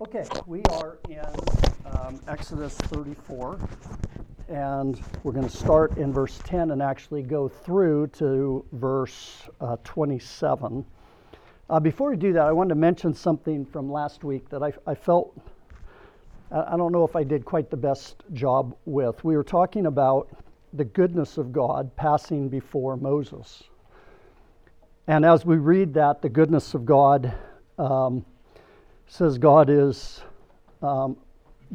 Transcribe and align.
Okay, 0.00 0.24
we 0.46 0.60
are 0.70 0.98
in 1.08 1.24
um, 1.86 2.20
Exodus 2.28 2.74
34, 2.74 3.58
and 4.48 5.00
we're 5.22 5.32
going 5.32 5.48
to 5.48 5.56
start 5.56 5.96
in 5.96 6.12
verse 6.12 6.38
10 6.44 6.72
and 6.72 6.82
actually 6.82 7.22
go 7.22 7.48
through 7.48 8.08
to 8.08 8.64
verse 8.72 9.48
uh, 9.60 9.76
27. 9.84 10.84
Uh, 11.70 11.80
before 11.80 12.10
we 12.10 12.16
do 12.16 12.32
that, 12.34 12.42
I 12.42 12.52
wanted 12.52 12.70
to 12.70 12.74
mention 12.74 13.14
something 13.14 13.64
from 13.64 13.90
last 13.90 14.24
week 14.24 14.48
that 14.50 14.62
I, 14.62 14.72
I 14.86 14.94
felt, 14.94 15.40
I 16.50 16.76
don't 16.76 16.92
know 16.92 17.04
if 17.04 17.16
I 17.16 17.24
did 17.24 17.44
quite 17.44 17.70
the 17.70 17.76
best 17.76 18.24
job 18.34 18.76
with. 18.84 19.24
We 19.24 19.36
were 19.36 19.44
talking 19.44 19.86
about 19.86 20.28
the 20.74 20.84
goodness 20.84 21.38
of 21.38 21.52
God 21.52 21.94
passing 21.96 22.48
before 22.48 22.96
Moses. 22.96 23.62
And 25.06 25.24
as 25.24 25.46
we 25.46 25.56
read 25.56 25.94
that, 25.94 26.20
the 26.20 26.28
goodness 26.28 26.74
of 26.74 26.84
God, 26.84 27.32
um, 27.78 28.26
says 29.06 29.38
God 29.38 29.68
is 29.70 30.22
um, 30.82 31.16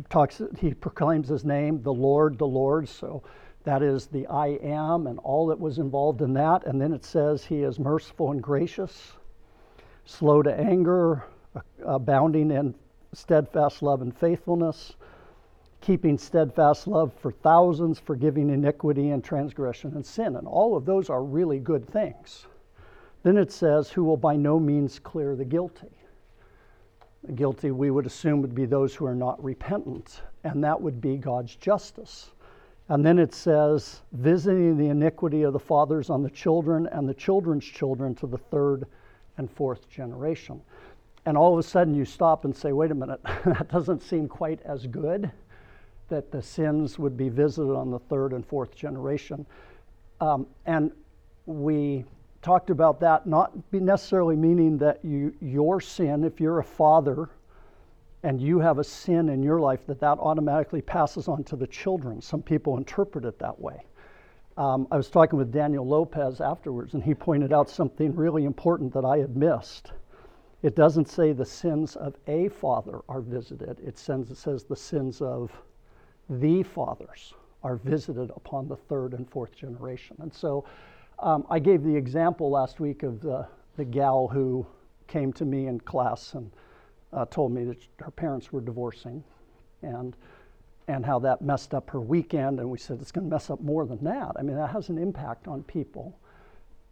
talks 0.09 0.41
he 0.59 0.73
proclaims 0.73 1.27
his 1.27 1.44
name 1.44 1.81
the 1.81 1.94
Lord 1.94 2.38
the 2.38 2.48
Lord. 2.48 2.88
So 2.88 3.23
that 3.63 3.81
is 3.81 4.08
the 4.08 4.26
I 4.27 4.59
am 4.62 5.08
and 5.08 5.20
all 5.20 5.48
that 5.48 5.59
was 5.59 5.77
involved 5.77 6.22
in 6.22 6.34
that. 6.34 6.66
And 6.66 6.80
then 6.81 6.94
it 6.94 7.03
says 7.03 7.44
he 7.44 7.63
is 7.63 7.80
merciful 7.80 8.31
and 8.31 8.41
gracious 8.41 9.13
slow 10.05 10.41
to 10.41 10.53
anger 10.53 11.23
abounding 11.86 12.52
in 12.52 12.73
steadfast 13.13 13.81
love 13.81 14.02
and 14.02 14.16
faithfulness 14.16 14.94
keeping 15.81 16.17
steadfast 16.17 16.88
love 16.88 17.14
for 17.14 17.31
thousands 17.31 18.00
forgiving 18.00 18.50
iniquity 18.50 19.11
and 19.11 19.23
transgression 19.23 19.94
and 19.95 20.05
sin. 20.05 20.36
And 20.36 20.48
all 20.48 20.75
of 20.75 20.86
those 20.86 21.09
are 21.09 21.23
really 21.23 21.59
good 21.59 21.88
things. 21.88 22.48
Then 23.23 23.38
it 23.38 23.52
says 23.52 23.89
who 23.89 24.03
will 24.03 24.17
by 24.17 24.36
no 24.36 24.59
means 24.59 25.00
clear 25.00 25.36
the 25.36 25.45
guilty 25.45 25.98
guilty, 27.36 27.72
we 27.72 27.91
would 27.91 28.05
assume, 28.05 28.41
would 28.41 28.55
be 28.55 28.66
those 28.66 28.96
who 28.96 29.05
are 29.05 29.16
not 29.16 29.44
repentant, 29.44 30.22
and 30.44 30.64
that 30.64 30.80
would 30.81 31.02
be 31.02 31.17
God's 31.17 31.56
justice. 31.56 32.31
And 32.88 33.06
then 33.06 33.20
it 33.20 33.36
says, 33.36 34.02
visiting 34.14 34.78
the 34.78 34.88
iniquity 34.88 35.44
of 35.44 35.53
the 35.53 35.59
fathers 35.59 36.09
on 36.09 36.23
the 36.23 36.30
children 36.30 36.88
and 36.88 37.08
the 37.08 37.14
children's 37.14 37.66
children 37.66 38.16
to 38.16 38.28
the 38.28 38.38
third 38.38 38.86
and 39.38 39.50
fourth 39.50 39.88
generation. 39.89 40.61
And 41.26 41.38
all 41.38 41.53
of 41.53 41.59
a 41.59 41.64
sudden 41.64 41.94
you 41.94 42.06
stop 42.06 42.45
and 42.45 42.56
say, 42.56 42.72
wait 42.72 42.89
a 42.89 42.95
minute, 42.95 43.22
that 43.45 43.70
doesn't 43.70 44.02
seem 44.02 44.28
quite 44.28 44.61
as 44.64 44.88
good 44.88 45.31
that 46.08 46.31
the 46.31 46.42
sins 46.42 46.98
would 46.98 47.16
be 47.16 47.30
visited 47.30 47.72
on 47.72 47.92
the 47.92 48.00
third 48.00 48.33
and 48.33 48.44
fourth 48.45 48.76
generation. 48.76 49.45
Um, 50.20 50.48
and 50.66 50.92
we 51.45 52.04
talked 52.42 52.70
about 52.70 53.00
that 53.02 53.28
not 53.28 53.52
necessarily 53.73 54.36
meaning 54.36 54.78
that 54.78 55.04
you 55.04 55.34
your 55.42 55.82
sin 55.82 56.23
if 56.23 56.40
you're 56.40 56.59
a 56.59 56.64
father 56.64 57.30
and 58.23 58.42
you 58.42 58.59
have 58.59 58.80
a 58.80 58.84
sin 58.84 59.30
in 59.30 59.42
your 59.44 59.59
life 59.59 59.86
that 59.88 60.00
that 60.00 60.20
automatically 60.20 60.82
passes 60.82 61.28
on 61.28 61.44
to 61.45 61.56
the 61.56 61.67
children. 61.67 62.22
Some 62.22 62.42
people 62.42 62.78
interpret 62.78 63.26
it 63.26 63.40
that 63.40 63.60
way. 63.60 63.82
Um, 64.58 64.88
i 64.92 64.98
was 64.98 65.10
talking 65.10 65.40
with 65.40 65.54
daniel 65.54 65.88
lopez 65.88 66.42
afterwards 66.42 66.94
and 66.94 67.02
he 67.02 67.14
pointed 67.14 67.54
out 67.54 67.70
something 67.70 68.14
really 68.14 68.44
important 68.45 68.94
that 68.94 69.06
i 69.06 69.17
had 69.17 69.38
missed. 69.38 69.92
It 70.62 70.76
doesn't 70.76 71.08
say 71.08 71.32
the 71.32 71.45
sins 71.45 71.95
of 71.95 72.16
a 72.28 72.50
father 72.50 73.00
are 73.08 73.22
visited. 73.22 73.80
It 73.80 73.98
says, 73.98 74.30
it 74.30 74.36
says 74.36 74.66
the 74.66 74.76
sins 74.76 75.22
of 75.22 75.52
the 76.30 76.64
fathers 76.64 77.34
are 77.64 77.78
visited 77.78 78.30
upon 78.36 78.67
the 78.67 78.76
third 78.76 79.14
and 79.14 79.30
fourth 79.30 79.56
generation. 79.56 80.17
And 80.20 80.34
so 80.34 80.66
um, 81.22 81.45
I 81.50 81.59
gave 81.59 81.84
the 81.84 81.95
example 81.95 82.50
last 82.50 82.80
week 82.80 83.03
of 83.03 83.22
the, 83.22 83.48
the 83.78 83.86
gal 83.86 84.28
who 84.28 84.66
came 85.08 85.34
to 85.34 85.45
me 85.45 85.67
in 85.67 85.80
class 85.80 86.34
and 86.34 86.52
uh, 87.11 87.26
told 87.26 87.52
me 87.52 87.64
that 87.66 87.78
her 88.00 88.11
parents 88.11 88.53
were 88.53 88.61
divorcing 88.61 89.23
and, 89.81 90.16
and 90.88 91.06
how 91.06 91.20
that 91.20 91.42
messed 91.42 91.73
up 91.73 91.89
her 91.89 92.02
weekend. 92.02 92.59
And 92.59 92.70
we 92.70 92.78
said 92.78 93.02
it's 93.02 93.11
going 93.11 93.28
to 93.28 93.34
mess 93.34 93.50
up 93.50 93.61
more 93.61 93.86
than 93.86 94.04
that. 94.04 94.33
I 94.38 94.43
mean, 94.43 94.55
that 94.55 94.70
has 94.70 94.89
an 94.89 94.98
impact 94.98 95.48
on 95.48 95.64
people. 95.64 96.17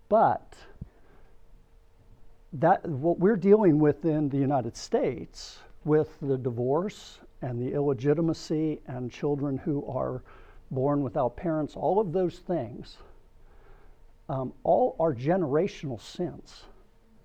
But 0.10 0.56
that, 2.54 2.86
what 2.88 3.20
we're 3.20 3.36
dealing 3.36 3.80
with 3.80 4.06
in 4.06 4.30
the 4.30 4.38
United 4.38 4.76
States 4.76 5.60
with 5.86 6.18
the 6.22 6.38
divorce 6.38 7.20
and 7.42 7.62
the 7.62 7.74
illegitimacy 7.74 8.82
and 8.88 9.12
children 9.12 9.58
who 9.58 9.86
are 9.86 10.24
born 10.72 11.04
without 11.04 11.38
parents, 11.38 11.76
all 11.76 12.00
of 12.00 12.12
those 12.12 12.40
things 12.40 12.98
um, 14.30 14.54
all 14.64 14.96
are 15.00 15.14
generational 15.14 16.02
sins. 16.02 16.64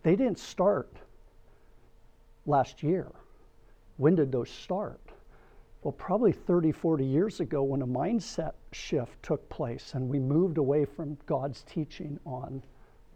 They 0.02 0.16
didn't 0.16 0.38
start 0.38 0.96
last 2.46 2.82
year. 2.82 3.10
When 3.96 4.14
did 4.14 4.32
those 4.32 4.50
start? 4.50 5.00
Well, 5.82 5.92
probably 5.92 6.32
30, 6.32 6.72
40 6.72 7.04
years 7.04 7.40
ago 7.40 7.62
when 7.62 7.82
a 7.82 7.86
mindset 7.86 8.52
shift 8.70 9.20
took 9.22 9.48
place 9.48 9.92
and 9.94 10.08
we 10.08 10.20
moved 10.20 10.58
away 10.58 10.84
from 10.84 11.18
God's 11.26 11.62
teaching 11.62 12.20
on 12.24 12.62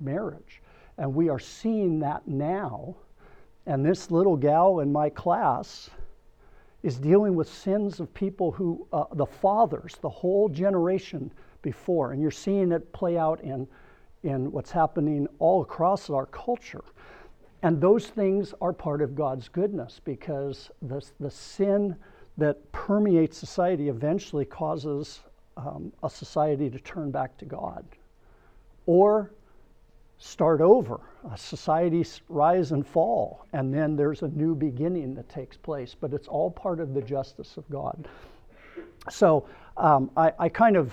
marriage. 0.00 0.62
And 0.98 1.14
we 1.14 1.28
are 1.28 1.38
seeing 1.38 2.00
that 2.00 2.26
now. 2.26 2.96
And 3.66 3.84
this 3.84 4.10
little 4.10 4.36
gal 4.36 4.80
in 4.80 4.92
my 4.92 5.10
class 5.10 5.90
is 6.82 6.98
dealing 6.98 7.34
with 7.34 7.48
sins 7.48 8.00
of 8.00 8.12
people 8.14 8.52
who, 8.52 8.86
uh, 8.92 9.04
the 9.14 9.26
fathers, 9.26 9.96
the 10.00 10.08
whole 10.08 10.48
generation 10.48 11.30
before. 11.66 12.12
And 12.12 12.22
you're 12.22 12.30
seeing 12.30 12.70
it 12.70 12.92
play 12.92 13.18
out 13.18 13.40
in, 13.40 13.66
in 14.22 14.52
what's 14.52 14.70
happening 14.70 15.26
all 15.40 15.62
across 15.62 16.08
our 16.08 16.26
culture. 16.26 16.84
And 17.62 17.80
those 17.80 18.06
things 18.06 18.54
are 18.60 18.72
part 18.72 19.02
of 19.02 19.16
God's 19.16 19.48
goodness 19.48 20.00
because 20.04 20.70
the, 20.80 21.04
the 21.18 21.30
sin 21.30 21.96
that 22.38 22.70
permeates 22.70 23.36
society 23.36 23.88
eventually 23.88 24.44
causes 24.44 25.20
um, 25.56 25.92
a 26.04 26.08
society 26.08 26.70
to 26.70 26.78
turn 26.78 27.10
back 27.10 27.36
to 27.38 27.44
God 27.44 27.84
or 28.86 29.32
start 30.18 30.60
over. 30.60 31.00
A 31.32 31.36
Societies 31.36 32.20
rise 32.28 32.70
and 32.70 32.86
fall, 32.86 33.46
and 33.52 33.74
then 33.74 33.96
there's 33.96 34.22
a 34.22 34.28
new 34.28 34.54
beginning 34.54 35.14
that 35.14 35.28
takes 35.28 35.56
place, 35.56 35.96
but 35.98 36.12
it's 36.12 36.28
all 36.28 36.50
part 36.50 36.78
of 36.78 36.94
the 36.94 37.02
justice 37.02 37.56
of 37.56 37.68
God. 37.68 38.06
So 39.10 39.48
um, 39.76 40.10
I, 40.16 40.32
I 40.38 40.48
kind 40.48 40.76
of 40.76 40.92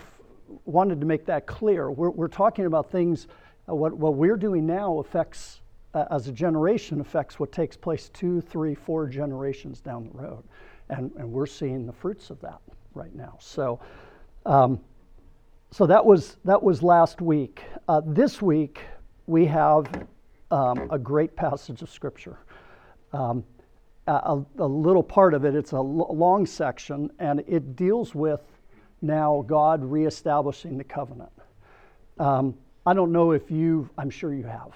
wanted 0.66 1.00
to 1.00 1.06
make 1.06 1.25
that 1.25 1.46
clear. 1.46 1.91
We're, 1.91 2.09
we're 2.09 2.28
talking 2.28 2.66
about 2.66 2.91
things, 2.91 3.28
uh, 3.69 3.75
what, 3.75 3.94
what 3.94 4.16
we're 4.16 4.38
doing 4.38 4.66
now 4.66 5.00
affects, 5.00 5.62
uh, 5.94 6.06
as 6.12 6.28
a 6.28 6.31
generation, 6.31 7.02
affects 7.02 7.40
what 7.40 7.52
takes 7.52 7.78
place 7.78 8.09
two, 8.09 8.41
three, 8.41 8.75
four 8.75 9.08
generations 9.08 9.81
down 9.81 10.09
the 10.12 10.22
road. 10.22 10.44
And, 10.90 11.12
and 11.18 11.31
we're 11.31 11.46
seeing 11.46 11.86
the 11.86 11.94
fruits 11.94 12.30
of 12.30 12.40
that 12.41 12.59
right 12.94 13.14
now. 13.16 13.38
So, 13.40 13.80
um, 14.46 14.80
so 15.72 15.88
that 15.88 16.06
was, 16.06 16.38
that 16.46 16.62
was 16.62 16.84
last 16.84 17.22
week. 17.22 17.64
Uh, 17.88 18.02
this 18.06 18.41
week, 18.41 18.81
we 19.25 19.46
have 19.46 19.88
um, 20.52 20.88
a 20.91 21.00
great 21.00 21.35
passage 21.35 21.81
of 21.81 21.90
Scripture. 21.90 22.38
Um, 23.12 23.44
a, 24.08 24.41
a, 24.58 24.68
little 24.68 25.03
part 25.03 25.34
of 25.34 25.46
it, 25.46 25.56
it's 25.56 25.72
a 25.72 25.80
long 25.80 26.46
section, 26.46 27.09
and 27.20 27.44
it 27.47 27.75
deals 27.75 28.14
with 28.14 28.41
now 29.03 29.44
God 29.46 29.84
reestablishing 29.84 30.78
the 30.78 30.84
covenant. 30.84 31.31
Um, 32.19 32.56
I 32.86 32.94
don't 32.94 33.12
know 33.12 33.31
if 33.31 33.52
you, 33.52 33.90
I'm 33.97 34.09
sure 34.09 34.34
you 34.34 34.44
have, 34.44 34.72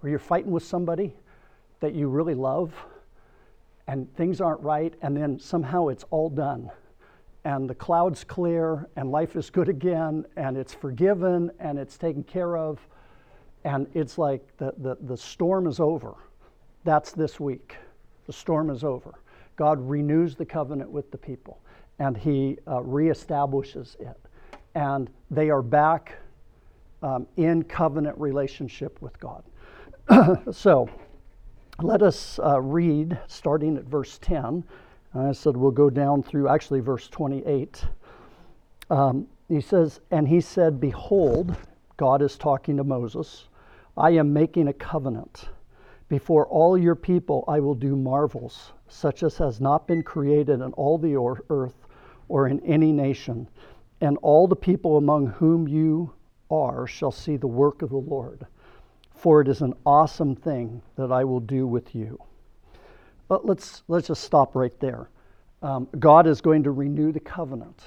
where 0.00 0.10
you're 0.10 0.18
fighting 0.18 0.50
with 0.50 0.64
somebody 0.64 1.14
that 1.80 1.94
you 1.94 2.08
really 2.08 2.34
love 2.34 2.72
and 3.86 4.12
things 4.16 4.40
aren't 4.40 4.60
right, 4.62 4.94
and 5.02 5.16
then 5.16 5.38
somehow 5.38 5.88
it's 5.88 6.04
all 6.10 6.30
done. 6.30 6.70
And 7.44 7.68
the 7.68 7.74
cloud's 7.74 8.24
clear, 8.24 8.88
and 8.96 9.10
life 9.10 9.36
is 9.36 9.50
good 9.50 9.68
again, 9.68 10.24
and 10.36 10.56
it's 10.56 10.72
forgiven, 10.72 11.50
and 11.58 11.78
it's 11.78 11.98
taken 11.98 12.22
care 12.22 12.56
of, 12.56 12.80
and 13.64 13.86
it's 13.92 14.16
like 14.16 14.56
the, 14.56 14.72
the, 14.78 14.96
the 15.02 15.16
storm 15.16 15.66
is 15.66 15.80
over. 15.80 16.14
That's 16.84 17.12
this 17.12 17.38
week. 17.38 17.76
The 18.26 18.32
storm 18.32 18.70
is 18.70 18.84
over. 18.84 19.14
God 19.56 19.78
renews 19.86 20.34
the 20.34 20.46
covenant 20.46 20.90
with 20.90 21.10
the 21.10 21.18
people 21.18 21.60
and 21.98 22.16
he 22.16 22.58
uh, 22.66 22.80
reestablishes 22.80 23.98
it. 24.00 24.18
And 24.74 25.08
they 25.30 25.50
are 25.50 25.62
back 25.62 26.16
um, 27.02 27.26
in 27.36 27.62
covenant 27.62 28.18
relationship 28.18 29.00
with 29.00 29.18
God. 29.20 29.44
so 30.52 30.88
let 31.80 32.02
us 32.02 32.38
uh, 32.42 32.60
read 32.60 33.18
starting 33.26 33.76
at 33.76 33.84
verse 33.84 34.18
10. 34.18 34.64
I 35.14 35.32
said 35.32 35.56
we'll 35.56 35.70
go 35.70 35.90
down 35.90 36.22
through 36.22 36.48
actually 36.48 36.80
verse 36.80 37.08
28. 37.08 37.84
Um, 38.90 39.28
he 39.48 39.60
says, 39.60 40.00
And 40.10 40.26
he 40.26 40.40
said, 40.40 40.80
Behold, 40.80 41.56
God 41.96 42.22
is 42.22 42.36
talking 42.36 42.76
to 42.76 42.84
Moses, 42.84 43.48
I 43.96 44.10
am 44.10 44.32
making 44.32 44.68
a 44.68 44.72
covenant. 44.72 45.48
Before 46.08 46.46
all 46.46 46.76
your 46.76 46.94
people 46.94 47.44
I 47.48 47.60
will 47.60 47.74
do 47.74 47.96
marvels, 47.96 48.72
such 48.88 49.22
as 49.22 49.36
has 49.38 49.60
not 49.60 49.86
been 49.86 50.02
created 50.02 50.60
in 50.60 50.72
all 50.72 50.98
the 50.98 51.16
earth 51.50 51.83
or 52.28 52.48
in 52.48 52.60
any 52.60 52.92
nation, 52.92 53.48
and 54.00 54.18
all 54.22 54.46
the 54.46 54.56
people 54.56 54.96
among 54.96 55.26
whom 55.26 55.68
you 55.68 56.12
are 56.50 56.86
shall 56.86 57.12
see 57.12 57.36
the 57.36 57.46
work 57.46 57.82
of 57.82 57.90
the 57.90 57.96
Lord. 57.96 58.46
For 59.14 59.40
it 59.40 59.48
is 59.48 59.62
an 59.62 59.74
awesome 59.86 60.36
thing 60.36 60.82
that 60.96 61.10
I 61.10 61.24
will 61.24 61.40
do 61.40 61.66
with 61.66 61.94
you. 61.94 62.18
But 63.28 63.46
let's, 63.46 63.82
let's 63.88 64.08
just 64.08 64.22
stop 64.22 64.54
right 64.54 64.78
there. 64.80 65.08
Um, 65.62 65.88
God 65.98 66.26
is 66.26 66.40
going 66.40 66.62
to 66.64 66.72
renew 66.72 67.10
the 67.10 67.20
covenant. 67.20 67.84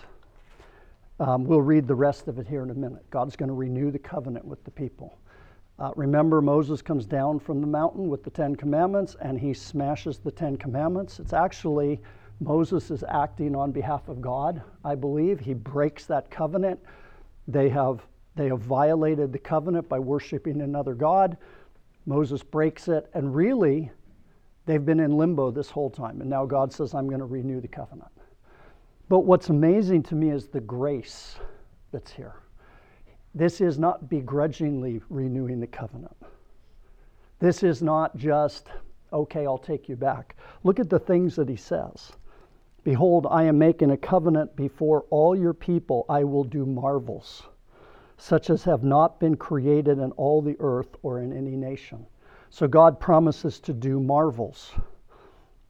Um, 1.19 1.45
we'll 1.45 1.61
read 1.61 1.87
the 1.87 1.95
rest 1.95 2.27
of 2.27 2.39
it 2.39 2.47
here 2.47 2.63
in 2.63 2.71
a 2.71 2.75
minute. 2.75 3.07
God's 3.09 3.35
going 3.35 3.49
to 3.49 3.55
renew 3.55 3.91
the 3.91 3.99
covenant 3.99 4.45
with 4.45 4.63
the 4.63 4.71
people. 4.71 5.19
Uh, 5.79 5.91
remember, 5.95 6.41
Moses 6.41 6.81
comes 6.81 7.05
down 7.05 7.39
from 7.39 7.61
the 7.61 7.67
mountain 7.67 8.09
with 8.09 8.23
the 8.23 8.31
Ten 8.31 8.55
Commandments 8.55 9.15
and 9.21 9.39
he 9.39 9.53
smashes 9.53 10.17
the 10.17 10.31
Ten 10.31 10.57
Commandments. 10.57 11.19
It's 11.19 11.33
actually 11.33 12.01
Moses 12.39 12.91
is 12.91 13.03
acting 13.07 13.55
on 13.55 13.71
behalf 13.71 14.07
of 14.09 14.21
God, 14.21 14.61
I 14.85 14.95
believe. 14.95 15.39
He 15.39 15.53
breaks 15.53 16.05
that 16.05 16.29
covenant. 16.29 16.79
They 17.47 17.69
have, 17.69 18.05
they 18.35 18.47
have 18.47 18.59
violated 18.59 19.31
the 19.33 19.39
covenant 19.39 19.89
by 19.89 19.99
worshiping 19.99 20.61
another 20.61 20.93
God. 20.93 21.37
Moses 22.05 22.43
breaks 22.43 22.87
it, 22.87 23.09
and 23.13 23.35
really, 23.35 23.91
they've 24.65 24.85
been 24.85 24.99
in 24.99 25.17
limbo 25.17 25.49
this 25.49 25.69
whole 25.69 25.89
time. 25.89 26.21
And 26.21 26.29
now 26.29 26.45
God 26.45 26.71
says, 26.71 26.93
I'm 26.93 27.07
going 27.07 27.19
to 27.19 27.25
renew 27.25 27.59
the 27.59 27.67
covenant. 27.67 28.11
But 29.09 29.19
what's 29.19 29.49
amazing 29.49 30.03
to 30.03 30.15
me 30.15 30.29
is 30.29 30.47
the 30.47 30.59
grace 30.59 31.37
that's 31.91 32.11
here. 32.11 32.35
This 33.33 33.61
is 33.61 33.79
not 33.79 34.09
begrudgingly 34.09 35.01
renewing 35.09 35.59
the 35.59 35.67
covenant. 35.67 36.15
This 37.39 37.63
is 37.63 37.81
not 37.81 38.17
just, 38.17 38.67
okay, 39.13 39.45
I'll 39.45 39.57
take 39.57 39.87
you 39.87 39.95
back. 39.95 40.35
Look 40.63 40.79
at 40.79 40.89
the 40.89 40.99
things 40.99 41.35
that 41.35 41.47
he 41.47 41.55
says. 41.55 42.11
Behold, 42.87 43.27
I 43.29 43.43
am 43.43 43.57
making 43.57 43.91
a 43.91 43.97
covenant 43.97 44.55
before 44.55 45.03
all 45.09 45.35
your 45.35 45.53
people. 45.53 46.05
I 46.07 46.23
will 46.23 46.45
do 46.45 46.65
marvels, 46.65 47.43
such 48.15 48.49
as 48.49 48.63
have 48.63 48.81
not 48.81 49.19
been 49.19 49.35
created 49.35 49.99
in 49.99 50.13
all 50.13 50.41
the 50.41 50.55
earth 50.61 50.95
or 51.03 51.19
in 51.19 51.35
any 51.35 51.57
nation. 51.57 52.05
So 52.49 52.65
God 52.65 52.97
promises 52.97 53.59
to 53.59 53.73
do 53.73 53.99
marvels. 53.99 54.71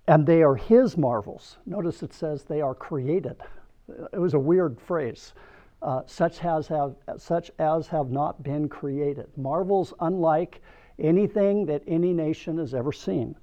And 0.08 0.28
they 0.28 0.44
are 0.44 0.54
his 0.54 0.96
marvels. 0.96 1.58
Notice 1.66 2.04
it 2.04 2.14
says 2.14 2.44
they 2.44 2.62
are 2.62 2.76
created. 2.76 3.38
It 4.14 4.20
was 4.20 4.36
a 4.36 4.40
weird 4.40 4.80
phrase. 4.80 5.34
Uh, 5.82 6.04
such, 6.06 6.46
as 6.46 6.68
have, 6.68 6.94
such 7.18 7.50
as 7.58 7.88
have 7.88 8.12
not 8.12 8.44
been 8.44 8.70
created. 8.70 9.26
Marvels 9.36 9.92
unlike 10.02 10.62
anything 11.00 11.66
that 11.66 11.82
any 11.88 12.14
nation 12.14 12.60
has 12.60 12.76
ever 12.76 12.92
seen. 12.92 13.36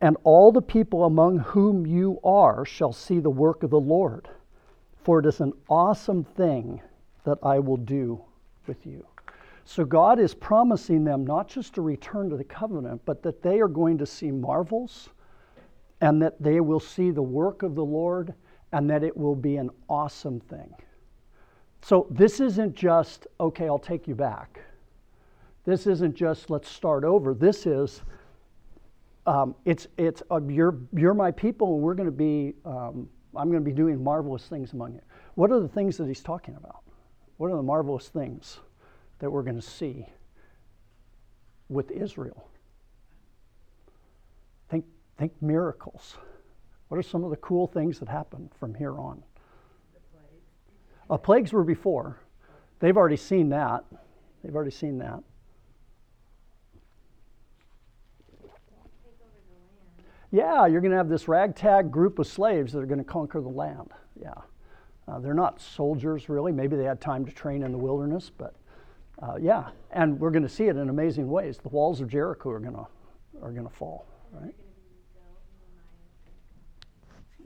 And 0.00 0.16
all 0.22 0.52
the 0.52 0.62
people 0.62 1.04
among 1.04 1.38
whom 1.38 1.86
you 1.86 2.20
are 2.22 2.64
shall 2.64 2.92
see 2.92 3.18
the 3.18 3.30
work 3.30 3.62
of 3.62 3.70
the 3.70 3.80
Lord, 3.80 4.28
for 5.02 5.18
it 5.18 5.26
is 5.26 5.40
an 5.40 5.52
awesome 5.68 6.22
thing 6.24 6.80
that 7.24 7.38
I 7.42 7.58
will 7.58 7.76
do 7.76 8.22
with 8.66 8.86
you. 8.86 9.06
So 9.64 9.84
God 9.84 10.18
is 10.18 10.34
promising 10.34 11.04
them 11.04 11.26
not 11.26 11.48
just 11.48 11.74
to 11.74 11.82
return 11.82 12.30
to 12.30 12.36
the 12.36 12.44
covenant, 12.44 13.02
but 13.04 13.22
that 13.22 13.42
they 13.42 13.60
are 13.60 13.68
going 13.68 13.98
to 13.98 14.06
see 14.06 14.30
marvels 14.30 15.10
and 16.00 16.22
that 16.22 16.40
they 16.40 16.60
will 16.60 16.80
see 16.80 17.10
the 17.10 17.22
work 17.22 17.62
of 17.62 17.74
the 17.74 17.84
Lord 17.84 18.32
and 18.72 18.88
that 18.88 19.02
it 19.02 19.16
will 19.16 19.34
be 19.34 19.56
an 19.56 19.70
awesome 19.88 20.40
thing. 20.40 20.72
So 21.82 22.06
this 22.10 22.40
isn't 22.40 22.74
just, 22.74 23.26
okay, 23.40 23.66
I'll 23.66 23.78
take 23.78 24.08
you 24.08 24.14
back. 24.14 24.60
This 25.64 25.86
isn't 25.86 26.14
just, 26.14 26.50
let's 26.50 26.68
start 26.68 27.04
over. 27.04 27.34
This 27.34 27.66
is, 27.66 28.02
um, 29.28 29.54
it's, 29.66 29.86
it's 29.98 30.22
uh, 30.30 30.40
you're, 30.48 30.78
you're 30.96 31.12
my 31.12 31.30
people, 31.30 31.74
and 31.74 31.82
we're 31.82 31.94
going 31.94 32.08
to 32.08 32.10
be, 32.10 32.54
um, 32.64 33.06
I'm 33.36 33.50
going 33.50 33.62
to 33.62 33.70
be 33.70 33.76
doing 33.76 34.02
marvelous 34.02 34.46
things 34.46 34.72
among 34.72 34.94
you. 34.94 35.02
What 35.34 35.52
are 35.52 35.60
the 35.60 35.68
things 35.68 35.98
that 35.98 36.08
he's 36.08 36.22
talking 36.22 36.56
about? 36.56 36.82
What 37.36 37.52
are 37.52 37.56
the 37.56 37.62
marvelous 37.62 38.08
things 38.08 38.58
that 39.18 39.30
we're 39.30 39.42
going 39.42 39.60
to 39.60 39.66
see 39.66 40.06
with 41.68 41.90
Israel? 41.90 42.48
Think, 44.70 44.86
think 45.18 45.32
miracles. 45.42 46.16
What 46.88 46.96
are 46.96 47.02
some 47.02 47.22
of 47.22 47.28
the 47.28 47.36
cool 47.36 47.66
things 47.66 47.98
that 47.98 48.08
happen 48.08 48.50
from 48.58 48.74
here 48.74 48.96
on? 48.96 49.22
Uh, 51.10 51.18
plagues 51.18 51.52
were 51.52 51.64
before. 51.64 52.18
They've 52.80 52.96
already 52.96 53.16
seen 53.16 53.50
that. 53.50 53.84
They've 54.42 54.54
already 54.54 54.70
seen 54.70 54.96
that. 54.98 55.22
Yeah, 60.30 60.66
you're 60.66 60.80
going 60.80 60.90
to 60.90 60.96
have 60.96 61.08
this 61.08 61.26
ragtag 61.26 61.90
group 61.90 62.18
of 62.18 62.26
slaves 62.26 62.72
that 62.72 62.80
are 62.80 62.86
going 62.86 62.98
to 62.98 63.04
conquer 63.04 63.40
the 63.40 63.48
land. 63.48 63.90
Yeah. 64.20 64.34
Uh, 65.06 65.18
they're 65.18 65.32
not 65.32 65.60
soldiers, 65.60 66.28
really. 66.28 66.52
Maybe 66.52 66.76
they 66.76 66.84
had 66.84 67.00
time 67.00 67.24
to 67.24 67.32
train 67.32 67.62
in 67.62 67.72
the 67.72 67.78
wilderness, 67.78 68.30
but 68.36 68.54
uh, 69.22 69.36
yeah. 69.40 69.70
And 69.90 70.20
we're 70.20 70.30
going 70.30 70.42
to 70.42 70.48
see 70.48 70.64
it 70.64 70.76
in 70.76 70.90
amazing 70.90 71.28
ways. 71.28 71.58
The 71.58 71.70
walls 71.70 72.02
of 72.02 72.08
Jericho 72.08 72.50
are 72.50 72.60
going 72.60 72.74
to 72.74 72.86
are 73.42 73.52
going 73.52 73.66
to 73.66 73.74
fall, 73.74 74.04
right? 74.32 74.54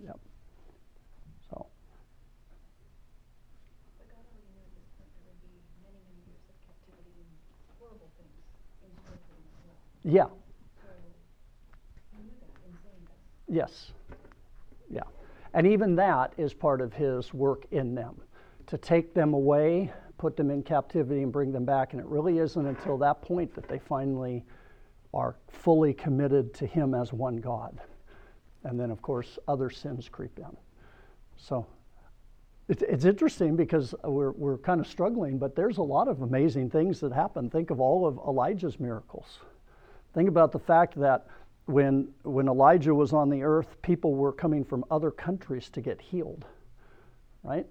Yep. 0.04 0.18
So. 1.50 1.66
Yeah. 10.04 10.26
Yes. 13.52 13.92
Yeah. 14.90 15.02
And 15.52 15.66
even 15.66 15.94
that 15.96 16.32
is 16.38 16.54
part 16.54 16.80
of 16.80 16.94
his 16.94 17.34
work 17.34 17.66
in 17.70 17.94
them 17.94 18.16
to 18.66 18.78
take 18.78 19.12
them 19.12 19.34
away, 19.34 19.92
put 20.16 20.38
them 20.38 20.50
in 20.50 20.62
captivity, 20.62 21.22
and 21.22 21.30
bring 21.30 21.52
them 21.52 21.66
back. 21.66 21.92
And 21.92 22.00
it 22.00 22.06
really 22.06 22.38
isn't 22.38 22.66
until 22.66 22.96
that 22.98 23.20
point 23.20 23.54
that 23.54 23.68
they 23.68 23.78
finally 23.78 24.42
are 25.12 25.36
fully 25.48 25.92
committed 25.92 26.54
to 26.54 26.66
him 26.66 26.94
as 26.94 27.12
one 27.12 27.36
God. 27.36 27.78
And 28.64 28.80
then, 28.80 28.90
of 28.90 29.02
course, 29.02 29.38
other 29.46 29.68
sins 29.68 30.08
creep 30.08 30.38
in. 30.38 30.56
So 31.36 31.66
it's, 32.68 32.82
it's 32.82 33.04
interesting 33.04 33.54
because 33.54 33.94
we're, 34.02 34.30
we're 34.30 34.56
kind 34.58 34.80
of 34.80 34.86
struggling, 34.86 35.36
but 35.36 35.54
there's 35.54 35.76
a 35.76 35.82
lot 35.82 36.08
of 36.08 36.22
amazing 36.22 36.70
things 36.70 37.00
that 37.00 37.12
happen. 37.12 37.50
Think 37.50 37.68
of 37.68 37.80
all 37.80 38.06
of 38.06 38.18
Elijah's 38.26 38.80
miracles. 38.80 39.40
Think 40.14 40.28
about 40.28 40.52
the 40.52 40.58
fact 40.58 40.98
that 41.00 41.26
when, 41.66 42.08
when 42.22 42.48
Elijah 42.48 42.94
was 42.94 43.12
on 43.12 43.30
the 43.30 43.42
earth, 43.42 43.80
people 43.82 44.14
were 44.14 44.32
coming 44.32 44.64
from 44.64 44.84
other 44.90 45.10
countries 45.10 45.70
to 45.70 45.80
get 45.80 46.00
healed, 46.00 46.44
right? 47.42 47.66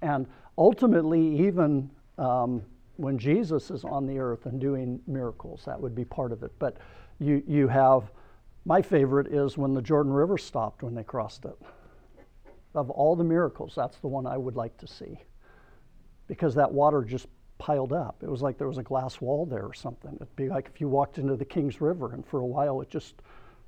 And 0.00 0.26
ultimately, 0.56 1.46
even 1.46 1.90
um, 2.16 2.62
when 2.96 3.18
Jesus 3.18 3.70
is 3.70 3.84
on 3.84 4.06
the 4.06 4.18
earth 4.18 4.46
and 4.46 4.60
doing 4.60 5.00
miracles, 5.06 5.62
that 5.66 5.80
would 5.80 5.94
be 5.94 6.04
part 6.04 6.32
of 6.32 6.42
it. 6.42 6.52
But 6.58 6.78
you, 7.20 7.42
you 7.46 7.68
have, 7.68 8.10
my 8.64 8.80
favorite 8.82 9.28
is 9.32 9.58
when 9.58 9.74
the 9.74 9.82
Jordan 9.82 10.12
River 10.12 10.38
stopped 10.38 10.82
when 10.82 10.94
they 10.94 11.04
crossed 11.04 11.44
it. 11.44 11.56
Of 12.74 12.90
all 12.90 13.16
the 13.16 13.24
miracles, 13.24 13.72
that's 13.74 13.98
the 13.98 14.08
one 14.08 14.26
I 14.26 14.36
would 14.36 14.56
like 14.56 14.76
to 14.78 14.86
see. 14.86 15.18
Because 16.26 16.54
that 16.54 16.70
water 16.70 17.02
just 17.02 17.26
piled 17.58 17.92
up. 17.92 18.22
It 18.22 18.30
was 18.30 18.42
like 18.42 18.56
there 18.56 18.68
was 18.68 18.78
a 18.78 18.82
glass 18.82 19.20
wall 19.20 19.44
there 19.44 19.64
or 19.64 19.74
something. 19.74 20.12
It'd 20.16 20.36
be 20.36 20.48
like 20.48 20.70
if 20.72 20.80
you 20.80 20.88
walked 20.88 21.18
into 21.18 21.36
the 21.36 21.44
King's 21.44 21.80
River 21.80 22.14
and 22.14 22.24
for 22.26 22.40
a 22.40 22.46
while 22.46 22.80
it 22.80 22.88
just, 22.88 23.16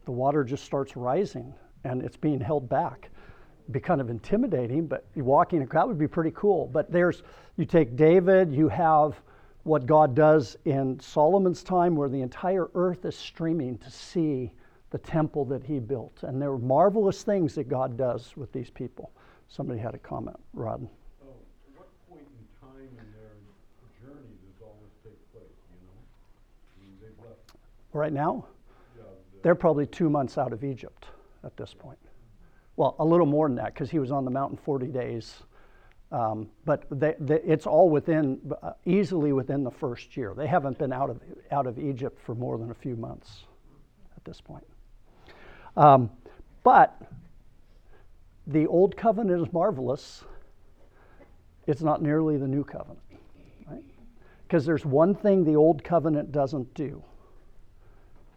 the 0.04 0.12
water 0.12 0.44
just 0.44 0.64
starts 0.64 0.97
rising 0.97 1.52
and 1.85 2.02
it's 2.02 2.16
being 2.16 2.40
held 2.40 2.68
back. 2.68 3.11
It'd 3.64 3.73
be 3.73 3.80
kind 3.80 4.00
of 4.00 4.11
intimidating, 4.11 4.87
but 4.87 5.04
walking 5.16 5.62
across 5.62 5.87
would 5.87 5.99
be 5.99 6.09
pretty 6.09 6.32
cool. 6.35 6.66
But 6.66 6.90
there's, 6.90 7.23
you 7.56 7.64
take 7.64 7.97
David, 7.97 8.52
you 8.52 8.68
have 8.68 9.20
what 9.64 9.87
God 9.87 10.14
does 10.14 10.56
in 10.64 10.99
Solomon's 11.00 11.62
time 11.62 11.94
where 11.94 12.09
the 12.09 12.23
entire 12.23 12.68
earth 12.75 13.04
is 13.04 13.16
streaming 13.16 13.78
to 13.78 13.90
see 13.90 14.52
the 14.90 14.99
temple 14.99 15.44
that 15.47 15.62
he 15.62 15.78
built. 15.78 16.23
And 16.23 16.40
there 16.40 16.50
are 16.50 16.59
marvelous 16.59 17.23
things 17.23 17.54
that 17.54 17.68
God 17.68 17.97
does 17.97 18.37
with 18.37 18.52
these 18.52 18.70
people. 18.70 19.12
Somebody 19.49 19.78
had 19.78 19.94
a 19.94 19.99
comment, 19.99 20.38
Rod. 20.54 20.88
Right 27.92 28.12
now? 28.12 28.47
They're 29.42 29.54
probably 29.54 29.87
two 29.87 30.11
months 30.11 30.38
out 30.38 30.52
of 30.52 30.64
Egypt 30.64 31.06
at 31.44 31.56
this 31.56 31.75
point. 31.75 31.99
Well, 32.76 32.97
a 32.99 33.04
little 33.04 33.26
more 33.26 33.49
than 33.49 33.56
that 33.56 33.75
because 33.75 33.90
he 33.90 33.99
was 33.99 34.11
on 34.11 34.25
the 34.25 34.30
mountain 34.30 34.59
40 34.64 34.87
days. 34.88 35.35
Um, 36.12 36.49
but 36.64 36.85
they, 36.90 37.14
they, 37.20 37.40
it's 37.42 37.66
all 37.66 37.88
within, 37.88 38.40
uh, 38.62 38.73
easily 38.85 39.32
within 39.32 39.62
the 39.62 39.70
first 39.70 40.16
year. 40.16 40.35
They 40.37 40.47
haven't 40.47 40.76
been 40.78 40.92
out 40.92 41.09
of, 41.09 41.20
out 41.52 41.66
of 41.66 41.78
Egypt 41.78 42.20
for 42.20 42.35
more 42.35 42.59
than 42.59 42.70
a 42.70 42.75
few 42.75 42.97
months 42.97 43.44
at 44.16 44.25
this 44.25 44.40
point. 44.40 44.66
Um, 45.76 46.11
but 46.64 47.00
the 48.47 48.66
old 48.66 48.97
covenant 48.97 49.40
is 49.40 49.52
marvelous. 49.52 50.25
It's 51.66 51.82
not 51.82 52.02
nearly 52.02 52.37
the 52.37 52.49
new 52.49 52.64
covenant, 52.64 52.99
right? 53.68 53.85
Because 54.42 54.66
there's 54.66 54.85
one 54.85 55.14
thing 55.14 55.44
the 55.44 55.54
old 55.54 55.85
covenant 55.85 56.32
doesn't 56.32 56.75
do 56.75 57.04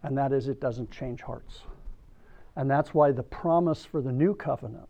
and 0.04 0.16
that 0.18 0.32
is 0.32 0.48
it 0.48 0.60
doesn't 0.60 0.90
change 0.90 1.22
hearts. 1.22 1.62
And 2.56 2.70
that's 2.70 2.94
why 2.94 3.10
the 3.10 3.22
promise 3.22 3.84
for 3.84 4.00
the 4.00 4.12
new 4.12 4.34
covenant, 4.34 4.88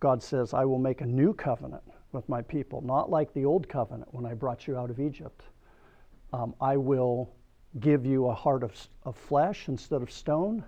God 0.00 0.22
says, 0.22 0.54
I 0.54 0.64
will 0.64 0.78
make 0.78 1.00
a 1.00 1.06
new 1.06 1.34
covenant 1.34 1.82
with 2.12 2.26
my 2.28 2.40
people, 2.40 2.80
not 2.82 3.10
like 3.10 3.34
the 3.34 3.44
old 3.44 3.68
covenant 3.68 4.14
when 4.14 4.24
I 4.24 4.32
brought 4.32 4.66
you 4.66 4.78
out 4.78 4.90
of 4.90 5.00
Egypt. 5.00 5.42
Um, 6.32 6.54
I 6.60 6.76
will 6.76 7.34
give 7.80 8.06
you 8.06 8.28
a 8.28 8.34
heart 8.34 8.62
of, 8.62 8.72
of 9.02 9.16
flesh 9.16 9.68
instead 9.68 10.02
of 10.02 10.10
stone, 10.10 10.64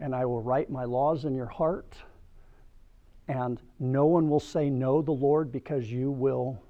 and 0.00 0.14
I 0.14 0.24
will 0.24 0.42
write 0.42 0.70
my 0.70 0.84
laws 0.84 1.24
in 1.24 1.34
your 1.34 1.46
heart, 1.46 1.94
and 3.28 3.62
no 3.78 4.06
one 4.06 4.28
will 4.28 4.40
say, 4.40 4.68
Know 4.68 5.02
the 5.02 5.12
Lord, 5.12 5.52
because 5.52 5.90
you 5.90 6.10
will 6.10 6.60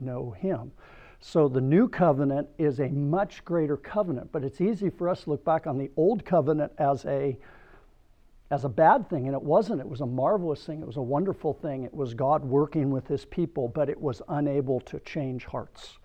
know 0.00 0.30
him. 0.30 0.72
So 1.20 1.48
the 1.48 1.60
new 1.60 1.88
covenant 1.88 2.48
is 2.58 2.80
a 2.80 2.88
much 2.88 3.44
greater 3.44 3.76
covenant, 3.76 4.30
but 4.32 4.44
it's 4.44 4.60
easy 4.60 4.90
for 4.90 5.08
us 5.08 5.24
to 5.24 5.30
look 5.30 5.44
back 5.44 5.66
on 5.66 5.78
the 5.78 5.90
old 5.96 6.24
covenant 6.24 6.72
as 6.78 7.04
a 7.04 7.36
as 8.50 8.64
a 8.64 8.68
bad 8.68 9.10
thing, 9.10 9.26
and 9.26 9.34
it 9.34 9.42
wasn't. 9.42 9.80
It 9.80 9.88
was 9.88 10.02
a 10.02 10.06
marvelous 10.06 10.64
thing. 10.64 10.80
It 10.80 10.86
was 10.86 10.98
a 10.98 11.02
wonderful 11.02 11.52
thing. 11.52 11.82
It 11.82 11.92
was 11.92 12.14
God 12.14 12.44
working 12.44 12.90
with 12.90 13.08
his 13.08 13.24
people, 13.24 13.66
but 13.66 13.88
it 13.88 14.00
was 14.00 14.22
unable 14.28 14.78
to 14.82 15.00
change 15.00 15.44
hearts. 15.44 15.98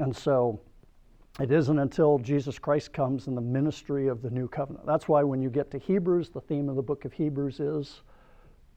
And 0.00 0.14
so 0.14 0.60
it 1.38 1.52
isn't 1.52 1.78
until 1.78 2.18
Jesus 2.18 2.58
Christ 2.58 2.92
comes 2.92 3.28
in 3.28 3.36
the 3.36 3.40
ministry 3.40 4.08
of 4.08 4.22
the 4.22 4.30
new 4.30 4.48
covenant. 4.48 4.86
That's 4.86 5.06
why 5.06 5.22
when 5.22 5.40
you 5.40 5.50
get 5.50 5.70
to 5.70 5.78
Hebrews, 5.78 6.30
the 6.30 6.40
theme 6.40 6.68
of 6.68 6.74
the 6.74 6.82
book 6.82 7.04
of 7.04 7.12
Hebrews 7.12 7.60
is 7.60 8.00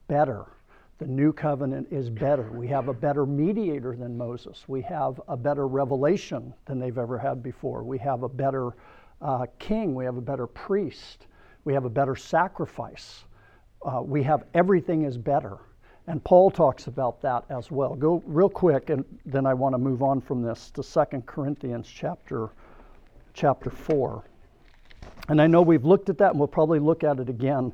better. 0.06 0.46
The 1.02 1.08
new 1.08 1.32
covenant 1.32 1.88
is 1.90 2.08
better. 2.08 2.52
We 2.52 2.68
have 2.68 2.86
a 2.86 2.94
better 2.94 3.26
mediator 3.26 3.96
than 3.96 4.16
Moses. 4.16 4.62
We 4.68 4.82
have 4.82 5.20
a 5.26 5.36
better 5.36 5.66
revelation 5.66 6.54
than 6.64 6.78
they've 6.78 6.96
ever 6.96 7.18
had 7.18 7.42
before. 7.42 7.82
We 7.82 7.98
have 7.98 8.22
a 8.22 8.28
better 8.28 8.76
uh, 9.20 9.46
king. 9.58 9.96
We 9.96 10.04
have 10.04 10.16
a 10.16 10.20
better 10.20 10.46
priest. 10.46 11.26
We 11.64 11.74
have 11.74 11.86
a 11.86 11.90
better 11.90 12.14
sacrifice. 12.14 13.24
Uh, 13.84 14.00
we 14.00 14.22
have 14.22 14.44
everything 14.54 15.02
is 15.02 15.18
better. 15.18 15.58
And 16.06 16.22
Paul 16.22 16.52
talks 16.52 16.86
about 16.86 17.20
that 17.22 17.46
as 17.50 17.72
well. 17.72 17.96
Go 17.96 18.22
real 18.24 18.48
quick, 18.48 18.88
and 18.88 19.04
then 19.26 19.44
I 19.44 19.54
want 19.54 19.74
to 19.74 19.78
move 19.78 20.04
on 20.04 20.20
from 20.20 20.40
this 20.40 20.70
to 20.70 20.84
2 20.84 21.22
Corinthians 21.26 21.88
chapter, 21.92 22.50
chapter 23.34 23.70
4. 23.70 24.22
And 25.28 25.42
I 25.42 25.48
know 25.48 25.62
we've 25.62 25.84
looked 25.84 26.10
at 26.10 26.18
that, 26.18 26.30
and 26.30 26.38
we'll 26.38 26.46
probably 26.46 26.78
look 26.78 27.02
at 27.02 27.18
it 27.18 27.28
again. 27.28 27.72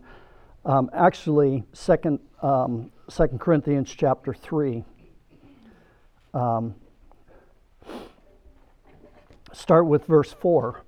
Um, 0.64 0.88
actually, 0.94 1.62
2 1.74 2.18
um, 2.40 2.90
2 3.10 3.26
Corinthians 3.38 3.94
chapter 3.94 4.34
3. 4.34 4.84
Um, 6.34 6.74
start 9.52 9.86
with 9.86 10.04
verse 10.04 10.32
4 10.32 10.82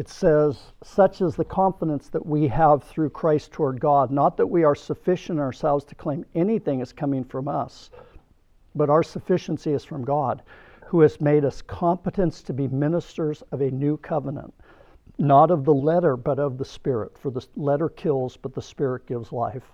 it 0.00 0.08
says, 0.08 0.72
Such 0.82 1.20
is 1.20 1.36
the 1.36 1.44
confidence 1.44 2.08
that 2.08 2.24
we 2.24 2.48
have 2.48 2.82
through 2.82 3.10
Christ 3.10 3.52
toward 3.52 3.80
God, 3.80 4.10
not 4.10 4.36
that 4.38 4.46
we 4.46 4.64
are 4.64 4.74
sufficient 4.74 5.38
ourselves 5.38 5.84
to 5.84 5.94
claim 5.94 6.24
anything 6.34 6.80
is 6.80 6.90
coming 6.92 7.22
from 7.22 7.48
us, 7.48 7.90
but 8.74 8.88
our 8.88 9.02
sufficiency 9.02 9.72
is 9.72 9.84
from 9.84 10.02
God, 10.02 10.42
who 10.86 11.00
has 11.00 11.20
made 11.20 11.44
us 11.44 11.60
competent 11.60 12.32
to 12.32 12.54
be 12.54 12.68
ministers 12.68 13.42
of 13.52 13.60
a 13.60 13.70
new 13.70 13.98
covenant, 13.98 14.54
not 15.18 15.50
of 15.50 15.64
the 15.64 15.74
letter, 15.74 16.16
but 16.16 16.38
of 16.38 16.56
the 16.56 16.64
Spirit. 16.64 17.18
For 17.18 17.30
the 17.30 17.46
letter 17.56 17.90
kills, 17.90 18.36
but 18.38 18.54
the 18.54 18.62
Spirit 18.62 19.06
gives 19.06 19.32
life. 19.32 19.70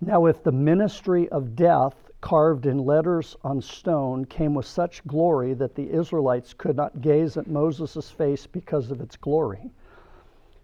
Now, 0.00 0.26
if 0.26 0.42
the 0.42 0.52
ministry 0.52 1.28
of 1.28 1.56
death 1.56 2.08
carved 2.20 2.66
in 2.66 2.78
letters 2.78 3.36
on 3.42 3.60
stone, 3.60 4.24
came 4.24 4.54
with 4.54 4.66
such 4.66 5.06
glory 5.06 5.54
that 5.54 5.74
the 5.74 5.90
Israelites 5.90 6.54
could 6.54 6.76
not 6.76 7.00
gaze 7.00 7.36
at 7.36 7.48
Moses' 7.48 8.10
face 8.10 8.46
because 8.46 8.90
of 8.90 9.00
its 9.00 9.16
glory, 9.16 9.72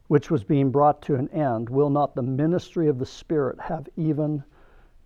which 0.09 0.31
was 0.31 0.45
being 0.45 0.71
brought 0.71 1.03
to 1.03 1.17
an 1.17 1.29
end, 1.31 1.69
will 1.69 1.91
not 1.91 2.14
the 2.14 2.23
ministry 2.23 2.88
of 2.88 2.99
the 2.99 3.07
Spirit 3.07 3.59
have 3.61 3.88
even 3.97 4.45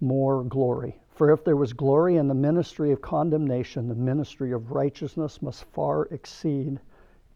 more 0.00 0.44
glory? 0.44 1.00
For 1.10 1.32
if 1.32 1.42
there 1.42 1.56
was 1.56 1.72
glory 1.72 2.16
in 2.16 2.28
the 2.28 2.34
ministry 2.34 2.92
of 2.92 3.00
condemnation, 3.00 3.88
the 3.88 3.94
ministry 3.94 4.52
of 4.52 4.72
righteousness 4.72 5.42
must 5.42 5.64
far 5.64 6.04
exceed 6.06 6.78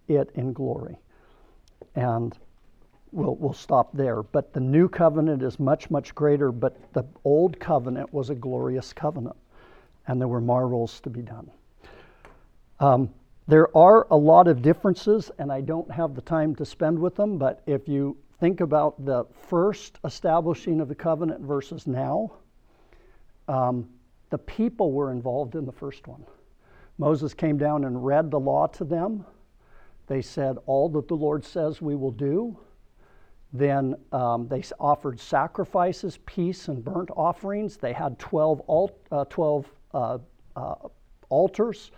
it 0.09 0.31
in 0.35 0.53
glory. 0.53 0.99
And 1.95 2.39
we'll, 3.13 3.37
we'll 3.37 3.53
stop 3.53 3.91
there. 3.93 4.23
But 4.23 4.53
the 4.53 4.61
new 4.61 4.89
covenant 4.89 5.43
is 5.43 5.61
much, 5.61 5.91
much 5.91 6.15
greater, 6.15 6.51
but 6.51 6.77
the 6.93 7.05
old 7.25 7.61
covenant 7.61 8.13
was 8.13 8.31
a 8.31 8.35
glorious 8.35 8.93
covenant, 8.93 9.37
and 10.07 10.21
there 10.21 10.29
were 10.29 10.41
marvels 10.41 11.01
to 11.01 11.11
be 11.11 11.23
done. 11.23 11.51
Um, 12.81 13.11
there 13.47 13.77
are 13.77 14.07
a 14.11 14.17
lot 14.17 14.49
of 14.49 14.63
differences, 14.63 15.31
and 15.39 15.53
I 15.53 15.61
don't 15.61 15.91
have 15.91 16.15
the 16.15 16.23
time 16.23 16.55
to 16.57 16.65
spend 16.65 16.99
with 16.99 17.15
them, 17.15 17.39
but 17.39 17.63
if 17.67 17.87
you 17.87 18.17
think 18.41 18.61
about 18.61 19.05
the 19.05 19.25
first 19.49 19.99
establishing 20.05 20.81
of 20.81 20.89
the 20.89 20.95
covenant 20.95 21.43
versus 21.43 21.87
now, 21.87 22.33
um, 23.49 23.89
the 24.31 24.39
people 24.39 24.93
were 24.93 25.13
involved 25.13 25.55
in 25.55 25.67
the 25.67 25.73
first 25.73 26.09
one. 26.09 26.25
Moses 26.99 27.35
came 27.35 27.59
down 27.59 27.85
and 27.85 28.05
read 28.05 28.31
the 28.31 28.41
law 28.41 28.67
to 28.69 28.85
them. 28.85 29.25
They 30.07 30.23
said, 30.23 30.57
All 30.67 30.89
that 30.91 31.09
the 31.09 31.15
Lord 31.15 31.45
says 31.45 31.83
we 31.83 31.95
will 31.95 32.11
do. 32.11 32.57
Then 33.53 33.95
um, 34.13 34.49
they 34.49 34.63
offered 34.81 35.21
sacrifices, 35.21 36.19
peace, 36.25 36.69
and 36.69 36.83
burnt 36.83 37.11
offerings. 37.15 37.77
They 37.77 37.93
had 37.93 38.19
12, 38.19 38.63
alt, 38.67 38.99
uh, 39.11 39.25
12 39.27 39.67
uh, 39.93 40.19
uh, 40.57 40.75
altars. 41.29 41.91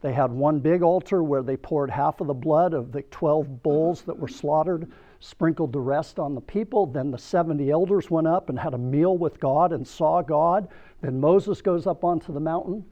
They 0.00 0.12
had 0.12 0.32
one 0.32 0.58
big 0.58 0.82
altar 0.82 1.22
where 1.22 1.42
they 1.42 1.56
poured 1.56 1.90
half 1.90 2.20
of 2.20 2.26
the 2.26 2.34
blood 2.34 2.74
of 2.74 2.92
the 2.92 3.02
12 3.02 3.62
bulls 3.62 4.02
that 4.02 4.18
were 4.18 4.26
slaughtered, 4.26 4.90
sprinkled 5.20 5.72
the 5.72 5.80
rest 5.80 6.18
on 6.18 6.34
the 6.34 6.40
people. 6.40 6.86
Then 6.86 7.10
the 7.10 7.18
70 7.18 7.70
elders 7.70 8.10
went 8.10 8.26
up 8.26 8.48
and 8.48 8.58
had 8.58 8.74
a 8.74 8.78
meal 8.78 9.16
with 9.16 9.38
God 9.38 9.72
and 9.72 9.86
saw 9.86 10.22
God. 10.22 10.66
Then 11.02 11.20
Moses 11.20 11.62
goes 11.62 11.86
up 11.86 12.04
onto 12.04 12.32
the 12.32 12.40
mountain. 12.40 12.84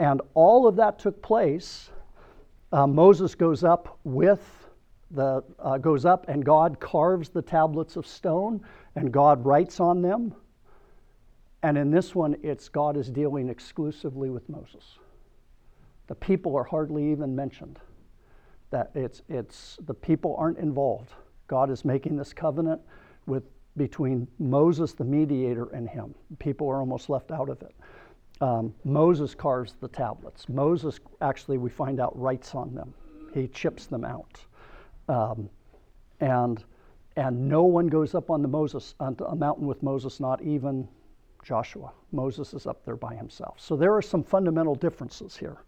And 0.00 0.20
all 0.34 0.66
of 0.66 0.76
that 0.76 0.98
took 0.98 1.22
place. 1.22 1.90
Uh, 2.72 2.86
Moses 2.86 3.34
goes 3.34 3.62
up 3.62 3.98
with 4.04 4.57
the, 5.10 5.42
uh, 5.58 5.78
goes 5.78 6.04
up 6.04 6.28
and 6.28 6.44
God 6.44 6.80
carves 6.80 7.28
the 7.28 7.42
tablets 7.42 7.96
of 7.96 8.06
stone 8.06 8.60
and 8.94 9.12
God 9.12 9.44
writes 9.44 9.80
on 9.80 10.02
them. 10.02 10.34
And 11.62 11.76
in 11.76 11.90
this 11.90 12.14
one, 12.14 12.36
it's 12.42 12.68
God 12.68 12.96
is 12.96 13.10
dealing 13.10 13.48
exclusively 13.48 14.30
with 14.30 14.48
Moses. 14.48 14.98
The 16.06 16.14
people 16.14 16.56
are 16.56 16.64
hardly 16.64 17.10
even 17.10 17.34
mentioned. 17.34 17.78
That 18.70 18.90
it's, 18.94 19.22
it's 19.28 19.78
the 19.86 19.94
people 19.94 20.36
aren't 20.38 20.58
involved. 20.58 21.10
God 21.46 21.70
is 21.70 21.84
making 21.84 22.16
this 22.16 22.32
covenant 22.32 22.80
with 23.26 23.44
between 23.78 24.26
Moses, 24.38 24.92
the 24.92 25.04
mediator, 25.04 25.68
and 25.72 25.88
him. 25.88 26.14
People 26.38 26.68
are 26.68 26.80
almost 26.80 27.08
left 27.08 27.30
out 27.30 27.48
of 27.48 27.62
it. 27.62 27.74
Um, 28.40 28.74
Moses 28.84 29.34
carves 29.34 29.74
the 29.80 29.88
tablets. 29.88 30.48
Moses 30.48 31.00
actually, 31.20 31.58
we 31.58 31.70
find 31.70 32.00
out, 32.00 32.18
writes 32.18 32.54
on 32.54 32.74
them. 32.74 32.92
He 33.32 33.48
chips 33.48 33.86
them 33.86 34.04
out. 34.04 34.40
Um, 35.08 35.48
and, 36.20 36.62
and 37.16 37.48
no 37.48 37.62
one 37.64 37.86
goes 37.86 38.14
up 38.14 38.30
on 38.30 38.42
the 38.42 38.48
Moses, 38.48 38.94
on 39.00 39.16
a 39.26 39.36
mountain 39.36 39.66
with 39.66 39.82
Moses, 39.82 40.20
not 40.20 40.42
even 40.42 40.88
Joshua. 41.42 41.92
Moses 42.12 42.54
is 42.54 42.66
up 42.66 42.84
there 42.84 42.96
by 42.96 43.14
himself. 43.14 43.56
So 43.58 43.76
there 43.76 43.94
are 43.94 44.02
some 44.02 44.22
fundamental 44.22 44.74
differences 44.74 45.36
here. 45.36 45.58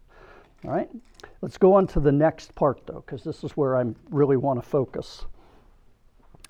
All 0.63 0.71
right, 0.71 0.89
let's 1.41 1.57
go 1.57 1.73
on 1.73 1.87
to 1.87 1.99
the 1.99 2.11
next 2.11 2.53
part 2.53 2.85
though, 2.85 3.03
because 3.03 3.23
this 3.23 3.43
is 3.43 3.51
where 3.57 3.77
I 3.77 3.85
really 4.11 4.37
want 4.37 4.61
to 4.61 4.69
focus. 4.69 5.25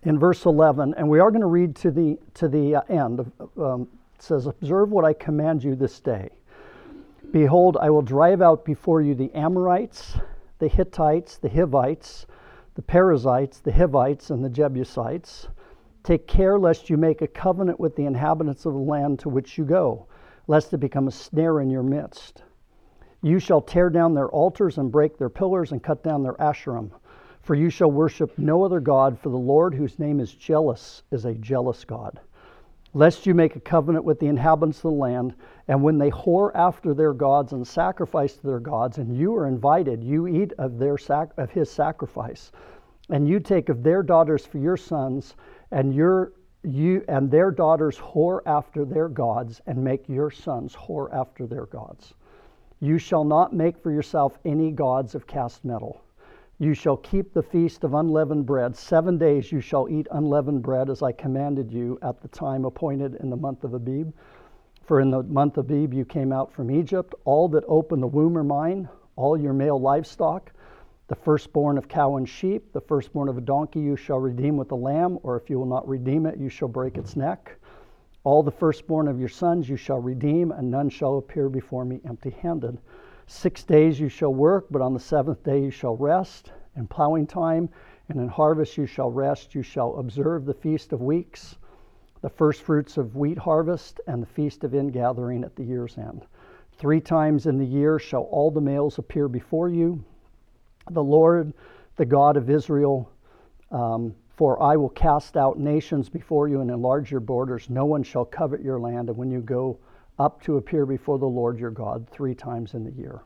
In 0.03 0.19
verse 0.19 0.45
11, 0.45 0.95
and 0.97 1.07
we 1.07 1.19
are 1.19 1.31
going 1.31 1.41
to 1.41 1.47
read 1.47 1.75
to 1.77 1.91
the 1.91 2.17
to 2.33 2.49
the 2.49 2.77
uh, 2.77 2.81
end. 2.89 3.31
Um, 3.55 3.87
it 4.15 4.21
says, 4.21 4.47
"Observe 4.47 4.91
what 4.91 5.05
I 5.05 5.13
command 5.13 5.63
you 5.63 5.75
this 5.75 6.01
day. 6.01 6.29
Behold, 7.31 7.77
I 7.79 7.89
will 7.89 8.01
drive 8.01 8.41
out 8.41 8.65
before 8.65 9.01
you 9.01 9.15
the 9.15 9.31
Amorites, 9.33 10.17
the 10.59 10.67
Hittites, 10.67 11.37
the 11.37 11.49
Hivites, 11.49 12.25
the 12.81 12.87
Perizzites, 12.87 13.59
the 13.59 13.71
Hivites, 13.71 14.31
and 14.31 14.43
the 14.43 14.49
Jebusites. 14.49 15.47
Take 16.01 16.25
care 16.25 16.57
lest 16.57 16.89
you 16.89 16.97
make 16.97 17.21
a 17.21 17.27
covenant 17.27 17.79
with 17.79 17.95
the 17.95 18.07
inhabitants 18.07 18.65
of 18.65 18.73
the 18.73 18.79
land 18.79 19.19
to 19.19 19.29
which 19.29 19.55
you 19.55 19.65
go, 19.65 20.07
lest 20.47 20.73
it 20.73 20.79
become 20.79 21.07
a 21.07 21.11
snare 21.11 21.61
in 21.61 21.69
your 21.69 21.83
midst. 21.83 22.41
You 23.21 23.37
shall 23.37 23.61
tear 23.61 23.91
down 23.91 24.15
their 24.15 24.29
altars 24.29 24.79
and 24.79 24.91
break 24.91 25.19
their 25.19 25.29
pillars 25.29 25.71
and 25.71 25.83
cut 25.83 26.03
down 26.03 26.23
their 26.23 26.33
asherim. 26.33 26.89
For 27.43 27.53
you 27.53 27.69
shall 27.69 27.91
worship 27.91 28.35
no 28.39 28.63
other 28.63 28.79
God, 28.79 29.19
for 29.19 29.29
the 29.29 29.37
Lord, 29.37 29.75
whose 29.75 29.99
name 29.99 30.19
is 30.19 30.33
jealous, 30.33 31.03
is 31.11 31.25
a 31.25 31.35
jealous 31.35 31.85
God 31.85 32.19
lest 32.93 33.25
you 33.25 33.33
make 33.33 33.55
a 33.55 33.59
covenant 33.59 34.03
with 34.03 34.19
the 34.19 34.27
inhabitants 34.27 34.79
of 34.79 34.83
the 34.83 34.91
land, 34.91 35.33
and 35.67 35.81
when 35.81 35.97
they 35.97 36.11
whore 36.11 36.51
after 36.55 36.93
their 36.93 37.13
gods 37.13 37.53
and 37.53 37.65
sacrifice 37.65 38.35
to 38.35 38.47
their 38.47 38.59
gods, 38.59 38.97
and 38.97 39.15
you 39.15 39.35
are 39.35 39.47
invited, 39.47 40.03
you 40.03 40.27
eat 40.27 40.51
of 40.57 40.77
their 40.77 40.97
sac- 40.97 41.33
of 41.37 41.49
his 41.51 41.71
sacrifice, 41.71 42.51
and 43.09 43.27
you 43.27 43.39
take 43.39 43.69
of 43.69 43.83
their 43.83 44.03
daughters 44.03 44.45
for 44.45 44.57
your 44.57 44.77
sons, 44.77 45.35
and 45.71 45.93
your 45.93 46.33
you 46.63 47.03
and 47.07 47.31
their 47.31 47.49
daughters 47.49 47.97
whore 47.97 48.41
after 48.45 48.85
their 48.85 49.07
gods, 49.09 49.61
and 49.65 49.83
make 49.83 50.07
your 50.07 50.29
sons 50.29 50.75
whore 50.75 51.11
after 51.11 51.47
their 51.47 51.65
gods. 51.65 52.13
You 52.79 52.97
shall 52.97 53.23
not 53.23 53.53
make 53.53 53.77
for 53.77 53.91
yourself 53.91 54.37
any 54.45 54.71
gods 54.71 55.15
of 55.15 55.25
cast 55.25 55.65
metal. 55.65 56.01
You 56.61 56.75
shall 56.75 56.97
keep 56.97 57.33
the 57.33 57.41
feast 57.41 57.83
of 57.83 57.95
unleavened 57.95 58.45
bread. 58.45 58.75
Seven 58.75 59.17
days 59.17 59.51
you 59.51 59.61
shall 59.61 59.89
eat 59.89 60.05
unleavened 60.11 60.61
bread, 60.61 60.91
as 60.91 61.01
I 61.01 61.11
commanded 61.11 61.71
you 61.71 61.97
at 62.03 62.21
the 62.21 62.27
time 62.27 62.65
appointed 62.65 63.15
in 63.15 63.31
the 63.31 63.35
month 63.35 63.63
of 63.63 63.73
Abib. 63.73 64.13
For 64.83 64.99
in 64.99 65.09
the 65.09 65.23
month 65.23 65.57
of 65.57 65.65
Abib 65.71 65.91
you 65.91 66.05
came 66.05 66.31
out 66.31 66.51
from 66.51 66.69
Egypt. 66.69 67.15
All 67.25 67.47
that 67.47 67.63
open 67.67 67.99
the 67.99 68.05
womb 68.05 68.37
are 68.37 68.43
mine, 68.43 68.87
all 69.15 69.35
your 69.35 69.53
male 69.53 69.79
livestock, 69.79 70.53
The 71.07 71.15
firstborn 71.15 71.79
of 71.79 71.87
cow 71.87 72.17
and 72.17 72.29
sheep, 72.29 72.71
the 72.73 72.79
firstborn 72.79 73.27
of 73.27 73.39
a 73.39 73.41
donkey 73.41 73.79
you 73.79 73.95
shall 73.95 74.19
redeem 74.19 74.55
with 74.55 74.71
a 74.71 74.75
lamb, 74.75 75.17
or 75.23 75.37
if 75.37 75.49
you 75.49 75.57
will 75.57 75.65
not 75.65 75.87
redeem 75.87 76.27
it, 76.27 76.37
you 76.37 76.47
shall 76.47 76.67
break 76.67 76.95
its 76.95 77.15
neck. 77.15 77.57
All 78.23 78.43
the 78.43 78.51
firstborn 78.51 79.07
of 79.07 79.19
your 79.19 79.29
sons 79.29 79.67
you 79.67 79.77
shall 79.77 79.99
redeem, 79.99 80.51
and 80.51 80.69
none 80.69 80.89
shall 80.89 81.17
appear 81.17 81.49
before 81.49 81.85
me 81.85 82.01
empty 82.05 82.29
handed. 82.29 82.77
Six 83.31 83.63
days 83.63 83.97
you 83.97 84.09
shall 84.09 84.33
work, 84.33 84.67
but 84.69 84.81
on 84.81 84.93
the 84.93 84.99
seventh 84.99 85.41
day 85.41 85.61
you 85.61 85.71
shall 85.71 85.95
rest. 85.95 86.51
In 86.75 86.85
plowing 86.85 87.25
time 87.25 87.69
and 88.09 88.19
in 88.19 88.27
harvest 88.27 88.77
you 88.77 88.85
shall 88.85 89.09
rest. 89.09 89.55
You 89.55 89.63
shall 89.63 89.95
observe 89.95 90.45
the 90.45 90.53
feast 90.53 90.91
of 90.91 91.01
weeks, 91.01 91.55
the 92.19 92.29
first 92.29 92.61
fruits 92.61 92.97
of 92.97 93.15
wheat 93.15 93.37
harvest, 93.37 94.01
and 94.05 94.21
the 94.21 94.27
feast 94.27 94.65
of 94.65 94.75
ingathering 94.75 95.45
at 95.45 95.55
the 95.55 95.63
year's 95.63 95.97
end. 95.97 96.25
Three 96.73 96.99
times 96.99 97.47
in 97.47 97.57
the 97.57 97.65
year 97.65 97.99
shall 97.99 98.23
all 98.23 98.51
the 98.51 98.59
males 98.59 98.97
appear 98.97 99.29
before 99.29 99.69
you 99.69 100.03
the 100.91 101.01
Lord, 101.01 101.53
the 101.95 102.05
God 102.05 102.35
of 102.35 102.49
Israel, 102.49 103.09
um, 103.71 104.13
for 104.35 104.61
I 104.61 104.75
will 104.75 104.89
cast 104.89 105.37
out 105.37 105.57
nations 105.57 106.09
before 106.09 106.49
you 106.49 106.59
and 106.59 106.69
enlarge 106.69 107.09
your 107.09 107.21
borders. 107.21 107.69
No 107.69 107.85
one 107.85 108.03
shall 108.03 108.25
covet 108.25 108.61
your 108.61 108.79
land. 108.79 109.07
And 109.07 109.17
when 109.17 109.31
you 109.31 109.39
go 109.39 109.79
up 110.21 110.41
to 110.43 110.57
appear 110.57 110.85
before 110.85 111.17
the 111.17 111.25
Lord 111.25 111.57
your 111.57 111.71
God 111.71 112.07
three 112.09 112.35
times 112.35 112.75
in 112.75 112.83
the 112.83 112.91
year, 112.91 113.21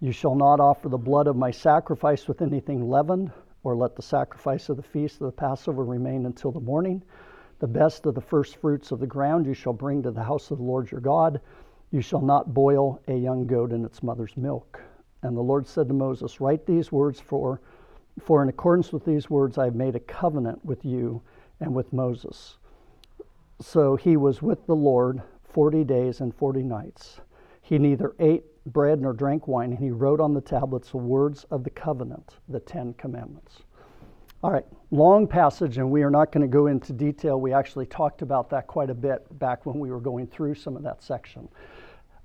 you 0.00 0.12
shall 0.12 0.34
not 0.34 0.60
offer 0.60 0.88
the 0.88 0.96
blood 0.96 1.26
of 1.26 1.36
my 1.36 1.50
sacrifice 1.50 2.26
with 2.26 2.40
anything 2.40 2.88
leavened, 2.88 3.30
or 3.64 3.76
let 3.76 3.94
the 3.94 4.02
sacrifice 4.02 4.68
of 4.68 4.78
the 4.78 4.82
feast 4.82 5.20
of 5.20 5.26
the 5.26 5.32
Passover 5.32 5.84
remain 5.84 6.24
until 6.24 6.50
the 6.50 6.58
morning. 6.58 7.02
The 7.58 7.68
best 7.68 8.06
of 8.06 8.14
the 8.14 8.20
first 8.20 8.56
fruits 8.56 8.90
of 8.90 8.98
the 8.98 9.06
ground 9.06 9.46
you 9.46 9.54
shall 9.54 9.74
bring 9.74 10.02
to 10.02 10.10
the 10.10 10.22
house 10.22 10.50
of 10.50 10.58
the 10.58 10.64
Lord 10.64 10.90
your 10.90 11.02
God. 11.02 11.40
You 11.90 12.00
shall 12.00 12.22
not 12.22 12.54
boil 12.54 13.00
a 13.06 13.14
young 13.14 13.46
goat 13.46 13.70
in 13.70 13.84
its 13.84 14.02
mother's 14.02 14.36
milk. 14.36 14.80
And 15.22 15.36
the 15.36 15.42
Lord 15.42 15.66
said 15.66 15.86
to 15.88 15.94
Moses, 15.94 16.40
Write 16.40 16.66
these 16.66 16.90
words 16.90 17.20
for, 17.20 17.60
for 18.20 18.42
in 18.42 18.48
accordance 18.48 18.90
with 18.92 19.04
these 19.04 19.28
words 19.28 19.58
I 19.58 19.66
have 19.66 19.76
made 19.76 19.94
a 19.94 20.00
covenant 20.00 20.64
with 20.64 20.82
you 20.84 21.22
and 21.60 21.74
with 21.74 21.92
Moses. 21.92 22.56
So 23.60 23.94
he 23.94 24.16
was 24.16 24.40
with 24.40 24.66
the 24.66 24.74
Lord 24.74 25.22
40 25.52 25.84
days 25.84 26.20
and 26.20 26.34
40 26.34 26.62
nights. 26.62 27.20
He 27.60 27.78
neither 27.78 28.14
ate 28.18 28.44
bread 28.66 29.00
nor 29.00 29.12
drank 29.12 29.48
wine, 29.48 29.70
and 29.70 29.78
he 29.78 29.90
wrote 29.90 30.20
on 30.20 30.34
the 30.34 30.40
tablets 30.40 30.90
the 30.90 30.98
words 30.98 31.44
of 31.50 31.64
the 31.64 31.70
covenant, 31.70 32.36
the 32.48 32.60
Ten 32.60 32.94
Commandments. 32.94 33.62
All 34.42 34.50
right, 34.50 34.66
long 34.90 35.26
passage, 35.28 35.78
and 35.78 35.90
we 35.90 36.02
are 36.02 36.10
not 36.10 36.32
going 36.32 36.42
to 36.42 36.52
go 36.52 36.66
into 36.66 36.92
detail. 36.92 37.40
We 37.40 37.52
actually 37.52 37.86
talked 37.86 38.22
about 38.22 38.50
that 38.50 38.66
quite 38.66 38.90
a 38.90 38.94
bit 38.94 39.26
back 39.38 39.64
when 39.66 39.78
we 39.78 39.90
were 39.90 40.00
going 40.00 40.26
through 40.26 40.54
some 40.54 40.76
of 40.76 40.82
that 40.82 41.02
section. 41.02 41.48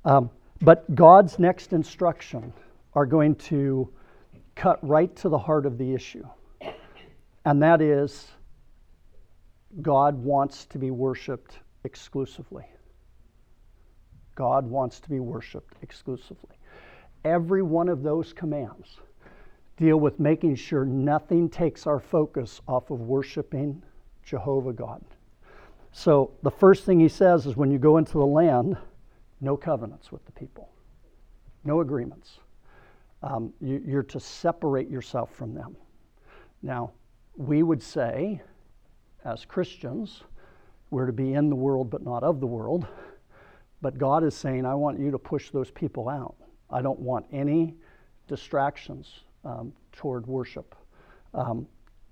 Um, 0.04 0.32
but 0.62 0.94
God's 0.96 1.38
next 1.38 1.74
instruction 1.74 2.52
are 2.94 3.06
going 3.06 3.36
to 3.36 3.94
cut 4.56 4.80
right 4.88 5.16
to 5.18 5.30
the 5.30 5.38
heart 5.38 5.68
of 5.68 5.78
the 5.78 5.94
issue. 5.94 6.26
And 7.46 7.62
that 7.62 7.82
is 7.82 8.28
God 9.82 10.16
wants 10.16 10.66
to 10.66 10.80
be 10.80 10.90
worshiped 10.90 11.60
exclusively. 11.84 12.66
God 14.38 14.65
wants 14.65 15.01
to 15.01 15.10
be 15.10 15.20
worshiped 15.20 15.74
exclusively. 15.82 16.56
Every 17.25 17.62
one 17.62 17.89
of 17.89 18.03
those 18.03 18.32
commands 18.32 19.01
deal 19.75 19.98
with 19.98 20.20
making 20.20 20.56
sure 20.56 20.86
nothing 20.86 21.50
takes 21.50 21.86
our 21.86 22.00
focus 22.00 22.62
off 22.67 22.89
of 22.89 23.01
worshiping 23.01 23.84
Jehovah 24.24 24.72
God. 24.72 25.03
So 25.91 26.32
the 26.44 26.51
first 26.51 26.86
thing 26.86 27.00
he 27.00 27.10
says 27.10 27.46
is 27.46 27.58
when 27.58 27.72
you 27.72 27.79
go 27.79 27.98
into 27.98 28.13
the 28.13 28.25
land, 28.25 28.77
no 29.41 29.58
covenants 29.58 30.12
with 30.12 30.25
the 30.25 30.32
people, 30.32 30.70
no 31.65 31.82
agreements 31.82 32.39
um, 33.24 33.53
you, 33.60 33.82
you're 33.86 34.03
to 34.03 34.20
separate 34.20 34.89
yourself 34.89 35.34
from 35.34 35.53
them. 35.53 35.75
Now, 36.62 36.91
we 37.36 37.63
would 37.63 37.82
say, 37.82 38.41
as 39.25 39.46
Christians, 39.46 40.24
we're 40.89 41.06
to 41.06 41.13
be 41.13 41.34
in 41.34 41.50
the 41.50 41.56
world 41.56 41.89
but 41.89 42.03
not 42.03 42.24
of 42.24 42.39
the 42.39 42.48
world. 42.48 42.88
But 43.82 43.98
God 43.98 44.24
is 44.24 44.36
saying, 44.36 44.66
I 44.66 44.76
want 44.76 45.00
you 45.00 45.12
to 45.12 45.20
push 45.20 45.50
those 45.50 45.72
people 45.72 46.10
out. 46.10 46.36
I 46.70 46.82
don't 46.82 47.00
want 47.00 47.26
any 47.32 47.76
distractions 48.28 49.22
um, 49.46 49.72
toward 49.92 50.26
worship. 50.26 50.76
Um, 51.34 51.68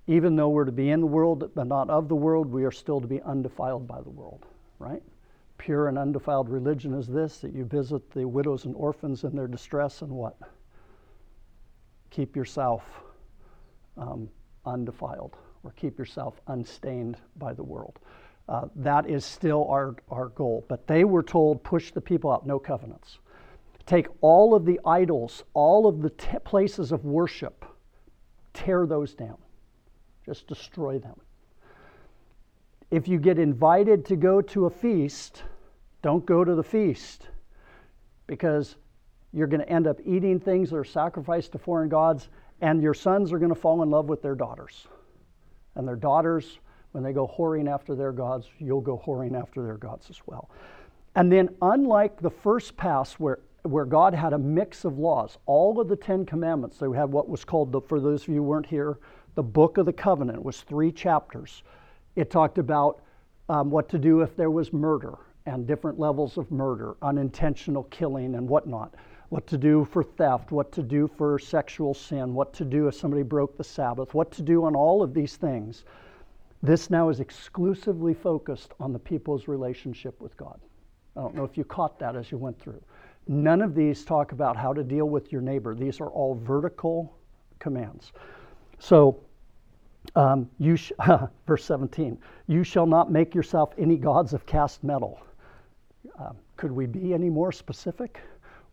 even 0.08 0.36
though 0.36 0.50
we're 0.50 0.66
to 0.66 0.72
be 0.72 0.92
in 0.92 1.02
the 1.02 1.08
world 1.08 1.52
but 1.56 1.68
not 1.68 1.90
of 1.90 2.08
the 2.08 2.16
world, 2.16 2.52
we 2.52 2.64
are 2.64 2.72
still 2.72 3.02
to 3.02 3.08
be 3.08 3.22
undefiled 3.22 3.88
by 3.88 4.02
the 4.02 4.10
world, 4.10 4.46
right? 4.78 5.02
Pure 5.58 5.88
and 5.88 5.98
undefiled 5.98 6.50
religion 6.50 6.94
is 6.94 7.08
this 7.08 7.40
that 7.40 7.54
you 7.54 7.66
visit 7.66 8.12
the 8.12 8.26
widows 8.28 8.66
and 8.66 8.76
orphans 8.76 9.24
in 9.24 9.36
their 9.36 9.48
distress 9.48 10.02
and 10.02 10.12
what? 10.12 10.38
keep 12.16 12.34
yourself 12.34 12.84
um, 13.98 14.30
undefiled 14.66 15.36
or 15.64 15.72
keep 15.72 16.00
yourself 16.00 16.40
unstained 16.48 17.18
by 17.36 17.52
the 17.52 17.64
world. 17.64 18.00
Uh, 18.48 18.68
that 18.76 19.10
is 19.10 19.26
still 19.26 19.68
our, 19.70 19.96
our 20.10 20.28
goal. 20.30 20.66
But 20.68 20.88
they 20.88 21.04
were 21.04 21.24
told, 21.24 21.64
push 21.64 21.92
the 21.92 22.02
people 22.02 22.32
out, 22.32 22.46
no 22.46 22.60
covenants. 22.60 23.18
Take 23.86 24.08
all 24.22 24.54
of 24.54 24.66
the 24.66 24.80
idols, 24.86 25.44
all 25.54 25.88
of 25.88 26.02
the 26.02 26.12
t- 26.12 26.38
places 26.44 26.92
of 26.92 27.06
worship, 27.06 27.66
tear 28.54 28.86
those 28.86 29.14
down. 29.14 29.38
Just 30.26 30.48
destroy 30.48 31.00
them. 31.00 31.20
If 32.92 33.08
you 33.08 33.20
get 33.20 33.40
invited 33.40 34.06
to 34.06 34.16
go 34.16 34.42
to 34.42 34.66
a 34.66 34.70
feast, 34.70 35.44
don't 36.02 36.26
go 36.26 36.44
to 36.44 36.56
the 36.56 36.64
feast 36.64 37.28
because 38.28 38.76
you're 39.34 39.48
going 39.48 39.62
to 39.62 39.70
end 39.70 39.88
up 39.88 40.00
eating 40.06 40.40
things 40.40 40.70
that 40.70 40.78
are 40.78 40.84
sacrificed 40.84 41.52
to 41.52 41.58
foreign 41.58 41.90
gods, 41.90 42.30
and 42.62 42.82
your 42.82 42.94
sons 42.94 43.34
are 43.34 43.40
going 43.40 43.54
to 43.54 43.60
fall 43.60 43.84
in 43.84 43.90
love 43.90 44.08
with 44.08 44.22
their 44.22 44.36
daughters. 44.36 44.88
And 45.76 45.88
their 45.88 45.96
daughters, 45.96 46.60
when 46.96 47.04
they 47.04 47.12
go 47.12 47.30
whoring 47.38 47.70
after 47.70 47.94
their 47.94 48.14
gods, 48.14 48.48
you'll 48.58 48.80
go 48.80 49.02
whoring 49.06 49.38
after 49.38 49.62
their 49.62 49.76
gods 49.76 50.10
as 50.10 50.22
well. 50.28 50.50
And 51.16 51.30
then, 51.30 51.50
unlike 51.62 52.22
the 52.22 52.30
first 52.30 52.78
pass 52.78 53.16
where, 53.16 53.40
where 53.64 53.84
God 53.84 54.14
had 54.14 54.32
a 54.32 54.38
mix 54.38 54.86
of 54.86 54.98
laws, 54.98 55.38
all 55.46 55.82
of 55.82 55.90
the 55.90 55.98
Ten 55.98 56.26
Commandments, 56.26 56.78
they 56.78 56.88
had 56.96 57.12
what 57.12 57.28
was 57.28 57.44
called, 57.44 57.74
the, 57.74 57.82
for 57.82 58.00
those 58.00 58.24
of 58.24 58.30
you 58.30 58.36
who 58.36 58.44
weren't 58.44 58.66
here, 58.66 58.98
the 59.36 59.44
Book 59.44 59.78
of 59.78 59.86
the 59.86 59.92
Covenant. 59.92 60.38
It 60.38 60.46
was 60.46 60.62
three 60.62 60.90
chapters. 60.90 61.64
It 62.16 62.30
talked 62.30 62.60
about 62.60 63.02
um, 63.50 63.70
what 63.70 63.90
to 63.90 64.00
do 64.00 64.22
if 64.22 64.38
there 64.38 64.50
was 64.50 64.72
murder 64.72 65.16
and 65.46 65.68
different 65.68 66.00
levels 66.00 66.38
of 66.38 66.50
murder, 66.50 66.96
unintentional 67.02 67.84
killing, 67.84 68.36
and 68.36 68.48
whatnot 68.48 68.96
what 69.30 69.48
to 69.48 69.58
do 69.58 69.84
for 69.86 70.04
theft, 70.04 70.52
what 70.52 70.72
to 70.72 70.84
do 70.84 71.08
for 71.08 71.40
sexual 71.40 71.94
sin, 71.94 72.34
what 72.34 72.54
to 72.54 72.64
do 72.64 72.88
if 72.88 72.96
somebody 72.96 73.24
broke 73.24 73.58
the 73.58 73.64
Sabbath, 73.64 74.14
what 74.14 74.32
to 74.32 74.42
do 74.42 74.64
on 74.64 74.76
all 74.76 75.02
of 75.02 75.14
these 75.14 75.36
things. 75.36 75.84
This 76.66 76.90
now 76.90 77.10
is 77.10 77.20
exclusively 77.20 78.16
focused 78.16 78.74
on 78.80 78.92
the 78.92 78.98
people's 78.98 79.48
relationship 79.48 80.20
with 80.20 80.36
God. 80.36 80.60
I 81.16 81.22
don't 81.22 81.36
know 81.36 81.44
if 81.44 81.58
you 81.58 81.64
caught 81.64 82.00
that 82.00 82.16
as 82.16 82.32
you 82.32 82.40
went 82.40 82.60
through. 82.60 82.82
None 83.28 83.62
of 83.62 83.76
these 83.76 84.04
talk 84.04 84.32
about 84.32 84.58
how 84.58 84.74
to 84.74 84.84
deal 84.84 85.06
with 85.06 85.32
your 85.32 85.42
neighbor. 85.42 85.76
These 85.76 86.02
are 86.02 86.10
all 86.10 86.34
vertical 86.34 87.16
commands. 87.60 88.14
So, 88.80 89.20
um, 90.16 90.50
you 90.58 90.76
sh- 90.76 90.92
verse 91.46 91.64
17, 91.66 92.18
you 92.48 92.64
shall 92.64 92.88
not 92.88 93.12
make 93.12 93.36
yourself 93.36 93.76
any 93.78 93.96
gods 93.96 94.34
of 94.34 94.48
cast 94.48 94.84
metal. 94.84 95.20
Uh, 96.20 96.32
could 96.58 96.72
we 96.72 96.88
be 96.88 97.14
any 97.14 97.30
more 97.30 97.52
specific? 97.52 98.20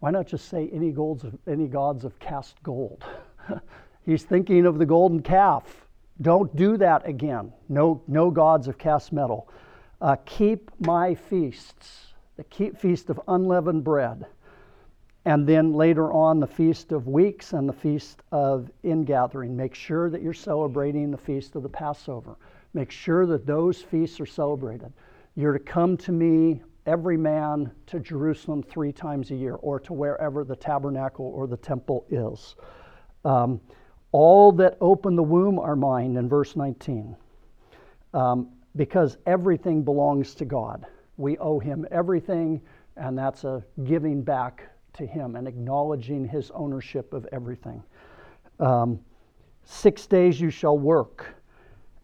Why 0.01 0.11
not 0.11 0.27
just 0.27 0.49
say 0.49 0.71
any, 0.73 0.93
golds 0.93 1.25
of, 1.25 1.37
any 1.47 1.67
gods 1.67 2.07
of 2.07 2.19
cast 2.21 2.63
gold? 2.63 3.05
He's 4.07 4.23
thinking 4.23 4.65
of 4.65 4.79
the 4.79 4.87
golden 4.87 5.21
calf. 5.21 5.87
Don't 6.21 6.55
do 6.55 6.77
that 6.77 7.07
again. 7.09 7.53
No, 7.69 8.03
no 8.07 8.31
gods 8.31 8.69
of 8.69 8.79
cast 8.79 9.13
metal. 9.13 9.49
Uh, 10.01 10.17
keep 10.25 10.71
my 10.81 11.15
feasts, 11.15 12.15
the 12.37 12.45
keep 12.45 12.77
feast 12.77 13.09
of 13.09 13.21
unleavened 13.29 13.85
bread, 13.85 14.27
and 15.25 15.47
then 15.47 15.73
later 15.73 16.13
on 16.13 16.41
the 16.41 16.47
feast 16.47 16.93
of 16.93 17.07
weeks 17.07 17.53
and 17.53 17.69
the 17.69 17.73
feast 17.73 18.23
of 18.33 18.71
ingathering. 18.83 19.57
Make 19.57 19.75
sure 19.75 20.11
that 20.11 20.23
you're 20.23 20.33
celebrating 20.33 21.11
the 21.11 21.17
feast 21.17 21.55
of 21.55 21.63
the 21.63 21.69
Passover. 21.69 22.37
Make 22.75 22.91
sure 22.91 23.27
that 23.27 23.47
those 23.47 23.81
feasts 23.81 24.21
are 24.21 24.27
celebrated. 24.27 24.93
You're 25.37 25.53
to 25.53 25.59
come 25.59 25.97
to 25.99 26.13
me 26.13 26.63
every 26.87 27.17
man 27.17 27.71
to 27.87 28.01
Jerusalem 28.01 28.63
three 28.63 28.93
times 28.93 29.31
a 29.31 29.37
year 29.37 29.55
or 29.55 29.79
to 29.81 29.93
wherever 29.93 30.45
the 30.45 30.57
tabernacle 30.57 31.27
or 31.27 31.47
the 31.47 31.57
temple 31.57 32.05
is. 32.11 32.57
Um, 33.25 33.61
all 34.13 34.53
that 34.53 34.77
open 34.81 35.17
the 35.17 35.23
womb 35.23 35.59
are 35.59 35.77
mine 35.77 36.17
in 36.17 36.29
verse 36.29 36.55
19. 36.57 37.17
Um, 38.15 38.49
because 38.77 39.19
everything 39.27 39.83
belongs 39.83 40.35
to 40.35 40.45
God. 40.45 40.87
We 41.17 41.37
owe 41.39 41.59
Him 41.59 41.87
everything, 41.91 42.61
and 42.97 43.17
that's 43.17 43.45
a 43.45 43.63
giving 43.85 44.23
back 44.23 44.69
to 44.95 45.07
Him 45.07 45.37
and 45.37 45.49
acknowledging 45.49 46.27
His 46.27 46.51
ownership 46.53 47.13
of 47.13 47.27
everything. 47.33 47.83
Um, 48.61 49.01
six 49.65 50.07
days 50.07 50.41
you 50.41 50.51
shall 50.51 50.79
work 50.79 51.35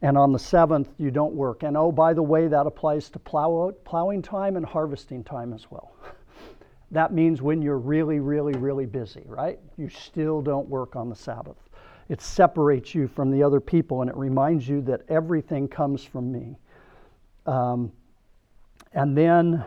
and 0.03 0.17
on 0.17 0.33
the 0.33 0.39
seventh 0.39 0.89
you 0.99 1.11
don't 1.11 1.35
work. 1.35 1.63
And 1.63 1.77
oh, 1.77 1.91
by 1.91 2.15
the 2.15 2.23
way, 2.23 2.49
that 2.49 2.67
applies 2.67 3.11
to 3.11 3.19
plow, 3.19 3.73
plowing 3.85 4.23
time 4.23 4.57
and 4.57 4.65
harvesting 4.65 5.25
time 5.25 5.53
as 5.53 5.71
well. 5.71 5.93
that 6.91 7.13
means 7.13 7.43
when 7.43 7.63
you're 7.63 7.79
really, 7.79 8.21
really, 8.21 8.53
really 8.53 8.87
busy, 8.87 9.23
right? 9.27 9.59
You 9.77 9.89
still 9.89 10.41
don't 10.41 10.69
work 10.69 10.95
on 10.95 11.09
the 11.09 11.17
Sabbath. 11.17 11.57
It 12.09 12.23
separates 12.23 12.95
you 12.95 13.07
from 13.07 13.31
the 13.31 13.43
other 13.43 13.61
people 13.61 14.01
and 14.01 14.11
it 14.11 14.17
reminds 14.17 14.69
you 14.69 14.81
that 14.83 15.03
everything 15.09 15.69
comes 15.69 16.03
from 16.03 16.33
me. 16.33 16.57
Um, 17.47 17.93
and 18.93 19.17
then 19.17 19.65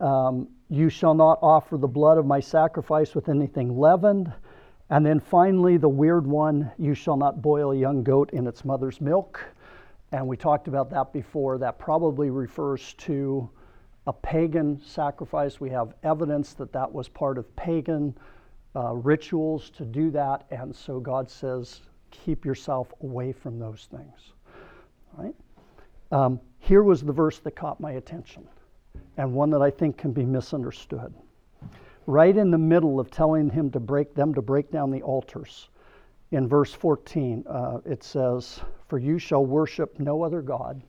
um, 0.00 0.48
you 0.68 0.88
shall 0.88 1.14
not 1.14 1.38
offer 1.42 1.76
the 1.76 1.88
blood 1.88 2.18
of 2.18 2.26
my 2.26 2.40
sacrifice 2.40 3.14
with 3.14 3.28
anything 3.28 3.78
leavened. 3.78 4.32
And 4.90 5.06
then 5.06 5.20
finally, 5.20 5.76
the 5.76 5.88
weird 5.88 6.26
one 6.26 6.70
you 6.78 6.94
shall 6.94 7.16
not 7.16 7.40
boil 7.40 7.72
a 7.72 7.76
young 7.76 8.02
goat 8.02 8.30
in 8.32 8.46
its 8.46 8.64
mother's 8.64 9.00
milk. 9.00 9.42
And 10.10 10.26
we 10.26 10.36
talked 10.36 10.68
about 10.68 10.90
that 10.90 11.12
before. 11.12 11.58
That 11.58 11.78
probably 11.78 12.30
refers 12.30 12.94
to 12.94 13.48
a 14.06 14.12
pagan 14.12 14.80
sacrifice. 14.84 15.60
We 15.60 15.70
have 15.70 15.94
evidence 16.02 16.54
that 16.54 16.72
that 16.72 16.92
was 16.92 17.08
part 17.08 17.38
of 17.38 17.54
pagan 17.54 18.14
uh, 18.74 18.94
rituals 18.94 19.70
to 19.70 19.84
do 19.84 20.10
that. 20.10 20.46
And 20.50 20.74
so 20.74 21.00
God 21.00 21.30
says, 21.30 21.82
keep 22.10 22.44
yourself 22.44 22.92
away 23.02 23.32
from 23.32 23.58
those 23.58 23.88
things. 23.90 24.32
Right? 25.16 25.34
Um, 26.10 26.40
here 26.58 26.82
was 26.82 27.02
the 27.02 27.12
verse 27.12 27.38
that 27.40 27.56
caught 27.56 27.80
my 27.80 27.92
attention, 27.92 28.46
and 29.16 29.32
one 29.32 29.50
that 29.50 29.62
I 29.62 29.70
think 29.70 29.96
can 29.96 30.12
be 30.12 30.24
misunderstood. 30.24 31.12
Right 32.06 32.36
in 32.36 32.50
the 32.50 32.58
middle 32.58 33.00
of 33.00 33.10
telling 33.10 33.50
him 33.50 33.70
to 33.72 33.80
break 33.80 34.14
them 34.14 34.34
to 34.34 34.42
break 34.42 34.70
down 34.70 34.90
the 34.90 35.02
altars, 35.02 35.68
in 36.30 36.48
verse 36.48 36.72
14, 36.72 37.44
uh, 37.46 37.78
it 37.84 38.02
says, 38.02 38.60
For 38.88 38.98
you 38.98 39.18
shall 39.18 39.44
worship 39.44 39.98
no 39.98 40.22
other 40.22 40.40
God. 40.40 40.82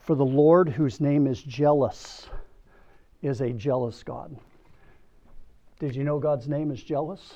For 0.00 0.16
the 0.16 0.24
Lord, 0.24 0.68
whose 0.68 1.00
name 1.00 1.26
is 1.26 1.42
jealous, 1.42 2.28
is 3.20 3.40
a 3.40 3.52
jealous 3.52 4.02
God. 4.02 4.34
Did 5.82 5.96
you 5.96 6.04
know 6.04 6.20
God's 6.20 6.46
name 6.46 6.70
is 6.70 6.80
jealous? 6.80 7.34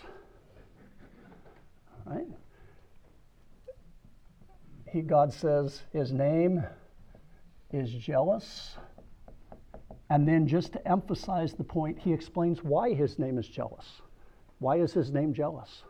Right? 2.04 2.28
He, 4.88 5.02
God 5.02 5.32
says 5.32 5.82
his 5.92 6.12
name 6.12 6.64
is 7.72 7.90
jealous. 7.90 8.76
And 10.10 10.28
then, 10.28 10.46
just 10.46 10.74
to 10.74 10.88
emphasize 10.88 11.54
the 11.54 11.64
point, 11.64 11.98
he 11.98 12.12
explains 12.12 12.62
why 12.62 12.94
his 12.94 13.18
name 13.18 13.36
is 13.36 13.48
jealous. 13.48 14.00
Why 14.60 14.76
is 14.76 14.92
his 14.92 15.10
name 15.10 15.34
jealous? 15.34 15.82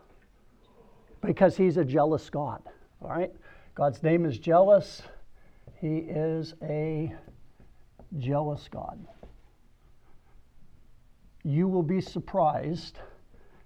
Because 1.21 1.55
he's 1.55 1.77
a 1.77 1.85
jealous 1.85 2.27
God. 2.27 2.63
All 3.03 3.09
right? 3.11 3.31
God's 3.75 4.01
name 4.01 4.25
is 4.25 4.39
jealous. 4.39 5.03
He 5.79 5.97
is 5.97 6.55
a 6.63 7.13
jealous 8.17 8.67
God. 8.67 9.05
You 11.47 11.69
will 11.69 11.81
be 11.81 12.01
surprised 12.01 12.99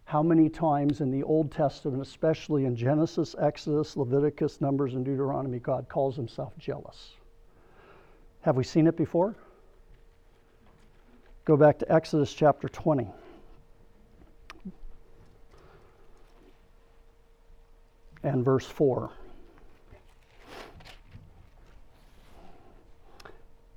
how 0.03 0.21
many 0.21 0.49
times 0.49 1.01
in 1.01 1.09
the 1.09 1.23
Old 1.23 1.51
Testament, 1.51 1.99
especially 1.99 2.65
in 2.65 2.75
Genesis, 2.75 3.35
Exodus, 3.39 3.97
Leviticus, 3.97 4.61
Numbers, 4.61 4.93
and 4.93 5.03
Deuteronomy, 5.03 5.57
God 5.57 5.89
calls 5.89 6.15
himself 6.15 6.53
jealous. 6.59 7.13
Have 8.41 8.55
we 8.55 8.63
seen 8.63 8.85
it 8.85 8.95
before? 8.95 9.35
Go 11.43 11.57
back 11.57 11.79
to 11.79 11.91
Exodus 11.91 12.31
chapter 12.31 12.69
20. 12.69 13.07
And 18.21 18.45
verse 18.45 18.67
4. 18.67 19.09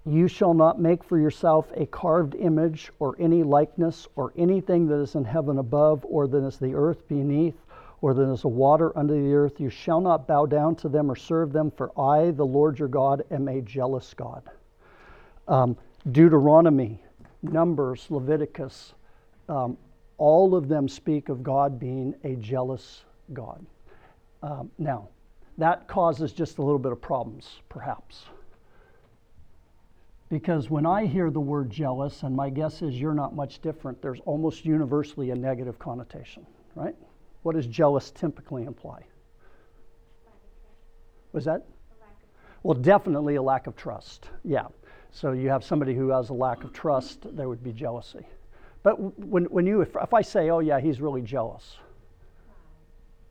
You 0.06 0.28
shall 0.28 0.52
not 0.52 0.78
make 0.78 1.02
for 1.02 1.18
yourself 1.18 1.70
a 1.74 1.86
carved 1.86 2.34
image 2.34 2.90
or 2.98 3.16
any 3.18 3.42
likeness 3.42 4.06
or 4.16 4.32
anything 4.36 4.86
that 4.88 5.00
is 5.00 5.14
in 5.14 5.24
heaven 5.24 5.58
above 5.58 6.04
or 6.06 6.26
that 6.26 6.44
is 6.44 6.58
the 6.58 6.74
earth 6.74 7.08
beneath 7.08 7.56
or 8.02 8.12
that 8.12 8.30
is 8.30 8.44
a 8.44 8.48
water 8.48 8.96
under 8.98 9.14
the 9.14 9.32
earth. 9.32 9.58
You 9.58 9.70
shall 9.70 10.02
not 10.02 10.26
bow 10.26 10.44
down 10.44 10.76
to 10.76 10.90
them 10.90 11.10
or 11.10 11.16
serve 11.16 11.52
them, 11.52 11.70
for 11.70 11.98
I, 11.98 12.32
the 12.32 12.44
Lord 12.44 12.78
your 12.78 12.88
God, 12.88 13.24
am 13.30 13.48
a 13.48 13.62
jealous 13.62 14.12
God. 14.12 14.42
Um, 15.48 15.74
Deuteronomy, 16.12 17.02
Numbers, 17.42 18.06
Leviticus, 18.10 18.92
um, 19.48 19.78
all 20.18 20.54
of 20.54 20.68
them 20.68 20.86
speak 20.86 21.30
of 21.30 21.42
God 21.42 21.80
being 21.80 22.14
a 22.24 22.36
jealous 22.36 23.04
God. 23.32 23.64
Um, 24.42 24.70
now, 24.76 25.08
that 25.56 25.88
causes 25.88 26.34
just 26.34 26.58
a 26.58 26.62
little 26.62 26.78
bit 26.78 26.92
of 26.92 27.00
problems, 27.00 27.60
perhaps. 27.70 28.26
Because 30.34 30.68
when 30.68 30.84
I 30.84 31.06
hear 31.06 31.30
the 31.30 31.38
word 31.38 31.70
jealous, 31.70 32.24
and 32.24 32.34
my 32.34 32.50
guess 32.50 32.82
is 32.82 33.00
you're 33.00 33.14
not 33.14 33.36
much 33.36 33.60
different, 33.60 34.02
there's 34.02 34.18
almost 34.24 34.64
universally 34.64 35.30
a 35.30 35.34
negative 35.36 35.78
connotation, 35.78 36.44
right? 36.74 36.96
What 37.44 37.54
does 37.54 37.68
jealous 37.68 38.10
typically 38.10 38.64
imply? 38.64 39.04
Was 41.30 41.44
that? 41.44 41.64
Well, 42.64 42.74
definitely 42.74 43.36
a 43.36 43.42
lack 43.42 43.68
of 43.68 43.76
trust. 43.76 44.28
Yeah. 44.42 44.66
So 45.12 45.30
you 45.30 45.50
have 45.50 45.62
somebody 45.62 45.94
who 45.94 46.08
has 46.08 46.30
a 46.30 46.34
lack 46.34 46.64
of 46.64 46.72
trust, 46.72 47.36
there 47.36 47.48
would 47.48 47.62
be 47.62 47.72
jealousy. 47.72 48.26
But 48.82 48.98
when, 49.20 49.44
when 49.44 49.66
you, 49.66 49.82
if, 49.82 49.94
if 50.02 50.12
I 50.12 50.22
say, 50.22 50.50
oh, 50.50 50.58
yeah, 50.58 50.80
he's 50.80 51.00
really 51.00 51.22
jealous, 51.22 51.76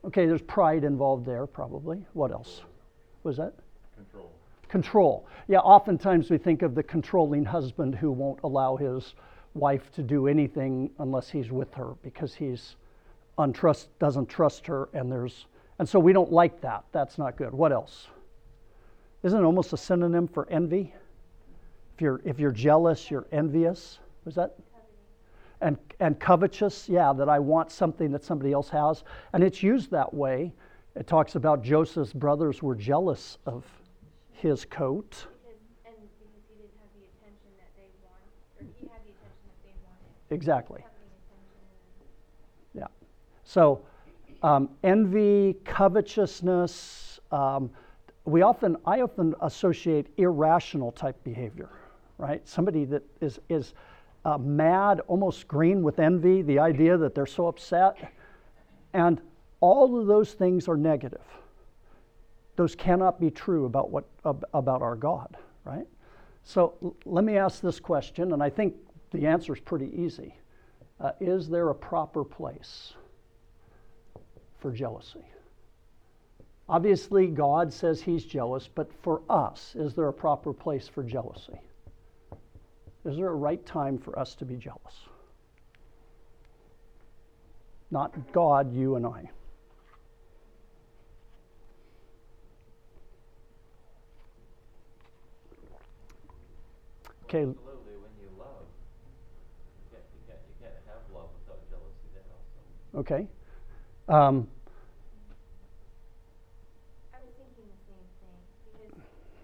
okay, 0.06 0.26
there's 0.26 0.42
pride 0.42 0.86
involved 0.86 1.26
there, 1.26 1.48
probably. 1.48 2.06
What 2.14 2.32
else? 2.32 2.62
Was 3.24 3.36
that? 3.36 3.56
Control. 3.94 4.32
Control. 4.74 5.28
Yeah, 5.48 5.60
oftentimes 5.60 6.32
we 6.32 6.40
think 6.40 6.64
of 6.64 6.74
the 6.74 6.82
controlling 6.82 7.46
husband 7.46 7.94
who 7.94 8.12
won't 8.12 8.40
allow 8.44 8.76
his 8.76 9.14
wife 9.54 9.92
to 9.92 10.02
do 10.02 10.28
anything 10.28 10.90
unless 10.98 11.30
he's 11.30 11.52
with 11.52 11.72
her 11.76 11.94
because 12.02 12.34
he's 12.34 12.76
untrust 13.38 13.86
doesn't 14.00 14.26
trust 14.30 14.66
her 14.66 14.90
and 14.96 15.12
there's 15.12 15.46
and 15.78 15.88
so 15.88 16.00
we 16.00 16.12
don't 16.12 16.32
like 16.32 16.60
that. 16.62 16.86
That's 16.92 17.20
not 17.20 17.38
good. 17.38 17.54
What 17.54 17.72
else? 17.72 18.08
Isn't 19.22 19.40
it 19.40 19.44
almost 19.44 19.74
a 19.74 19.78
synonym 19.78 20.28
for 20.28 20.50
envy? 20.50 20.92
If 21.94 22.02
you're 22.02 22.22
if 22.26 22.40
you're 22.40 22.52
jealous, 22.52 23.12
you're 23.12 23.28
envious. 23.32 24.00
Was 24.26 24.34
that? 24.34 24.56
And 25.62 25.78
and 26.00 26.20
covetous, 26.20 26.90
yeah, 26.90 27.14
that 27.14 27.30
I 27.30 27.38
want 27.38 27.72
something 27.72 28.12
that 28.12 28.24
somebody 28.24 28.54
else 28.54 28.70
has. 28.70 29.04
And 29.34 29.44
it's 29.44 29.62
used 29.62 29.92
that 29.92 30.12
way. 30.12 30.52
It 30.96 31.06
talks 31.06 31.36
about 31.36 31.64
Joseph's 31.64 32.12
brothers 32.12 32.64
were 32.64 32.74
jealous 32.74 33.38
of 33.46 33.64
his 34.44 34.66
coat. 34.66 35.10
Because, 35.10 35.58
and 35.86 35.96
because 36.20 36.44
he 36.50 36.56
didn't 36.56 36.76
have 36.78 36.92
the 37.00 37.08
attention 37.08 37.50
that 37.58 37.72
they 37.78 37.88
want, 38.04 38.20
or 38.60 38.66
he 38.78 38.86
had 38.88 39.00
the 39.06 39.12
attention 39.16 39.48
that 39.48 39.64
they 39.64 39.72
wanted. 39.88 40.36
Exactly. 40.36 40.84
Yeah. 42.74 42.88
So, 43.46 43.82
um, 44.44 44.70
envy, 44.84 45.56
covetousness. 45.64 47.22
Um, 47.32 47.72
we 48.26 48.42
often, 48.42 48.76
I 48.86 49.00
often 49.00 49.34
associate 49.42 50.08
irrational 50.18 50.92
type 50.92 51.16
behavior, 51.24 51.70
right? 52.18 52.46
Somebody 52.46 52.84
that 52.86 53.04
is 53.22 53.40
is 53.48 53.74
uh, 54.26 54.38
mad, 54.38 55.00
almost 55.08 55.48
green 55.48 55.84
with 55.84 56.00
envy. 56.00 56.42
The 56.42 56.60
idea 56.60 56.98
that 56.98 57.16
they're 57.16 57.26
so 57.26 57.48
upset, 57.48 58.12
and 58.94 59.22
all 59.62 59.98
of 59.98 60.08
those 60.08 60.34
things 60.34 60.68
are 60.68 60.76
negative 60.78 61.22
those 62.56 62.76
cannot 62.76 63.20
be 63.20 63.32
true 63.32 63.66
about 63.66 63.90
what 63.90 64.06
about 64.24 64.82
our 64.82 64.96
God, 64.96 65.38
right? 65.66 65.88
So 66.44 66.76
l- 66.84 66.96
let 67.06 67.24
me 67.24 67.38
ask 67.38 67.62
this 67.62 67.80
question, 67.80 68.34
and 68.34 68.44
I 68.44 68.50
think 68.50 68.76
the 69.12 69.26
answer 69.28 69.54
is 69.54 69.60
pretty 69.60 69.92
easy. 69.96 70.36
Uh, 71.00 71.12
is 71.20 71.50
there 71.50 71.70
a 71.70 71.76
proper 71.76 72.24
place 72.24 72.94
for 74.60 74.72
jealousy? 74.72 75.26
Obviously, 76.70 77.28
God 77.28 77.74
says 77.74 78.02
He's 78.02 78.24
jealous, 78.24 78.70
but 78.74 78.92
for 79.02 79.22
us, 79.30 79.76
is 79.76 79.94
there 79.94 80.08
a 80.08 80.14
proper 80.14 80.54
place 80.54 80.88
for 80.88 81.04
jealousy? 81.04 81.60
Is 83.06 83.18
there 83.18 83.28
a 83.28 83.36
right 83.36 83.64
time 83.66 83.98
for 83.98 84.18
us 84.18 84.34
to 84.36 84.46
be 84.46 84.56
jealous? 84.56 85.08
Not 87.92 88.32
God, 88.32 88.74
you 88.74 88.96
and 88.96 89.06
I. 89.06 89.30
Okay. 97.34 97.50
Absolutely, 97.50 97.98
when 97.98 98.14
you 98.22 98.30
love, 98.38 98.62
you 98.62 99.90
can't, 99.90 100.06
you 100.06 100.22
can't, 100.30 100.38
you 100.46 100.54
can't 100.62 100.78
have 100.86 101.02
love 101.10 101.34
without 101.42 101.66
jealousy 101.66 102.14
also. 102.30 102.62
Okay. 103.02 103.26
Um, 104.06 104.46
I 107.10 107.18
was 107.26 107.34
thinking 107.34 107.66
the 107.74 107.82
same 107.90 108.06
thing, 108.22 108.38
because 108.70 108.94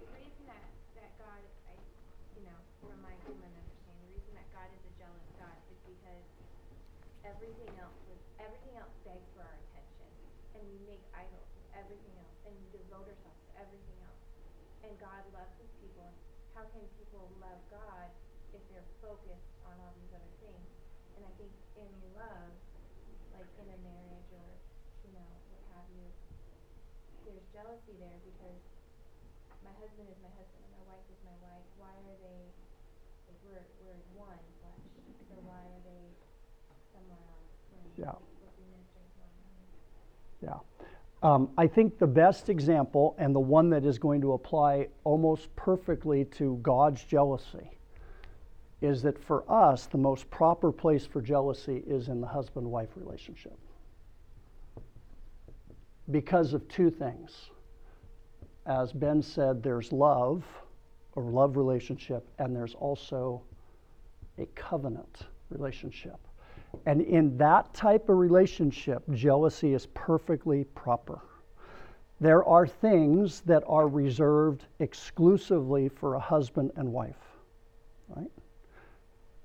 the 0.06 0.10
reason 0.14 0.44
that, 0.54 0.70
that 1.02 1.18
God, 1.18 1.42
I, 1.66 1.74
you 2.38 2.46
know, 2.46 2.62
from 2.78 2.94
my 3.02 3.18
human 3.26 3.50
understanding, 3.58 4.06
the 4.06 4.22
reason 4.22 4.38
that 4.38 4.46
God 4.54 4.70
is 4.70 4.86
a 4.86 4.94
jealous 5.02 5.26
God 5.42 5.58
is 5.74 5.82
because 5.90 6.30
everything 7.26 7.74
else 7.82 7.98
was, 8.06 8.22
everything 8.38 8.78
else 8.78 8.94
begs 9.02 9.26
for 9.34 9.42
our 9.42 9.58
attention. 9.66 10.14
And 10.54 10.62
we 10.70 10.78
make 10.94 11.02
idols 11.18 11.50
of 11.58 11.66
everything 11.74 12.14
else, 12.22 12.38
and 12.46 12.54
we 12.54 12.70
devote 12.70 13.10
ourselves 13.10 13.42
to 13.50 13.66
everything 13.66 13.98
else. 14.06 14.22
And 14.86 14.94
God 15.02 15.26
loves 15.34 15.58
his 15.58 15.74
people. 15.82 16.14
How 16.58 16.68
can 16.76 16.84
people 17.00 17.24
love 17.40 17.62
God 17.72 18.12
if 18.52 18.60
they're 18.68 18.92
focused 19.00 19.48
on 19.64 19.80
all 19.80 19.96
these 19.96 20.12
other 20.12 20.34
things? 20.44 20.68
And 21.16 21.24
I 21.24 21.32
think 21.40 21.56
in 21.80 21.88
love, 22.12 22.52
like 23.32 23.48
in 23.64 23.68
a 23.72 23.80
marriage 23.80 24.28
or, 24.36 24.44
you 25.08 25.16
know, 25.16 25.24
what 25.56 25.64
have 25.72 25.88
you, 25.96 26.04
there's 27.24 27.39
jealousy 27.54 27.96
there 28.00 28.20
because 28.26 28.62
my 29.66 29.74
husband 29.78 30.08
is 30.10 30.20
my 30.22 30.32
husband 30.38 30.62
and 30.64 30.74
my 30.78 30.84
wife 30.94 31.06
is 31.10 31.20
my 31.26 31.38
wife. 31.44 31.66
Why 31.78 31.94
are 31.94 32.18
they, 32.22 32.40
like, 33.30 33.40
we're, 33.46 33.66
we're 33.84 34.02
one 34.16 34.42
flesh, 34.62 34.86
so 35.30 35.36
why 35.44 35.60
are 35.60 35.82
they 35.86 36.04
somewhere 36.94 37.20
else 37.20 37.50
Yeah. 37.98 38.16
we're 38.18 38.34
supposed 38.40 38.56
to 38.56 38.62
be 38.62 38.68
ministering 38.72 39.10
to 39.10 39.20
one 39.20 39.34
another? 39.42 39.70
Yeah. 40.46 40.60
Um, 41.22 41.50
I 41.58 41.68
think 41.68 42.00
the 42.00 42.08
best 42.08 42.50
example, 42.50 43.16
and 43.20 43.36
the 43.36 43.42
one 43.42 43.70
that 43.72 43.84
is 43.84 44.00
going 44.00 44.22
to 44.22 44.34
apply 44.34 44.88
almost 45.04 45.54
perfectly 45.56 46.26
to 46.40 46.60
God's 46.64 47.04
jealousy, 47.04 47.70
is 48.82 49.02
that 49.02 49.22
for 49.22 49.44
us, 49.52 49.88
the 49.88 49.98
most 49.98 50.30
proper 50.32 50.72
place 50.72 51.06
for 51.06 51.22
jealousy 51.22 51.84
is 51.86 52.08
in 52.08 52.22
the 52.22 52.28
husband 52.28 52.66
wife 52.66 52.90
relationship. 52.96 53.58
Because 56.12 56.54
of 56.54 56.68
two 56.68 56.90
things. 56.90 57.50
As 58.66 58.92
Ben 58.92 59.22
said, 59.22 59.64
there's 59.64 59.92
love, 59.92 60.44
or 61.16 61.24
love 61.24 61.58
relationship, 61.58 62.28
and 62.40 62.56
there's 62.56 62.76
also 62.76 63.42
a 64.38 64.46
covenant 64.56 65.28
relationship. 65.50 66.18
And 66.86 67.02
in 67.02 67.38
that 67.38 67.74
type 67.74 68.10
of 68.10 68.18
relationship, 68.18 69.04
jealousy 69.14 69.74
is 69.74 69.88
perfectly 69.88 70.64
proper. 70.76 71.20
There 72.22 72.44
are 72.44 72.68
things 72.68 73.42
that 73.42 73.64
are 73.66 73.88
reserved 73.88 74.66
exclusively 74.80 75.90
for 75.90 76.16
a 76.16 76.20
husband 76.20 76.72
and 76.76 76.92
wife, 76.92 77.16
right? 78.16 78.32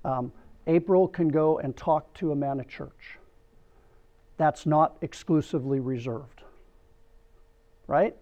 Um, 0.05 0.33
April 0.66 1.09
can 1.09 1.29
go 1.29 1.59
and 1.59 1.77
talk 1.77 2.12
to 2.14 2.33
a 2.33 2.37
man 2.37 2.61
at 2.61 2.68
church. 2.68 3.18
That's 4.37 4.66
not 4.66 4.96
exclusively 5.03 5.81
reserved, 5.81 6.42
right? 7.87 8.14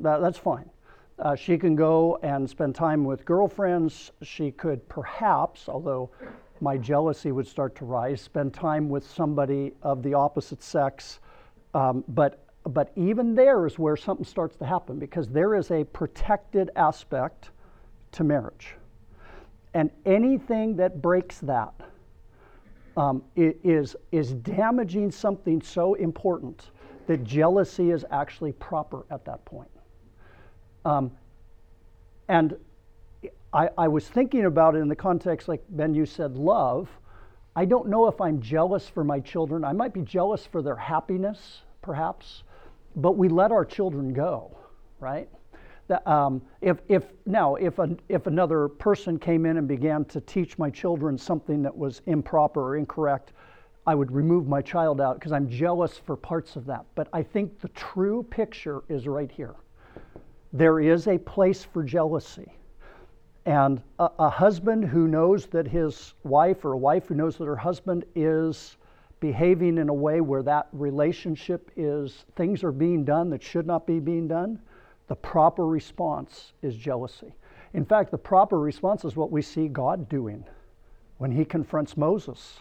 That, 0.00 0.20
that's 0.20 0.38
fine. 0.38 0.68
Uh, 1.18 1.36
she 1.36 1.58
can 1.58 1.76
go 1.76 2.18
and 2.22 2.48
spend 2.48 2.74
time 2.74 3.04
with 3.04 3.24
girlfriends. 3.24 4.12
She 4.22 4.50
could 4.50 4.86
perhaps, 4.88 5.68
although 5.68 6.10
my 6.60 6.76
jealousy 6.76 7.32
would 7.32 7.46
start 7.46 7.74
to 7.76 7.84
rise, 7.84 8.20
spend 8.20 8.54
time 8.54 8.88
with 8.88 9.08
somebody 9.08 9.72
of 9.82 10.02
the 10.02 10.14
opposite 10.14 10.62
sex. 10.62 11.20
Um, 11.74 12.04
but, 12.08 12.44
but 12.64 12.92
even 12.96 13.34
there 13.34 13.66
is 13.66 13.78
where 13.78 13.96
something 13.96 14.24
starts 14.24 14.56
to 14.56 14.66
happen 14.66 14.98
because 14.98 15.28
there 15.28 15.54
is 15.54 15.70
a 15.70 15.84
protected 15.84 16.70
aspect 16.76 17.50
to 18.12 18.24
marriage. 18.24 18.74
And 19.74 19.90
anything 20.04 20.76
that 20.76 21.00
breaks 21.00 21.38
that 21.40 21.72
um, 22.96 23.22
is, 23.36 23.96
is 24.12 24.32
damaging 24.34 25.10
something 25.10 25.62
so 25.62 25.94
important 25.94 26.70
that 27.06 27.24
jealousy 27.24 27.90
is 27.90 28.04
actually 28.10 28.52
proper 28.52 29.04
at 29.10 29.24
that 29.24 29.44
point. 29.44 29.70
Um, 30.84 31.10
and 32.28 32.56
I, 33.52 33.68
I 33.76 33.88
was 33.88 34.08
thinking 34.08 34.46
about 34.46 34.74
it 34.74 34.78
in 34.78 34.88
the 34.88 34.96
context, 34.96 35.48
like 35.48 35.62
Ben, 35.68 35.94
you 35.94 36.06
said, 36.06 36.36
love. 36.36 36.88
I 37.54 37.66
don't 37.66 37.88
know 37.88 38.08
if 38.08 38.20
I'm 38.20 38.40
jealous 38.40 38.88
for 38.88 39.04
my 39.04 39.20
children. 39.20 39.64
I 39.64 39.72
might 39.72 39.92
be 39.92 40.00
jealous 40.00 40.46
for 40.46 40.62
their 40.62 40.76
happiness, 40.76 41.62
perhaps, 41.82 42.44
but 42.96 43.16
we 43.16 43.28
let 43.28 43.52
our 43.52 43.64
children 43.64 44.14
go, 44.14 44.56
right? 45.00 45.28
That, 45.88 46.06
um, 46.06 46.40
if, 46.62 46.78
if 46.88 47.04
now 47.26 47.56
if 47.56 47.78
an, 47.78 48.00
if 48.08 48.26
another 48.26 48.68
person 48.68 49.18
came 49.18 49.44
in 49.44 49.58
and 49.58 49.68
began 49.68 50.06
to 50.06 50.20
teach 50.22 50.56
my 50.56 50.70
children 50.70 51.18
something 51.18 51.62
that 51.62 51.76
was 51.76 52.00
improper 52.06 52.60
or 52.60 52.76
incorrect, 52.76 53.32
I 53.86 53.94
would 53.94 54.12
remove 54.12 54.46
my 54.46 54.62
child 54.62 55.00
out 55.00 55.18
because 55.18 55.32
I'm 55.32 55.48
jealous 55.48 55.98
for 55.98 56.16
parts 56.16 56.56
of 56.56 56.66
that. 56.66 56.84
But 56.94 57.08
I 57.12 57.22
think 57.22 57.60
the 57.60 57.68
true 57.68 58.22
picture 58.30 58.82
is 58.88 59.08
right 59.08 59.30
here. 59.30 59.54
There 60.52 60.80
is 60.80 61.08
a 61.08 61.18
place 61.18 61.64
for 61.64 61.82
jealousy. 61.82 62.52
And 63.44 63.82
a, 63.98 64.08
a, 64.20 64.30
husband 64.30 64.84
who 64.84 65.08
knows 65.08 65.46
that 65.46 65.66
his 65.66 66.14
wife, 66.22 66.64
or 66.64 66.74
a 66.74 66.78
wife 66.78 67.06
who 67.06 67.16
knows 67.16 67.36
that 67.38 67.46
her 67.46 67.56
husband 67.56 68.04
is 68.14 68.76
behaving 69.18 69.78
in 69.78 69.88
a 69.88 69.94
way 69.94 70.20
where 70.20 70.44
that 70.44 70.68
relationship 70.72 71.70
is, 71.76 72.24
things 72.36 72.62
are 72.62 72.70
being 72.70 73.04
done 73.04 73.30
that 73.30 73.42
should 73.42 73.66
not 73.66 73.84
be 73.84 73.98
being 73.98 74.28
done, 74.28 74.60
the 75.08 75.16
proper 75.16 75.66
response 75.66 76.52
is 76.62 76.76
jealousy. 76.76 77.34
In 77.74 77.84
fact, 77.84 78.12
the 78.12 78.18
proper 78.18 78.60
response 78.60 79.04
is 79.04 79.16
what 79.16 79.32
we 79.32 79.42
see 79.42 79.66
God 79.66 80.08
doing 80.08 80.44
when 81.18 81.32
he 81.32 81.44
confronts 81.44 81.96
Moses. 81.96 82.60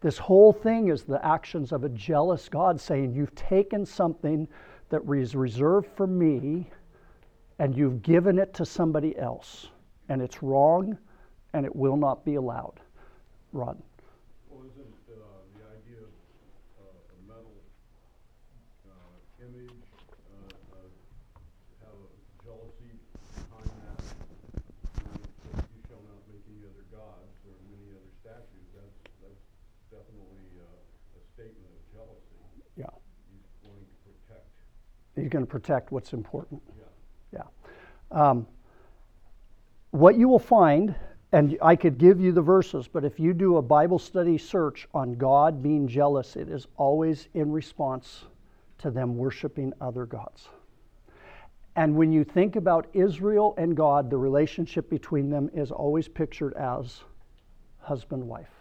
This 0.00 0.16
whole 0.16 0.52
thing 0.52 0.88
is 0.88 1.04
the 1.04 1.24
actions 1.24 1.72
of 1.72 1.84
a 1.84 1.88
jealous 1.90 2.48
God 2.48 2.80
saying, 2.80 3.12
You've 3.12 3.34
taken 3.34 3.84
something 3.84 4.48
that 4.88 5.04
was 5.04 5.36
reserved 5.36 5.88
for 5.94 6.06
me 6.06 6.70
and 7.58 7.76
you've 7.76 8.02
given 8.02 8.38
it 8.38 8.54
to 8.54 8.64
somebody 8.64 9.16
else 9.18 9.68
and 10.08 10.22
it's 10.22 10.42
wrong 10.42 10.96
and 11.52 11.66
it 11.66 11.74
will 11.76 11.96
not 11.96 12.24
be 12.24 12.36
allowed. 12.36 12.80
Rod. 13.52 13.76
Well, 14.48 14.64
isn't 14.64 14.94
uh, 15.10 15.20
the 15.58 15.66
idea 15.68 16.00
of 16.00 16.12
uh, 16.80 16.88
a 16.88 17.18
metal 17.28 17.52
uh, 18.88 19.44
image 19.44 19.74
uh, 20.32 20.78
uh, 20.78 20.88
have 21.84 21.98
a 22.00 22.08
jealousy 22.40 22.94
behind 23.36 23.68
that? 23.84 24.00
You 24.96 25.04
know, 25.04 25.60
You 25.60 25.80
shall 25.90 26.02
not 26.08 26.22
make 26.30 26.46
any 26.48 26.64
other 26.64 26.86
gods 26.88 27.36
or 27.44 27.52
many 27.68 27.92
other 27.92 28.10
statues. 28.22 28.70
That's 28.72 28.96
that's 29.90 29.99
definitely 30.10 30.60
uh, 30.60 31.18
a 31.18 31.22
statement 31.34 31.70
of 31.74 31.92
jealousy. 31.92 32.38
Yeah. 32.76 32.84
He's 33.30 33.46
wanting 33.62 33.84
to 33.84 34.10
protect. 34.26 34.48
He's 35.16 35.28
going 35.28 35.44
to 35.44 35.50
protect 35.50 35.92
what's 35.92 36.12
important. 36.12 36.62
Yeah. 37.32 37.42
Yeah. 38.12 38.28
Um, 38.30 38.46
what 39.90 40.16
you 40.16 40.28
will 40.28 40.38
find, 40.38 40.94
and 41.32 41.58
I 41.62 41.76
could 41.76 41.98
give 41.98 42.20
you 42.20 42.32
the 42.32 42.42
verses, 42.42 42.88
but 42.88 43.04
if 43.04 43.18
you 43.18 43.32
do 43.32 43.56
a 43.56 43.62
Bible 43.62 43.98
study 43.98 44.38
search 44.38 44.88
on 44.94 45.14
God 45.14 45.62
being 45.62 45.88
jealous, 45.88 46.36
it 46.36 46.48
is 46.48 46.66
always 46.76 47.28
in 47.34 47.50
response 47.50 48.24
to 48.78 48.90
them 48.90 49.16
worshiping 49.16 49.72
other 49.80 50.06
gods. 50.06 50.48
And 51.76 51.96
when 51.96 52.12
you 52.12 52.24
think 52.24 52.56
about 52.56 52.88
Israel 52.92 53.54
and 53.56 53.76
God, 53.76 54.10
the 54.10 54.16
relationship 54.16 54.90
between 54.90 55.30
them 55.30 55.50
is 55.54 55.70
always 55.70 56.08
pictured 56.08 56.54
as 56.54 57.00
husband 57.80 58.26
wife. 58.26 58.59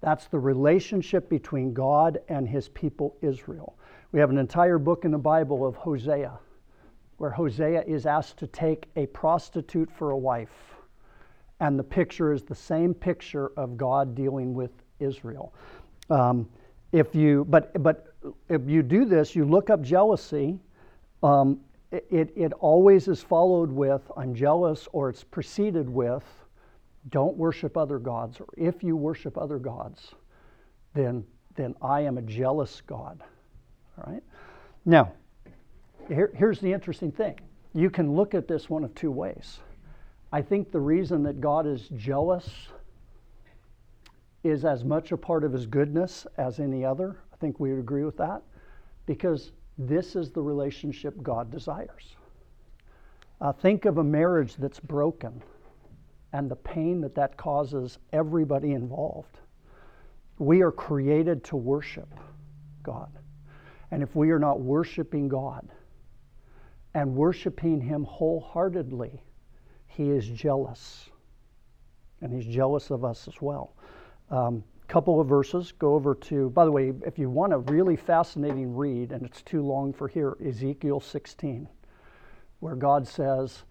That's 0.00 0.26
the 0.26 0.38
relationship 0.38 1.28
between 1.28 1.72
God 1.72 2.18
and 2.28 2.48
his 2.48 2.68
people 2.68 3.16
Israel. 3.20 3.76
We 4.12 4.20
have 4.20 4.30
an 4.30 4.38
entire 4.38 4.78
book 4.78 5.04
in 5.04 5.10
the 5.10 5.18
Bible 5.18 5.66
of 5.66 5.76
Hosea, 5.76 6.38
where 7.16 7.30
Hosea 7.30 7.82
is 7.86 8.06
asked 8.06 8.38
to 8.38 8.46
take 8.46 8.88
a 8.96 9.06
prostitute 9.06 9.90
for 9.90 10.10
a 10.10 10.16
wife. 10.16 10.76
And 11.60 11.78
the 11.78 11.84
picture 11.84 12.32
is 12.32 12.44
the 12.44 12.54
same 12.54 12.94
picture 12.94 13.50
of 13.56 13.76
God 13.76 14.14
dealing 14.14 14.54
with 14.54 14.70
Israel. 15.00 15.52
Um, 16.10 16.48
if 16.92 17.14
you, 17.14 17.44
but, 17.48 17.82
but 17.82 18.14
if 18.48 18.62
you 18.66 18.82
do 18.82 19.04
this, 19.04 19.34
you 19.34 19.44
look 19.44 19.68
up 19.68 19.82
jealousy, 19.82 20.58
um, 21.22 21.60
it, 21.90 22.32
it 22.36 22.52
always 22.60 23.08
is 23.08 23.22
followed 23.22 23.70
with, 23.70 24.02
I'm 24.16 24.34
jealous, 24.34 24.88
or 24.92 25.10
it's 25.10 25.24
preceded 25.24 25.88
with, 25.88 26.24
don't 27.10 27.36
worship 27.36 27.76
other 27.76 27.98
gods, 27.98 28.40
or 28.40 28.46
if 28.56 28.82
you 28.82 28.96
worship 28.96 29.38
other 29.38 29.58
gods, 29.58 30.14
then, 30.94 31.24
then 31.56 31.74
I 31.80 32.02
am 32.02 32.18
a 32.18 32.22
jealous 32.22 32.82
God. 32.86 33.22
All 33.98 34.12
right? 34.12 34.22
Now, 34.84 35.12
here, 36.08 36.32
here's 36.34 36.60
the 36.60 36.72
interesting 36.72 37.12
thing 37.12 37.38
you 37.74 37.90
can 37.90 38.14
look 38.14 38.34
at 38.34 38.48
this 38.48 38.68
one 38.68 38.84
of 38.84 38.94
two 38.94 39.10
ways. 39.10 39.60
I 40.32 40.42
think 40.42 40.70
the 40.70 40.80
reason 40.80 41.22
that 41.24 41.40
God 41.40 41.66
is 41.66 41.88
jealous 41.96 42.68
is 44.44 44.64
as 44.64 44.84
much 44.84 45.12
a 45.12 45.16
part 45.16 45.44
of 45.44 45.52
his 45.52 45.66
goodness 45.66 46.26
as 46.36 46.60
any 46.60 46.84
other. 46.84 47.18
I 47.32 47.36
think 47.36 47.60
we 47.60 47.70
would 47.70 47.78
agree 47.78 48.04
with 48.04 48.16
that 48.18 48.42
because 49.06 49.52
this 49.78 50.16
is 50.16 50.30
the 50.30 50.42
relationship 50.42 51.22
God 51.22 51.50
desires. 51.50 52.16
Uh, 53.40 53.52
think 53.52 53.84
of 53.84 53.98
a 53.98 54.04
marriage 54.04 54.56
that's 54.56 54.80
broken 54.80 55.42
and 56.32 56.50
the 56.50 56.56
pain 56.56 57.00
that 57.00 57.14
that 57.14 57.36
causes 57.36 57.98
everybody 58.12 58.72
involved. 58.72 59.40
We 60.38 60.62
are 60.62 60.70
created 60.70 61.42
to 61.44 61.56
worship 61.56 62.08
God. 62.82 63.10
And 63.90 64.02
if 64.02 64.14
we 64.14 64.30
are 64.30 64.38
not 64.38 64.60
worshiping 64.60 65.28
God 65.28 65.68
and 66.94 67.14
worshiping 67.14 67.80
Him 67.80 68.04
wholeheartedly, 68.04 69.22
He 69.86 70.10
is 70.10 70.28
jealous. 70.28 71.08
And 72.20 72.32
He's 72.32 72.46
jealous 72.46 72.90
of 72.90 73.04
us 73.04 73.26
as 73.26 73.40
well. 73.40 73.74
Um, 74.30 74.62
couple 74.88 75.20
of 75.20 75.28
verses. 75.28 75.72
Go 75.72 75.94
over 75.94 76.14
to, 76.14 76.50
by 76.50 76.64
the 76.64 76.72
way, 76.72 76.92
if 77.06 77.18
you 77.18 77.28
want 77.30 77.52
a 77.52 77.58
really 77.58 77.94
fascinating 77.94 78.74
read, 78.74 79.12
and 79.12 79.24
it's 79.24 79.42
too 79.42 79.62
long 79.62 79.92
for 79.92 80.08
here, 80.08 80.36
Ezekiel 80.44 81.00
16, 81.00 81.68
where 82.60 82.74
God 82.74 83.06
says, 83.06 83.64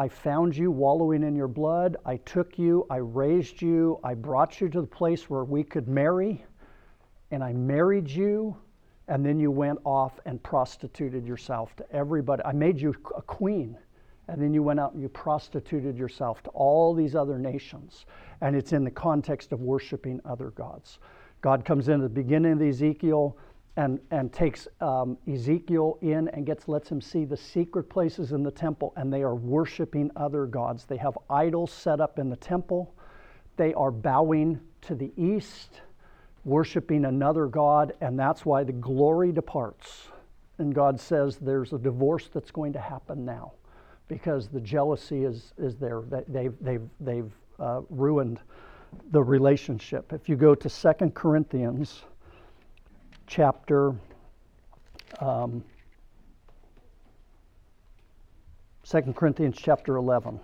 I 0.00 0.08
found 0.08 0.56
you 0.56 0.70
wallowing 0.70 1.22
in 1.22 1.36
your 1.36 1.46
blood. 1.46 1.98
I 2.06 2.16
took 2.16 2.58
you. 2.58 2.86
I 2.88 2.96
raised 2.96 3.60
you. 3.60 4.00
I 4.02 4.14
brought 4.14 4.58
you 4.58 4.70
to 4.70 4.80
the 4.80 4.86
place 4.86 5.28
where 5.28 5.44
we 5.44 5.62
could 5.62 5.88
marry. 5.88 6.42
And 7.30 7.44
I 7.44 7.52
married 7.52 8.10
you. 8.10 8.56
and 9.10 9.26
then 9.26 9.40
you 9.40 9.50
went 9.50 9.80
off 9.84 10.20
and 10.24 10.40
prostituted 10.42 11.26
yourself 11.26 11.74
to 11.74 11.92
everybody. 11.92 12.44
I 12.44 12.52
made 12.52 12.80
you 12.80 12.94
a 13.16 13.22
queen, 13.22 13.76
and 14.28 14.40
then 14.40 14.54
you 14.54 14.62
went 14.62 14.78
out 14.78 14.92
and 14.92 15.02
you 15.02 15.08
prostituted 15.08 15.98
yourself 15.98 16.44
to 16.44 16.50
all 16.50 16.94
these 16.94 17.16
other 17.16 17.36
nations. 17.36 18.06
And 18.40 18.54
it's 18.54 18.72
in 18.72 18.84
the 18.84 18.90
context 18.90 19.50
of 19.52 19.60
worshiping 19.60 20.20
other 20.24 20.50
gods. 20.50 21.00
God 21.40 21.64
comes 21.64 21.88
in 21.88 21.94
at 21.94 22.02
the 22.02 22.08
beginning 22.08 22.52
of 22.52 22.62
Ezekiel 22.62 23.36
and, 23.76 24.00
and 24.10 24.32
takes 24.32 24.66
um, 24.80 25.16
Ezekiel 25.32 25.98
in 26.02 26.28
and 26.28 26.44
gets 26.44 26.68
lets 26.68 26.88
him 26.88 27.00
see 27.00 27.24
the 27.24 27.36
secret 27.36 27.84
places 27.84 28.32
in 28.32 28.42
the 28.42 28.50
temple, 28.50 28.92
and 28.96 29.12
they 29.12 29.22
are 29.22 29.34
worshiping 29.34 30.10
other 30.16 30.46
gods. 30.46 30.84
They 30.84 30.96
have 30.96 31.16
idols 31.28 31.72
set 31.72 32.00
up 32.00 32.18
in 32.18 32.30
the 32.30 32.36
temple. 32.36 32.94
They 33.56 33.72
are 33.74 33.90
bowing 33.90 34.60
to 34.82 34.94
the 34.94 35.12
east, 35.16 35.80
worshiping 36.44 37.04
another 37.04 37.46
god, 37.46 37.92
and 38.00 38.18
that's 38.18 38.44
why 38.44 38.64
the 38.64 38.72
glory 38.72 39.32
departs. 39.32 40.08
And 40.58 40.74
God 40.74 41.00
says 41.00 41.38
there's 41.38 41.72
a 41.72 41.78
divorce 41.78 42.28
that's 42.32 42.50
going 42.50 42.72
to 42.74 42.80
happen 42.80 43.24
now 43.24 43.52
because 44.08 44.48
the 44.48 44.60
jealousy 44.60 45.24
is, 45.24 45.54
is 45.56 45.76
there. 45.76 46.02
They've, 46.28 46.52
they've, 46.60 46.88
they've 47.00 47.32
uh, 47.58 47.82
ruined 47.88 48.40
the 49.12 49.22
relationship. 49.22 50.12
If 50.12 50.28
you 50.28 50.36
go 50.36 50.54
to 50.54 50.68
2 50.68 51.10
Corinthians 51.10 52.02
chapter 53.30 53.94
um, 55.20 55.62
2 58.82 59.00
Corinthians 59.12 59.56
chapter 59.56 59.98
11, 59.98 60.40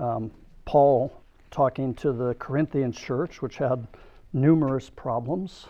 um, 0.00 0.32
Paul 0.64 1.12
talking 1.52 1.94
to 1.94 2.12
the 2.12 2.34
Corinthian 2.40 2.90
church, 2.90 3.40
which 3.40 3.56
had 3.56 3.86
numerous 4.32 4.90
problems, 4.90 5.66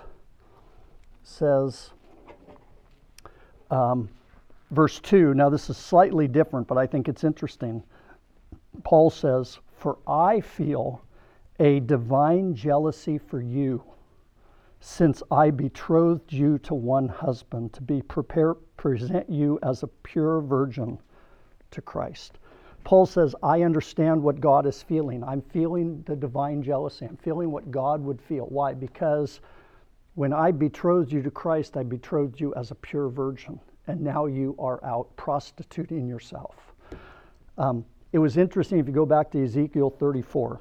says, 1.22 1.90
um, 3.70 4.09
verse 4.70 4.98
2, 5.00 5.35
now 5.35 5.50
this 5.50 5.68
is 5.68 5.76
slightly 5.76 6.26
different, 6.26 6.66
but 6.66 6.78
I 6.78 6.87
think 6.87 7.09
it's 7.09 7.24
interesting. 7.24 7.83
Paul 8.85 9.11
says, 9.11 9.59
For 9.76 9.98
I 10.07 10.40
feel 10.40 11.02
a 11.61 11.81
divine 11.81 12.54
jealousy 12.54 13.18
for 13.18 13.42
you, 13.42 13.83
since 14.80 15.22
I 15.30 15.50
betrothed 15.50 16.32
you 16.32 16.58
to 16.58 16.74
one 16.74 17.08
husband 17.08 17.72
to 17.74 17.82
be 17.82 18.02
prepare, 18.02 18.54
present 18.54 19.28
you 19.28 19.58
as 19.62 19.82
a 19.82 19.88
pure 19.88 20.40
virgin 20.40 20.98
to 21.72 21.82
Christ. 21.82 22.38
Paul 22.84 23.04
says, 23.04 23.34
I 23.42 23.62
understand 23.62 24.22
what 24.22 24.40
God 24.40 24.64
is 24.66 24.82
feeling. 24.82 25.22
I'm 25.24 25.42
feeling 25.42 26.02
the 26.06 26.16
divine 26.16 26.62
jealousy. 26.62 27.06
I'm 27.06 27.16
feeling 27.16 27.50
what 27.50 27.70
God 27.70 28.02
would 28.02 28.20
feel. 28.22 28.46
Why? 28.46 28.72
Because 28.72 29.40
when 30.14 30.32
I 30.32 30.52
betrothed 30.52 31.12
you 31.12 31.22
to 31.22 31.30
Christ, 31.30 31.76
I 31.76 31.82
betrothed 31.82 32.40
you 32.40 32.54
as 32.54 32.70
a 32.70 32.74
pure 32.74 33.08
virgin, 33.08 33.60
and 33.88 34.00
now 34.00 34.26
you 34.26 34.56
are 34.58 34.82
out 34.84 35.14
prostituting 35.16 36.06
yourself. 36.06 36.72
Um, 37.58 37.84
it 38.12 38.18
was 38.18 38.36
interesting 38.36 38.78
if 38.78 38.86
you 38.86 38.92
go 38.92 39.04
back 39.04 39.30
to 39.32 39.44
Ezekiel 39.44 39.90
34. 39.90 40.60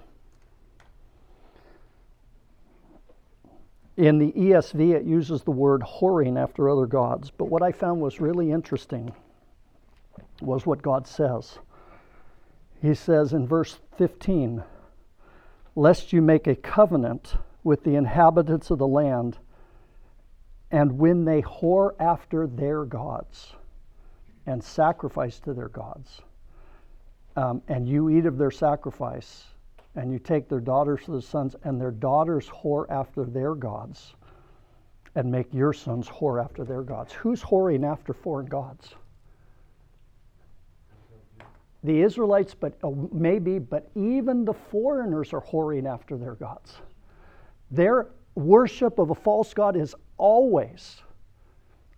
In 3.97 4.19
the 4.19 4.31
ESV, 4.31 4.93
it 4.93 5.05
uses 5.05 5.41
the 5.41 5.51
word 5.51 5.81
whoring 5.81 6.41
after 6.41 6.69
other 6.69 6.86
gods. 6.86 7.31
But 7.31 7.45
what 7.45 7.63
I 7.63 7.71
found 7.71 7.99
was 7.99 8.21
really 8.21 8.51
interesting 8.51 9.12
was 10.39 10.67
what 10.67 10.83
God 10.83 11.07
says. 11.07 11.57
He 12.79 12.93
says 12.93 13.33
in 13.33 13.47
verse 13.47 13.79
15, 13.97 14.63
Lest 15.75 16.13
you 16.13 16.21
make 16.21 16.45
a 16.45 16.55
covenant 16.55 17.36
with 17.63 17.83
the 17.83 17.95
inhabitants 17.95 18.69
of 18.69 18.77
the 18.77 18.88
land, 18.88 19.39
and 20.69 20.99
when 20.99 21.25
they 21.25 21.41
whore 21.41 21.95
after 21.99 22.45
their 22.45 22.86
gods 22.86 23.53
and 24.45 24.63
sacrifice 24.63 25.39
to 25.39 25.53
their 25.53 25.69
gods, 25.69 26.21
um, 27.36 27.63
and 27.67 27.88
you 27.88 28.10
eat 28.10 28.25
of 28.27 28.38
their 28.38 28.51
sacrifice, 28.51 29.45
and 29.97 30.12
you 30.12 30.19
take 30.19 30.47
their 30.47 30.60
daughters 30.60 31.03
to 31.05 31.12
the 31.12 31.21
sons, 31.21 31.55
and 31.63 31.81
their 31.81 31.91
daughters 31.91 32.47
whore 32.47 32.86
after 32.89 33.25
their 33.25 33.55
gods, 33.55 34.13
and 35.15 35.29
make 35.29 35.51
your 35.51 35.73
sons 35.73 36.07
whore 36.07 36.41
after 36.41 36.63
their 36.63 36.83
gods. 36.83 37.12
Who's 37.13 37.41
whoring 37.41 37.83
after 37.83 38.13
foreign 38.13 38.45
gods? 38.45 38.93
The 41.83 41.99
Israelites, 42.01 42.53
but 42.53 42.77
uh, 42.83 42.91
maybe, 43.12 43.57
but 43.57 43.89
even 43.95 44.45
the 44.45 44.53
foreigners 44.53 45.33
are 45.33 45.41
whoring 45.41 45.91
after 45.91 46.15
their 46.15 46.36
gods. 46.36 46.77
Their 47.71 48.10
worship 48.36 48.99
of 48.99 49.10
a 49.10 49.15
false 49.15 49.51
god 49.53 49.75
is 49.75 49.95
always 50.17 51.01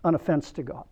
an 0.04 0.14
offense 0.14 0.52
to 0.52 0.62
God. 0.62 0.84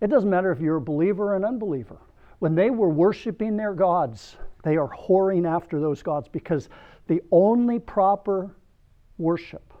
It 0.00 0.08
doesn't 0.08 0.28
matter 0.28 0.50
if 0.50 0.60
you're 0.60 0.76
a 0.76 0.80
believer 0.80 1.32
or 1.32 1.36
an 1.36 1.44
unbeliever. 1.44 1.98
When 2.40 2.56
they 2.56 2.70
were 2.70 2.88
worshiping 2.88 3.56
their 3.56 3.72
gods, 3.72 4.36
they 4.66 4.76
are 4.76 4.88
whoring 4.88 5.48
after 5.48 5.78
those 5.78 6.02
gods 6.02 6.28
because 6.28 6.68
the 7.06 7.22
only 7.30 7.78
proper 7.78 8.56
worship 9.16 9.72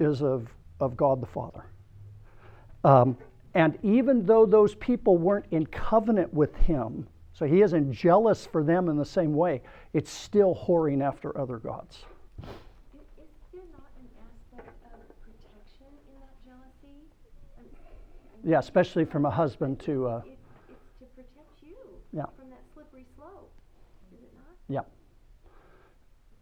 is 0.00 0.22
of, 0.22 0.48
of 0.80 0.96
God 0.96 1.20
the 1.20 1.26
Father. 1.26 1.64
Um, 2.84 3.16
and 3.54 3.78
even 3.82 4.24
though 4.24 4.46
those 4.46 4.74
people 4.76 5.18
weren't 5.18 5.44
in 5.50 5.66
covenant 5.66 6.32
with 6.32 6.56
him, 6.56 7.06
so 7.34 7.44
he 7.44 7.60
isn't 7.60 7.92
jealous 7.92 8.46
for 8.46 8.62
them 8.64 8.88
in 8.88 8.96
the 8.96 9.04
same 9.04 9.34
way, 9.34 9.60
it's 9.92 10.10
still 10.10 10.54
whoring 10.66 11.02
after 11.02 11.36
other 11.38 11.58
gods. 11.58 12.04
Is, 12.42 12.48
is 13.18 13.28
there 13.52 13.60
not 13.72 13.90
an 14.00 14.08
aspect 14.24 14.70
of 14.86 15.00
protection 15.20 15.86
in 16.08 16.20
that 16.20 16.34
jealousy? 16.46 16.96
I 17.58 17.62
mean, 17.62 18.52
Yeah, 18.52 18.58
especially 18.58 19.04
from 19.04 19.26
a 19.26 19.30
husband 19.30 19.80
to, 19.80 20.08
uh, 20.08 20.22
It, 20.24 20.38
it's 20.70 20.98
to 21.00 21.04
protect 21.14 21.62
you 21.62 21.76
Yeah. 22.12 22.24
from 22.36 22.50
that 22.50 22.62
slippery 22.74 23.06
slope, 23.16 23.50
is 24.12 24.22
it 24.22 24.32
not? 24.34 24.56
Yeah. 24.72 24.80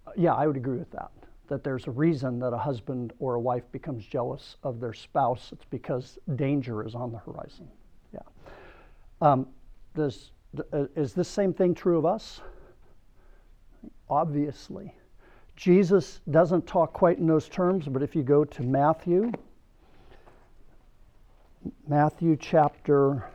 Uh, 0.07 0.13
Yeah, 0.17 0.35
I 0.35 0.47
would 0.47 0.57
agree 0.57 0.79
with 0.79 0.91
that. 0.93 1.11
That 1.49 1.65
there's 1.65 1.87
a 1.87 1.91
reason 1.91 2.39
that 2.39 2.53
a 2.53 2.59
husband 2.59 3.13
or 3.19 3.35
a 3.35 3.41
wife 3.41 3.65
becomes 3.73 4.07
jealous 4.07 4.57
of 4.63 4.81
their 4.81 4.93
spouse. 4.93 5.51
It's 5.53 5.65
because 5.65 6.19
danger 6.37 6.87
is 6.87 6.95
on 6.95 7.11
the 7.11 7.19
horizon. 7.19 7.69
Yeah. 8.15 8.21
Um, 9.21 9.49
does, 9.95 10.31
uh, 10.73 10.85
is 10.95 11.13
this 11.13 11.29
same 11.29 11.53
thing 11.53 11.75
true 11.75 11.99
of 11.99 12.07
us? 12.07 12.41
Obviously. 14.09 14.95
Jesus 15.57 16.21
doesn't 16.31 16.67
talk 16.67 16.93
quite 16.93 17.19
in 17.19 17.27
those 17.27 17.49
terms, 17.49 17.87
but 17.87 18.03
if 18.03 18.17
you 18.17 18.23
go 18.23 18.45
to 18.45 18.63
Matthew, 18.63 19.31
Matthew 21.87 22.37
chapter 22.37 23.29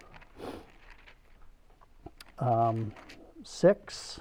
um, 2.39 2.91
6. 3.43 4.19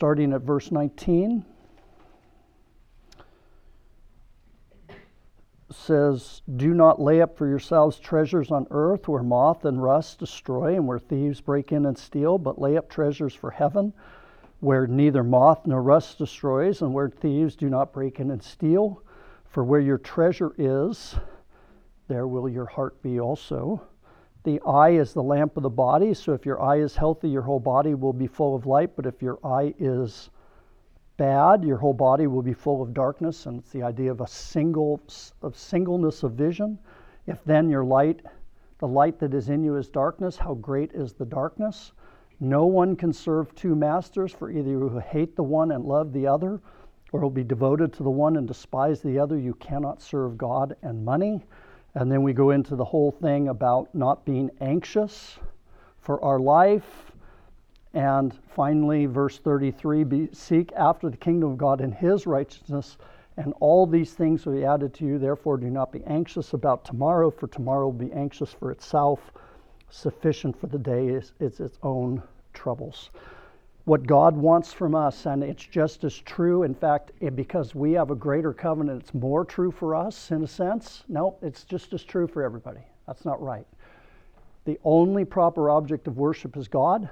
Starting 0.00 0.32
at 0.32 0.40
verse 0.40 0.72
19 0.72 1.44
says 5.70 6.40
do 6.56 6.72
not 6.72 6.98
lay 6.98 7.20
up 7.20 7.36
for 7.36 7.46
yourselves 7.46 7.98
treasures 7.98 8.50
on 8.50 8.66
earth 8.70 9.08
where 9.08 9.22
moth 9.22 9.66
and 9.66 9.82
rust 9.82 10.18
destroy 10.18 10.74
and 10.74 10.86
where 10.86 10.98
thieves 10.98 11.42
break 11.42 11.70
in 11.70 11.84
and 11.84 11.98
steal 11.98 12.38
but 12.38 12.58
lay 12.58 12.78
up 12.78 12.88
treasures 12.88 13.34
for 13.34 13.50
heaven 13.50 13.92
where 14.60 14.86
neither 14.86 15.22
moth 15.22 15.66
nor 15.66 15.82
rust 15.82 16.16
destroys 16.16 16.80
and 16.80 16.94
where 16.94 17.10
thieves 17.10 17.54
do 17.54 17.68
not 17.68 17.92
break 17.92 18.20
in 18.20 18.30
and 18.30 18.42
steal. 18.42 19.02
For 19.46 19.64
where 19.64 19.80
your 19.80 19.98
treasure 19.98 20.52
is 20.56 21.16
there 22.08 22.26
will 22.26 22.48
your 22.48 22.66
heart 22.66 23.02
be 23.02 23.20
also 23.20 23.82
the 24.42 24.60
eye 24.66 24.90
is 24.90 25.12
the 25.12 25.22
lamp 25.22 25.56
of 25.56 25.62
the 25.62 25.70
body, 25.70 26.14
so 26.14 26.32
if 26.32 26.46
your 26.46 26.62
eye 26.62 26.78
is 26.78 26.96
healthy, 26.96 27.28
your 27.28 27.42
whole 27.42 27.60
body 27.60 27.94
will 27.94 28.12
be 28.12 28.26
full 28.26 28.54
of 28.54 28.66
light, 28.66 28.96
but 28.96 29.06
if 29.06 29.20
your 29.20 29.38
eye 29.44 29.74
is 29.78 30.30
bad, 31.16 31.62
your 31.62 31.76
whole 31.76 31.92
body 31.92 32.26
will 32.26 32.42
be 32.42 32.54
full 32.54 32.80
of 32.80 32.94
darkness, 32.94 33.44
and 33.44 33.58
it's 33.58 33.70
the 33.70 33.82
idea 33.82 34.10
of 34.10 34.22
a 34.22 34.26
single 34.26 35.00
of 35.42 35.56
singleness 35.56 36.22
of 36.22 36.32
vision. 36.32 36.78
If 37.26 37.44
then 37.44 37.68
your 37.68 37.84
light, 37.84 38.24
the 38.78 38.88
light 38.88 39.18
that 39.18 39.34
is 39.34 39.50
in 39.50 39.62
you 39.62 39.76
is 39.76 39.90
darkness, 39.90 40.36
how 40.36 40.54
great 40.54 40.92
is 40.92 41.12
the 41.12 41.26
darkness? 41.26 41.92
No 42.40 42.64
one 42.64 42.96
can 42.96 43.12
serve 43.12 43.54
two 43.54 43.76
masters, 43.76 44.32
for 44.32 44.50
either 44.50 44.70
you 44.70 45.02
hate 45.06 45.36
the 45.36 45.42
one 45.42 45.72
and 45.72 45.84
love 45.84 46.14
the 46.14 46.26
other, 46.26 46.60
or 47.12 47.20
will 47.20 47.28
be 47.28 47.44
devoted 47.44 47.92
to 47.92 48.02
the 48.02 48.10
one 48.10 48.36
and 48.36 48.48
despise 48.48 49.02
the 49.02 49.18
other. 49.18 49.36
You 49.36 49.52
cannot 49.54 50.00
serve 50.00 50.38
God 50.38 50.76
and 50.82 51.04
money. 51.04 51.44
And 51.94 52.10
then 52.10 52.22
we 52.22 52.32
go 52.32 52.50
into 52.50 52.76
the 52.76 52.84
whole 52.84 53.10
thing 53.10 53.48
about 53.48 53.92
not 53.94 54.24
being 54.24 54.50
anxious 54.60 55.38
for 55.98 56.22
our 56.22 56.38
life. 56.38 57.12
And 57.94 58.38
finally, 58.54 59.06
verse 59.06 59.38
33 59.38 60.04
be, 60.04 60.28
seek 60.32 60.72
after 60.72 61.10
the 61.10 61.16
kingdom 61.16 61.50
of 61.50 61.58
God 61.58 61.80
and 61.80 61.92
his 61.92 62.26
righteousness, 62.26 62.96
and 63.36 63.52
all 63.58 63.86
these 63.86 64.12
things 64.12 64.46
will 64.46 64.54
be 64.54 64.64
added 64.64 64.94
to 64.94 65.04
you. 65.04 65.18
Therefore, 65.18 65.56
do 65.56 65.70
not 65.70 65.90
be 65.90 66.04
anxious 66.04 66.52
about 66.52 66.84
tomorrow, 66.84 67.30
for 67.30 67.48
tomorrow 67.48 67.86
will 67.86 67.92
be 67.92 68.12
anxious 68.12 68.52
for 68.52 68.70
itself. 68.70 69.32
Sufficient 69.88 70.56
for 70.60 70.68
the 70.68 70.78
day 70.78 71.08
is, 71.08 71.32
is 71.40 71.58
its 71.58 71.78
own 71.82 72.22
troubles. 72.52 73.10
What 73.90 74.06
God 74.06 74.36
wants 74.36 74.72
from 74.72 74.94
us, 74.94 75.26
and 75.26 75.42
it's 75.42 75.64
just 75.64 76.04
as 76.04 76.16
true. 76.16 76.62
In 76.62 76.76
fact, 76.76 77.10
because 77.34 77.74
we 77.74 77.90
have 77.94 78.12
a 78.12 78.14
greater 78.14 78.52
covenant, 78.52 79.02
it's 79.02 79.14
more 79.14 79.44
true 79.44 79.72
for 79.72 79.96
us 79.96 80.30
in 80.30 80.44
a 80.44 80.46
sense. 80.46 81.02
No, 81.08 81.36
it's 81.42 81.64
just 81.64 81.92
as 81.92 82.04
true 82.04 82.28
for 82.28 82.44
everybody. 82.44 82.82
That's 83.08 83.24
not 83.24 83.42
right. 83.42 83.66
The 84.64 84.78
only 84.84 85.24
proper 85.24 85.70
object 85.70 86.06
of 86.06 86.18
worship 86.18 86.56
is 86.56 86.68
God, 86.68 87.10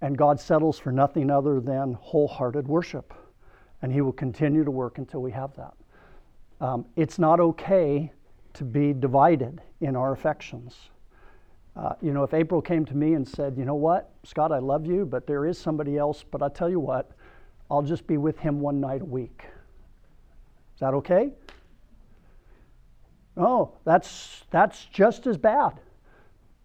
and 0.00 0.18
God 0.18 0.40
settles 0.40 0.80
for 0.80 0.90
nothing 0.90 1.30
other 1.30 1.60
than 1.60 1.92
wholehearted 1.92 2.66
worship. 2.66 3.14
And 3.82 3.92
He 3.92 4.00
will 4.00 4.10
continue 4.10 4.64
to 4.64 4.70
work 4.72 4.98
until 4.98 5.22
we 5.22 5.30
have 5.30 5.54
that. 5.54 5.74
Um, 6.60 6.86
it's 6.96 7.20
not 7.20 7.38
okay 7.38 8.10
to 8.54 8.64
be 8.64 8.92
divided 8.92 9.60
in 9.80 9.94
our 9.94 10.12
affections. 10.12 10.90
Uh, 11.74 11.94
you 12.02 12.12
know, 12.12 12.22
if 12.22 12.34
April 12.34 12.60
came 12.60 12.84
to 12.84 12.94
me 12.94 13.14
and 13.14 13.26
said, 13.26 13.56
you 13.56 13.64
know 13.64 13.74
what, 13.74 14.10
Scott, 14.24 14.52
I 14.52 14.58
love 14.58 14.84
you, 14.84 15.06
but 15.06 15.26
there 15.26 15.46
is 15.46 15.58
somebody 15.58 15.96
else, 15.96 16.22
but 16.30 16.42
I 16.42 16.48
tell 16.48 16.68
you 16.68 16.80
what, 16.80 17.10
I'll 17.70 17.82
just 17.82 18.06
be 18.06 18.18
with 18.18 18.38
him 18.38 18.60
one 18.60 18.78
night 18.80 19.00
a 19.00 19.06
week. 19.06 19.44
Is 20.74 20.80
that 20.80 20.92
okay? 20.94 21.32
Oh, 23.38 23.72
that's, 23.84 24.44
that's 24.50 24.84
just 24.86 25.26
as 25.26 25.38
bad, 25.38 25.80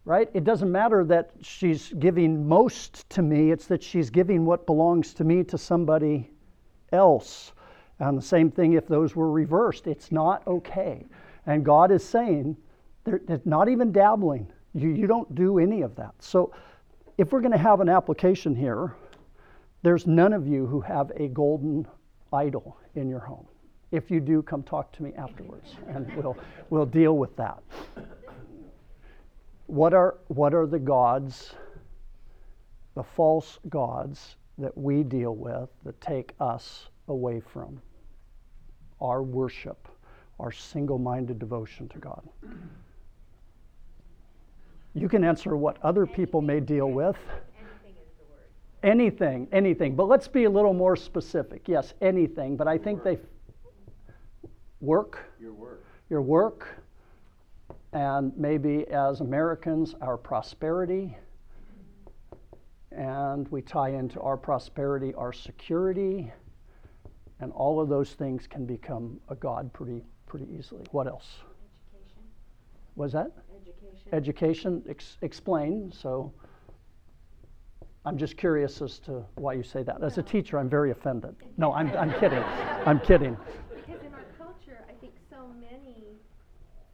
right? 0.03 0.29
It 0.33 0.43
doesn't 0.43 0.69
matter 0.69 1.05
that 1.05 1.31
she's 1.41 1.93
giving 1.99 2.45
most 2.45 3.09
to 3.11 3.21
me, 3.21 3.51
it's 3.51 3.67
that 3.67 3.81
she's 3.81 4.09
giving 4.09 4.43
what 4.43 4.65
belongs 4.65 5.13
to 5.13 5.23
me 5.23 5.45
to 5.45 5.57
somebody 5.57 6.29
else. 6.91 7.53
And 7.99 8.17
the 8.17 8.21
same 8.21 8.51
thing 8.51 8.73
if 8.73 8.87
those 8.87 9.15
were 9.15 9.31
reversed. 9.31 9.87
It's 9.87 10.11
not 10.11 10.45
okay. 10.45 11.05
And 11.45 11.63
God 11.63 11.91
is 11.91 12.03
saying, 12.03 12.57
they're, 13.05 13.21
they're 13.25 13.41
not 13.45 13.69
even 13.69 13.93
dabbling. 13.93 14.51
You, 14.77 14.89
you 14.89 15.07
don't 15.07 15.33
do 15.33 15.57
any 15.57 15.81
of 15.81 15.95
that. 15.95 16.13
So 16.19 16.53
if 17.17 17.31
we're 17.31 17.41
going 17.41 17.51
to 17.51 17.57
have 17.57 17.81
an 17.81 17.89
application 17.89 18.55
here, 18.55 18.95
there's 19.81 20.05
none 20.05 20.33
of 20.33 20.47
you 20.47 20.67
who 20.67 20.81
have 20.81 21.11
a 21.15 21.27
golden 21.29 21.87
idol 22.31 22.77
in 22.93 23.09
your 23.09 23.19
home. 23.19 23.47
If 23.91 24.11
you 24.11 24.19
do, 24.19 24.43
come 24.43 24.61
talk 24.61 24.91
to 24.93 25.03
me 25.03 25.13
afterwards, 25.17 25.75
and 25.87 26.13
we'll, 26.15 26.37
we'll 26.69 26.85
deal 26.85 27.17
with 27.17 27.35
that. 27.37 27.63
What 29.65 29.93
are, 29.93 30.17
what 30.27 30.53
are 30.53 30.67
the 30.67 30.79
gods, 30.79 31.55
the 32.95 33.03
false 33.03 33.57
gods 33.69 34.35
that 34.59 34.77
we 34.77 35.03
deal 35.03 35.35
with 35.35 35.69
that 35.85 35.99
take 36.01 36.33
us 36.39 36.89
away 37.07 37.39
from 37.39 37.81
our 39.01 39.23
worship, 39.23 39.87
our 40.39 40.51
single 40.51 40.99
minded 40.99 41.39
devotion 41.39 41.87
to 41.89 41.97
God? 41.97 42.27
You 44.97 45.07
can 45.07 45.23
answer 45.23 45.55
what 45.55 45.77
other 45.83 46.05
people 46.07 46.41
may 46.41 46.59
deal 46.59 46.89
with. 46.89 47.17
Anything 47.59 47.95
is 48.01 48.13
the 48.17 48.25
word. 48.31 48.91
Anything, 48.91 49.47
anything. 49.51 49.95
But 49.95 50.07
let's 50.07 50.27
be 50.27 50.45
a 50.45 50.49
little 50.49 50.73
more 50.73 50.95
specific. 50.95 51.67
Yes, 51.67 51.93
anything. 52.01 52.57
But 52.57 52.67
I 52.67 52.77
think 52.79 53.03
they 53.03 53.19
work, 54.81 55.19
Your 55.39 55.53
work. 55.53 55.83
your 56.09 56.21
work, 56.21 56.67
and 57.93 58.35
maybe 58.37 58.87
as 58.89 59.21
Americans, 59.21 59.93
our 60.01 60.17
prosperity. 60.17 61.15
And 62.91 63.47
we 63.49 63.61
tie 63.61 63.89
into 63.89 64.19
our 64.21 64.37
prosperity 64.37 65.13
our 65.13 65.31
security. 65.33 66.31
And 67.39 67.51
all 67.51 67.79
of 67.79 67.87
those 67.87 68.13
things 68.13 68.47
can 68.47 68.65
become 68.65 69.19
a 69.29 69.35
God 69.35 69.71
pretty, 69.71 70.03
pretty 70.25 70.47
easily. 70.57 70.83
What 70.89 71.05
else? 71.05 71.27
Education. 72.97 73.03
Was 73.03 73.11
that? 73.13 73.31
Education. 73.55 74.13
Education, 74.13 74.83
ex- 74.89 75.17
explain. 75.21 75.91
So 75.91 76.33
I'm 78.05 78.17
just 78.17 78.37
curious 78.37 78.81
as 78.81 78.99
to 78.99 79.23
why 79.35 79.53
you 79.53 79.63
say 79.63 79.83
that. 79.83 80.01
As 80.03 80.17
a 80.17 80.23
teacher, 80.23 80.57
I'm 80.57 80.69
very 80.69 80.91
offended. 80.91 81.35
No, 81.57 81.73
I'm, 81.73 81.91
I'm 81.97 82.11
kidding. 82.19 82.39
I'm 82.85 82.99
kidding. 82.99 83.37
Because 83.75 84.01
in 84.05 84.13
our 84.13 84.25
culture, 84.37 84.79
I 84.89 84.93
think 84.99 85.13
so 85.29 85.47
many 85.59 86.15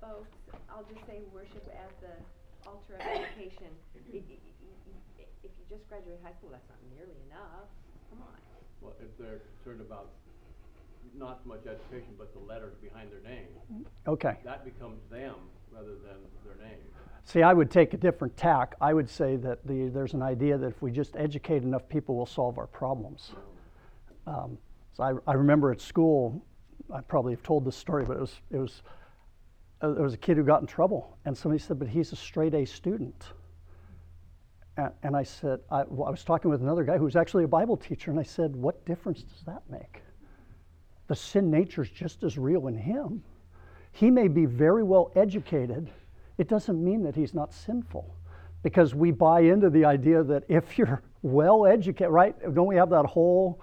folks, 0.02 0.30
I'll 0.70 0.86
just 0.94 1.06
say 1.08 1.22
worship 1.34 1.64
as 1.72 1.92
the 2.02 2.70
altar 2.70 2.96
of 2.96 3.02
education. 3.02 3.72
I- 3.96 4.18
I- 4.18 4.20
I- 4.20 5.28
If 5.44 5.52
you 5.60 5.66
just 5.70 5.88
graduate 5.90 6.20
high 6.24 6.34
school, 6.34 6.50
that's 6.52 6.68
not 6.70 6.78
nearly 6.96 7.16
enough. 7.30 7.68
Come 8.10 8.22
on. 8.22 8.36
Well, 8.82 8.94
if 9.00 9.16
they're 9.18 9.40
concerned 9.58 9.82
about 9.82 10.10
not 11.16 11.40
so 11.44 11.50
much 11.50 11.62
education, 11.68 12.16
but 12.18 12.34
the 12.34 12.40
letters 12.40 12.74
behind 12.82 13.12
their 13.12 13.22
name, 13.22 13.86
Okay. 14.08 14.38
that 14.44 14.66
becomes 14.66 15.00
them 15.12 15.36
rather 15.74 15.92
than 15.92 16.18
their 16.46 16.68
name. 16.68 16.78
See, 17.26 17.42
I 17.42 17.54
would 17.54 17.72
take 17.72 17.94
a 17.94 17.98
different 17.98 18.36
tack. 18.38 18.76
I 18.82 18.94
would 18.94 19.10
say 19.10 19.36
that 19.38 19.66
the, 19.66 19.90
there's 19.90 20.14
an 20.14 20.22
idea 20.22 20.58
that 20.58 20.68
if 20.68 20.82
we 20.82 20.92
just 20.92 21.16
educate 21.16 21.64
enough 21.64 21.88
people, 21.90 22.16
we'll 22.16 22.26
solve 22.26 22.58
our 22.58 22.68
problems. 22.68 23.32
Um, 24.28 24.58
so 24.96 25.04
I, 25.04 25.32
I 25.32 25.34
remember 25.34 25.72
at 25.72 25.82
school, 25.82 26.46
I 26.94 27.02
probably 27.02 27.34
have 27.34 27.44
told 27.44 27.66
this 27.66 27.76
story, 27.76 28.06
but 28.06 28.18
it 28.18 28.22
was, 28.22 28.42
it 28.52 28.58
was, 28.58 28.84
uh, 29.82 29.92
there 29.92 30.04
was 30.04 30.14
a 30.14 30.18
kid 30.18 30.38
who 30.38 30.44
got 30.44 30.62
in 30.62 30.68
trouble, 30.68 31.18
and 31.26 31.38
somebody 31.38 31.62
said, 31.62 31.80
"But 31.80 31.88
he's 31.88 32.12
a 32.14 32.16
straight 32.16 32.54
A 32.54 32.66
student." 32.66 33.34
And, 34.78 34.92
and 35.04 35.16
I 35.16 35.24
said, 35.24 35.60
I, 35.70 35.84
well, 35.88 36.08
I 36.08 36.12
was 36.12 36.24
talking 36.24 36.50
with 36.50 36.62
another 36.62 36.84
guy 36.84 36.98
who 36.98 37.04
was 37.04 37.16
actually 37.16 37.44
a 37.44 37.48
Bible 37.48 37.78
teacher, 37.78 38.12
and 38.12 38.20
I 38.20 38.24
said, 38.24 38.56
"What 38.56 38.86
difference 38.86 39.24
does 39.24 39.44
that 39.46 39.64
make? 39.70 40.02
The 41.08 41.16
sin 41.16 41.52
nature 41.52 41.82
is 41.82 41.90
just 41.90 42.24
as 42.24 42.38
real 42.38 42.68
in 42.68 42.78
him. 42.78 43.24
He 43.94 44.12
may 44.12 44.28
be 44.28 44.46
very 44.46 44.84
well 44.84 45.12
educated." 45.16 45.90
it 46.38 46.48
doesn't 46.48 46.84
mean 46.84 47.04
that 47.04 47.16
he's 47.16 47.34
not 47.34 47.54
sinful 47.54 48.16
because 48.64 48.96
we 48.96 49.12
buy 49.12 49.42
into 49.42 49.70
the 49.70 49.86
idea 49.86 50.24
that 50.24 50.44
if 50.48 50.78
you're 50.78 51.02
well 51.22 51.66
educated, 51.66 52.12
right? 52.12 52.36
Don't 52.54 52.68
we 52.68 52.76
have 52.76 52.90
that 52.90 53.06
whole 53.06 53.62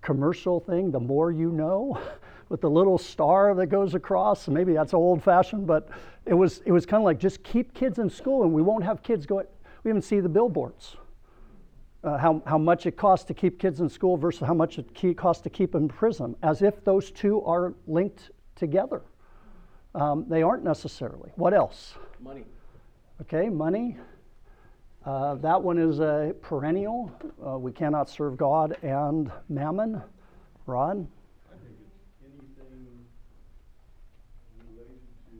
commercial 0.00 0.60
thing, 0.60 0.90
the 0.90 1.00
more 1.00 1.32
you 1.32 1.50
know, 1.50 1.98
with 2.48 2.60
the 2.60 2.70
little 2.70 2.98
star 2.98 3.54
that 3.54 3.66
goes 3.66 3.94
across? 3.94 4.48
Maybe 4.48 4.74
that's 4.74 4.94
old 4.94 5.22
fashioned, 5.22 5.66
but 5.66 5.88
it 6.26 6.34
was, 6.34 6.62
it 6.66 6.72
was 6.72 6.86
kind 6.86 7.00
of 7.00 7.04
like 7.04 7.18
just 7.18 7.42
keep 7.42 7.74
kids 7.74 7.98
in 7.98 8.08
school 8.10 8.42
and 8.44 8.52
we 8.52 8.62
won't 8.62 8.84
have 8.84 9.02
kids 9.02 9.26
go, 9.26 9.42
we 9.82 9.90
even 9.90 10.02
see 10.02 10.20
the 10.20 10.28
billboards. 10.28 10.96
Uh, 12.02 12.18
how, 12.18 12.42
how 12.46 12.58
much 12.58 12.84
it 12.84 12.98
costs 12.98 13.24
to 13.24 13.32
keep 13.32 13.58
kids 13.58 13.80
in 13.80 13.88
school 13.88 14.18
versus 14.18 14.46
how 14.46 14.52
much 14.52 14.78
it 14.78 15.16
costs 15.16 15.42
to 15.42 15.48
keep 15.48 15.74
in 15.74 15.88
prison, 15.88 16.36
as 16.42 16.60
if 16.60 16.84
those 16.84 17.10
two 17.10 17.42
are 17.44 17.72
linked 17.86 18.30
together. 18.56 19.00
Um, 19.94 20.26
they 20.28 20.42
aren't 20.42 20.64
necessarily. 20.64 21.30
What 21.36 21.54
else? 21.54 21.94
Money. 22.20 22.44
Okay, 23.22 23.48
money. 23.48 23.96
Uh, 25.04 25.34
that 25.36 25.62
one 25.62 25.78
is 25.78 26.00
a 26.00 26.34
perennial. 26.40 27.12
Uh, 27.46 27.58
we 27.58 27.70
cannot 27.70 28.08
serve 28.08 28.36
God 28.36 28.76
and 28.82 29.30
mammon. 29.48 30.02
Rod? 30.66 30.96
I 30.96 31.56
think 31.56 31.76
it's 32.40 32.58
anything 32.60 33.04
related 34.66 34.98
to 35.30 35.36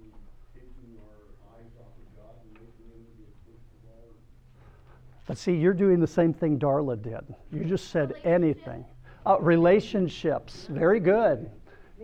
taking 0.54 0.98
our 1.00 1.56
eyes 1.56 1.72
off 1.80 1.96
of 1.96 2.14
God 2.14 2.36
and 2.44 2.52
making 2.52 2.92
him 2.92 3.06
the 3.18 3.50
first 3.50 3.64
of 3.82 3.90
all. 3.90 4.12
But 5.26 5.38
see, 5.38 5.54
you're 5.54 5.72
doing 5.72 5.98
the 5.98 6.06
same 6.06 6.34
thing 6.34 6.58
Darla 6.58 7.02
did. 7.02 7.34
You 7.50 7.64
just 7.64 7.90
said 7.90 8.12
anything. 8.22 8.84
Uh, 9.24 9.38
relationships, 9.40 10.66
very 10.70 11.00
good. 11.00 11.50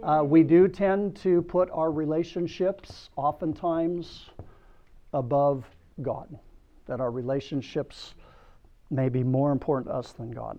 Uh, 0.03 0.23
we 0.25 0.43
do 0.43 0.67
tend 0.67 1.15
to 1.15 1.43
put 1.43 1.69
our 1.73 1.93
relationships 1.93 3.11
oftentimes 3.17 4.31
above 5.13 5.65
God, 6.01 6.39
that 6.87 7.01
our 7.01 7.11
relationships 7.11 8.15
may 8.91 9.11
be 9.11 9.23
more 9.23 9.53
important 9.53 9.93
to 9.93 9.95
us 9.95 10.13
than 10.13 10.31
God. 10.31 10.57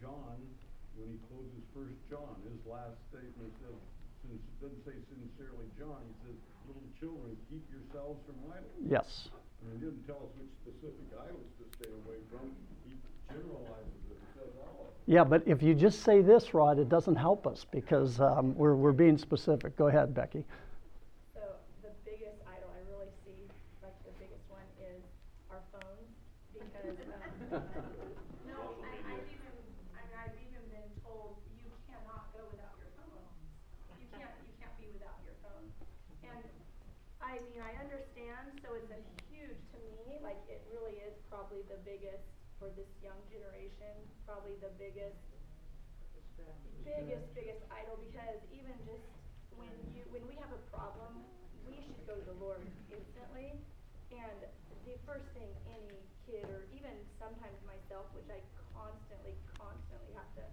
John, 0.00 0.40
when 0.96 1.12
he 1.12 1.18
closes 1.28 1.62
First 1.76 2.00
John, 2.08 2.32
his 2.48 2.56
last 2.64 2.96
statement 3.12 3.52
says, 3.60 3.76
since, 4.24 4.40
doesn't 4.56 4.84
say 4.88 4.96
sincerely 5.12 5.68
John, 5.76 6.00
he 6.08 6.14
says, 6.24 6.38
little 6.64 6.88
children, 6.96 7.36
keep 7.52 7.62
yourselves 7.68 8.24
from 8.24 8.40
idols. 8.48 8.72
Yes. 8.88 9.28
And 9.60 9.76
he 9.76 9.84
didn't 9.84 10.00
tell 10.08 10.24
us 10.24 10.32
which 10.40 10.48
specific 10.64 11.12
idols 11.12 11.50
to 11.60 11.64
stay 11.76 11.92
away 11.92 12.24
from. 12.32 12.56
He 12.88 12.96
generalizes 13.28 14.00
it, 14.08 14.16
he 14.16 14.28
says 14.32 14.52
all 14.64 14.88
of 14.88 14.93
them. 14.93 14.93
Yeah, 15.06 15.24
but 15.24 15.42
if 15.46 15.62
you 15.62 15.74
just 15.74 16.00
say 16.02 16.22
this, 16.22 16.54
Rod, 16.54 16.78
it 16.78 16.88
doesn't 16.88 17.16
help 17.16 17.46
us 17.46 17.64
because 17.70 18.20
um, 18.20 18.54
we're, 18.56 18.74
we're 18.74 18.92
being 18.92 19.18
specific. 19.18 19.76
Go 19.76 19.88
ahead, 19.88 20.14
Becky. 20.14 20.44
So 21.34 21.40
the 21.82 21.92
biggest 22.04 22.40
idol 22.48 22.70
I 22.72 22.80
really 22.88 23.12
see, 23.24 23.48
like 23.84 23.96
the 24.04 24.14
biggest 24.20 24.44
one 24.48 24.64
is 24.80 25.02
our 25.52 25.60
phones, 25.72 26.12
because, 26.56 26.96
um, 27.52 27.60
no, 28.48 28.58
I've 28.80 29.28
even, 29.28 29.56
I've 30.16 30.36
even 30.40 30.64
been 30.72 30.90
told 31.04 31.36
you 31.60 31.68
cannot 31.88 32.32
go 32.32 32.44
without 32.52 32.76
your 32.80 32.92
phone. 32.96 33.28
You 34.00 34.08
can't, 34.16 34.32
you 34.48 34.54
can't 34.60 34.76
be 34.80 34.88
without 34.92 35.20
your 35.28 35.36
phone. 35.44 35.68
And, 36.24 36.44
I 37.20 37.40
mean, 37.48 37.60
I 37.60 37.76
understand, 37.80 38.60
so 38.64 38.72
it's 38.76 38.92
a 38.92 39.00
huge, 39.28 39.56
to 39.74 39.78
me, 39.92 40.20
like, 40.24 40.40
it 40.48 40.64
really 40.72 40.96
is 41.04 41.12
probably 41.28 41.60
the 41.68 41.76
biggest, 41.84 42.24
for 42.64 42.72
this 42.80 42.88
young 43.04 43.20
generation, 43.28 43.92
probably 44.24 44.56
the 44.64 44.72
biggest 44.80 45.20
biggest, 46.80 47.28
biggest 47.36 47.60
idol 47.68 48.00
because 48.00 48.40
even 48.56 48.72
just 48.88 49.04
when 49.60 49.68
you 49.92 50.00
when 50.08 50.24
we 50.24 50.32
have 50.40 50.48
a 50.48 50.62
problem, 50.72 51.28
we 51.68 51.76
should 51.84 52.00
go 52.08 52.16
to 52.16 52.24
the 52.24 52.38
Lord 52.40 52.64
instantly. 52.88 53.52
And 54.16 54.48
the 54.88 54.96
first 55.04 55.28
thing 55.36 55.52
any 55.68 56.00
kid, 56.24 56.48
or 56.48 56.64
even 56.72 56.96
sometimes 57.20 57.52
myself, 57.68 58.08
which 58.16 58.32
I 58.32 58.40
constantly, 58.72 59.36
constantly 59.60 60.16
have 60.16 60.32
to 60.40 60.44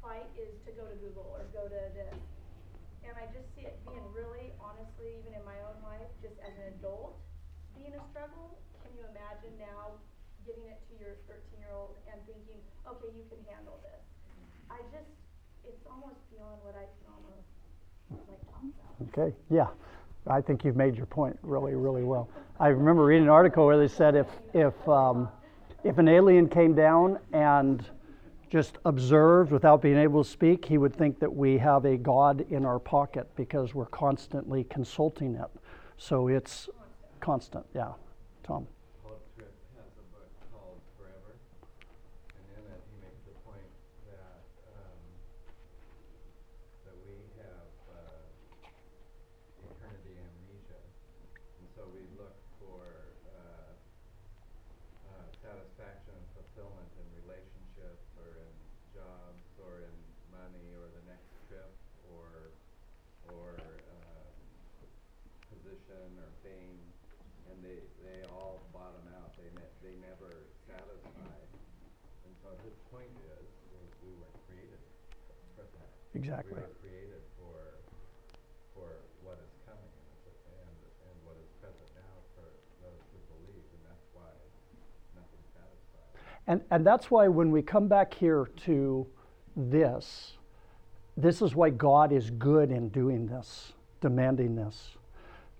fight, 0.00 0.32
is 0.40 0.56
to 0.64 0.72
go 0.72 0.88
to 0.88 0.96
Google 1.04 1.36
or 1.36 1.44
go 1.52 1.68
to 1.68 1.80
this. 1.92 2.16
And 3.04 3.12
I 3.20 3.28
just 3.28 3.52
see 3.52 3.68
it 3.68 3.76
being 3.84 4.08
really, 4.16 4.56
honestly, 4.56 5.20
even 5.20 5.36
in 5.36 5.44
my 5.44 5.60
own 5.68 5.76
life, 5.84 6.08
just 6.24 6.40
as 6.40 6.56
an 6.56 6.80
adult, 6.80 7.20
being 7.76 7.92
a 7.92 8.00
struggle. 8.08 8.56
Can 8.80 8.96
you 8.96 9.04
imagine 9.12 9.52
now 9.60 10.00
giving 10.46 10.66
it 10.68 10.80
to 10.90 10.94
your 11.02 11.14
thirteen-year-old 11.28 11.94
and 12.10 12.20
thinking, 12.26 12.60
okay, 12.86 13.10
you 13.14 13.24
can 13.30 13.38
handle 13.52 13.78
this? 13.82 14.02
I 14.70 14.78
just, 14.90 15.10
it's 15.64 15.84
almost 15.86 16.18
beyond 16.30 16.58
what 16.62 16.74
I 16.74 16.86
can 16.86 17.06
almost, 17.12 17.48
like, 18.28 18.42
talk 18.50 18.62
about. 18.62 19.08
Okay, 19.12 19.36
yeah. 19.50 19.68
I 20.26 20.40
think 20.40 20.64
you've 20.64 20.76
made 20.76 20.94
your 20.96 21.06
point 21.06 21.36
really, 21.42 21.74
really 21.74 22.04
well. 22.04 22.28
I 22.60 22.68
remember 22.68 23.04
reading 23.04 23.24
an 23.24 23.30
article 23.30 23.66
where 23.66 23.78
they 23.78 23.88
said 23.88 24.14
if, 24.14 24.28
if, 24.54 24.88
um, 24.88 25.28
if 25.82 25.98
an 25.98 26.08
alien 26.08 26.48
came 26.48 26.74
down 26.74 27.18
and 27.32 27.84
just 28.48 28.78
observed 28.84 29.50
without 29.50 29.82
being 29.82 29.96
able 29.96 30.22
to 30.22 30.30
speak, 30.30 30.64
he 30.64 30.78
would 30.78 30.94
think 30.94 31.18
that 31.18 31.34
we 31.34 31.58
have 31.58 31.84
a 31.84 31.96
God 31.96 32.44
in 32.50 32.64
our 32.64 32.78
pocket 32.78 33.26
because 33.34 33.74
we're 33.74 33.86
constantly 33.86 34.64
consulting 34.64 35.34
it. 35.34 35.50
So 35.96 36.28
it's 36.28 36.68
constant, 37.20 37.64
yeah. 37.74 37.92
Tom? 38.44 38.66
Paul 39.02 39.18
Tripp 39.34 39.54
has 39.78 39.90
a 39.96 40.06
book 40.14 40.28
called 40.52 40.78
Forever, 40.98 41.34
and 42.36 42.44
in 42.58 42.64
it 42.70 42.82
he 42.92 42.96
makes 43.00 43.22
the 43.24 43.34
point 43.46 43.70
that, 44.10 44.42
um, 44.68 45.00
that 46.84 46.96
we 47.06 47.14
have, 47.40 47.70
uh, 47.88 48.26
eternity 49.64 50.12
amnesia. 50.18 50.82
And 51.62 51.66
so 51.72 51.88
we 51.94 52.02
look 52.18 52.34
for, 52.58 52.82
uh, 53.32 53.72
uh, 55.08 55.24
satisfaction 55.38 56.12
and 56.18 56.26
fulfillment 56.34 56.90
in 56.98 57.06
relationships 57.22 58.10
or 58.18 58.42
in 58.42 58.50
jobs 58.90 59.46
or 59.62 59.86
in 59.86 59.94
money 60.34 60.66
or 60.74 60.90
the 60.98 61.04
next 61.06 61.30
trip 61.46 61.70
or, 62.10 62.50
or, 63.30 63.54
uh, 63.62 64.26
position 65.54 66.10
or 66.18 66.30
fame, 66.42 66.80
and 67.48 67.56
they, 67.62 67.78
they 68.02 68.24
all 68.32 68.64
bottom 68.72 69.04
out, 69.20 69.31
they 69.42 69.50
ne- 69.58 69.74
they 69.82 69.94
never 69.98 70.30
satisfy. 70.64 71.34
And 72.22 72.32
so 72.38 72.54
his 72.62 72.76
point 72.94 73.10
is, 73.34 73.50
is 73.82 73.88
we 74.06 74.14
weren't 74.14 74.38
created 74.46 74.78
for 75.58 75.66
that. 75.66 75.90
Exactly. 76.14 76.54
We 76.54 76.62
were 76.62 76.78
created 76.78 77.22
for, 77.34 77.58
for 78.78 78.88
what 79.26 79.42
is 79.42 79.50
coming 79.66 79.90
and, 79.90 80.38
and, 80.62 80.74
and 81.10 81.14
what 81.26 81.34
is 81.42 81.50
present 81.58 81.90
now 81.98 82.14
for 82.38 82.46
those 82.86 83.02
who 83.10 83.18
believe, 83.34 83.66
and 83.74 83.82
that's 83.90 84.06
why 84.14 84.30
nothing 85.18 85.42
satisfies. 85.50 86.14
And, 86.46 86.62
and 86.70 86.86
that's 86.86 87.10
why 87.10 87.26
when 87.26 87.50
we 87.50 87.62
come 87.62 87.90
back 87.90 88.14
here 88.14 88.46
to 88.70 89.06
this, 89.56 90.38
this 91.16 91.42
is 91.42 91.54
why 91.54 91.70
God 91.70 92.12
is 92.12 92.30
good 92.30 92.70
in 92.70 92.88
doing 92.88 93.26
this, 93.26 93.72
demanding 94.00 94.56
this. 94.56 94.96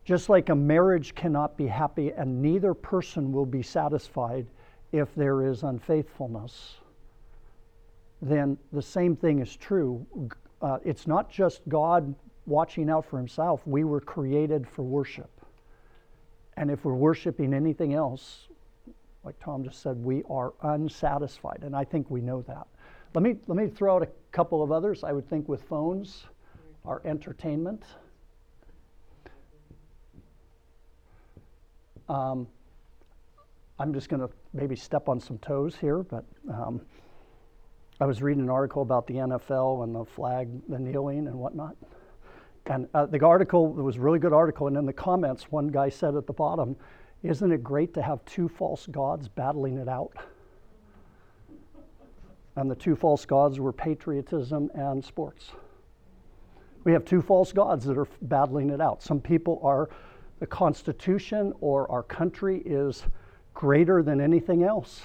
Just 0.05 0.29
like 0.29 0.49
a 0.49 0.55
marriage 0.55 1.15
cannot 1.15 1.57
be 1.57 1.67
happy 1.67 2.13
and 2.13 2.43
neither 2.43 2.75
person 2.75 3.33
will 3.33 3.47
be 3.47 3.63
satisfied 3.63 4.47
if 4.91 5.15
there 5.15 5.47
is 5.47 5.63
unfaithfulness, 5.63 6.77
then 8.21 8.59
the 8.73 8.83
same 8.83 9.17
thing 9.17 9.39
is 9.39 9.57
true. 9.57 10.05
Uh, 10.61 10.79
it's 10.85 11.07
not 11.07 11.31
just 11.31 11.61
God 11.69 12.15
watching 12.47 12.91
out 12.91 13.07
for 13.07 13.17
himself, 13.17 13.67
we 13.67 13.85
were 13.85 14.01
created 14.01 14.67
for 14.69 14.83
worship. 14.83 15.31
And 16.57 16.71
if 16.71 16.85
we're 16.85 16.95
worshiping 16.95 17.55
anything 17.55 17.95
else, 17.95 18.49
like 19.25 19.39
Tom 19.39 19.65
just 19.65 19.81
said, 19.81 19.97
we 20.05 20.23
are 20.29 20.53
unsatisfied, 20.63 21.61
and 21.63 21.75
I 21.75 21.85
think 21.85 22.11
we 22.11 22.21
know 22.21 22.43
that. 22.43 22.67
Let 23.15 23.23
me 23.23 23.37
let 23.47 23.57
me 23.57 23.69
throw 23.69 23.97
out 23.97 24.03
a 24.03 24.09
couple 24.33 24.63
of 24.63 24.73
others. 24.73 25.05
I 25.05 25.13
would 25.13 25.29
think 25.29 25.49
with 25.49 25.63
phones, 25.63 26.25
our 26.85 27.01
entertainment. 27.05 27.85
Um, 32.13 32.47
I'm 33.79 33.95
just 33.95 34.11
going 34.11 34.21
to 34.21 34.29
maybe 34.53 34.77
step 34.77 35.09
on 35.09 35.19
some 35.19 35.39
toes 35.39 35.75
here, 35.81 36.03
but 36.03 36.27
um, 36.53 36.83
I 38.01 38.05
was 38.05 38.21
reading 38.21 38.43
an 38.43 38.51
article 38.51 38.83
about 38.83 39.07
the 39.07 39.15
NFL 39.15 39.85
and 39.85 39.95
the 39.95 40.05
flag, 40.05 40.49
the 40.69 40.79
kneeling 40.79 41.27
and 41.27 41.35
whatnot. 41.35 41.75
And 42.67 42.87
uh, 42.93 43.07
the 43.07 43.25
article, 43.25 43.73
was 43.73 43.97
a 43.97 44.01
really 44.01 44.19
good 44.19 44.35
article, 44.35 44.67
and 44.67 44.77
in 44.77 44.85
the 44.85 44.93
comments, 44.93 45.51
one 45.51 45.69
guy 45.69 45.89
said 45.89 46.15
at 46.15 46.27
the 46.27 46.35
bottom, 46.35 46.77
Isn't 47.23 47.51
it 47.51 47.65
great 47.65 47.95
to 47.95 48.03
have 48.03 48.23
two 48.27 48.47
false 48.47 48.87
gods 48.87 49.29
battling 49.29 49.79
it 49.79 49.89
out? 49.89 50.13
And 52.57 52.71
the 52.71 52.77
two 52.77 52.95
false 52.95 53.25
gods 53.25 53.59
were 53.59 53.73
patriotism 53.73 54.71
and 54.75 55.03
sports. 55.03 55.53
We 56.85 56.93
have 56.93 57.07
two 57.07 57.23
false 57.23 57.53
gods 57.53 57.87
that 57.87 57.97
are 57.97 58.09
battling 58.21 58.69
it 58.69 58.83
out. 58.83 59.03
Some 59.03 59.19
people 59.19 59.61
are, 59.65 59.89
the 60.43 60.47
Constitution 60.49 61.53
or 61.61 61.89
our 61.89 62.03
country 62.03 62.63
is 62.67 63.05
greater 63.55 64.03
than 64.03 64.21
anything 64.21 64.65
else. 64.65 65.03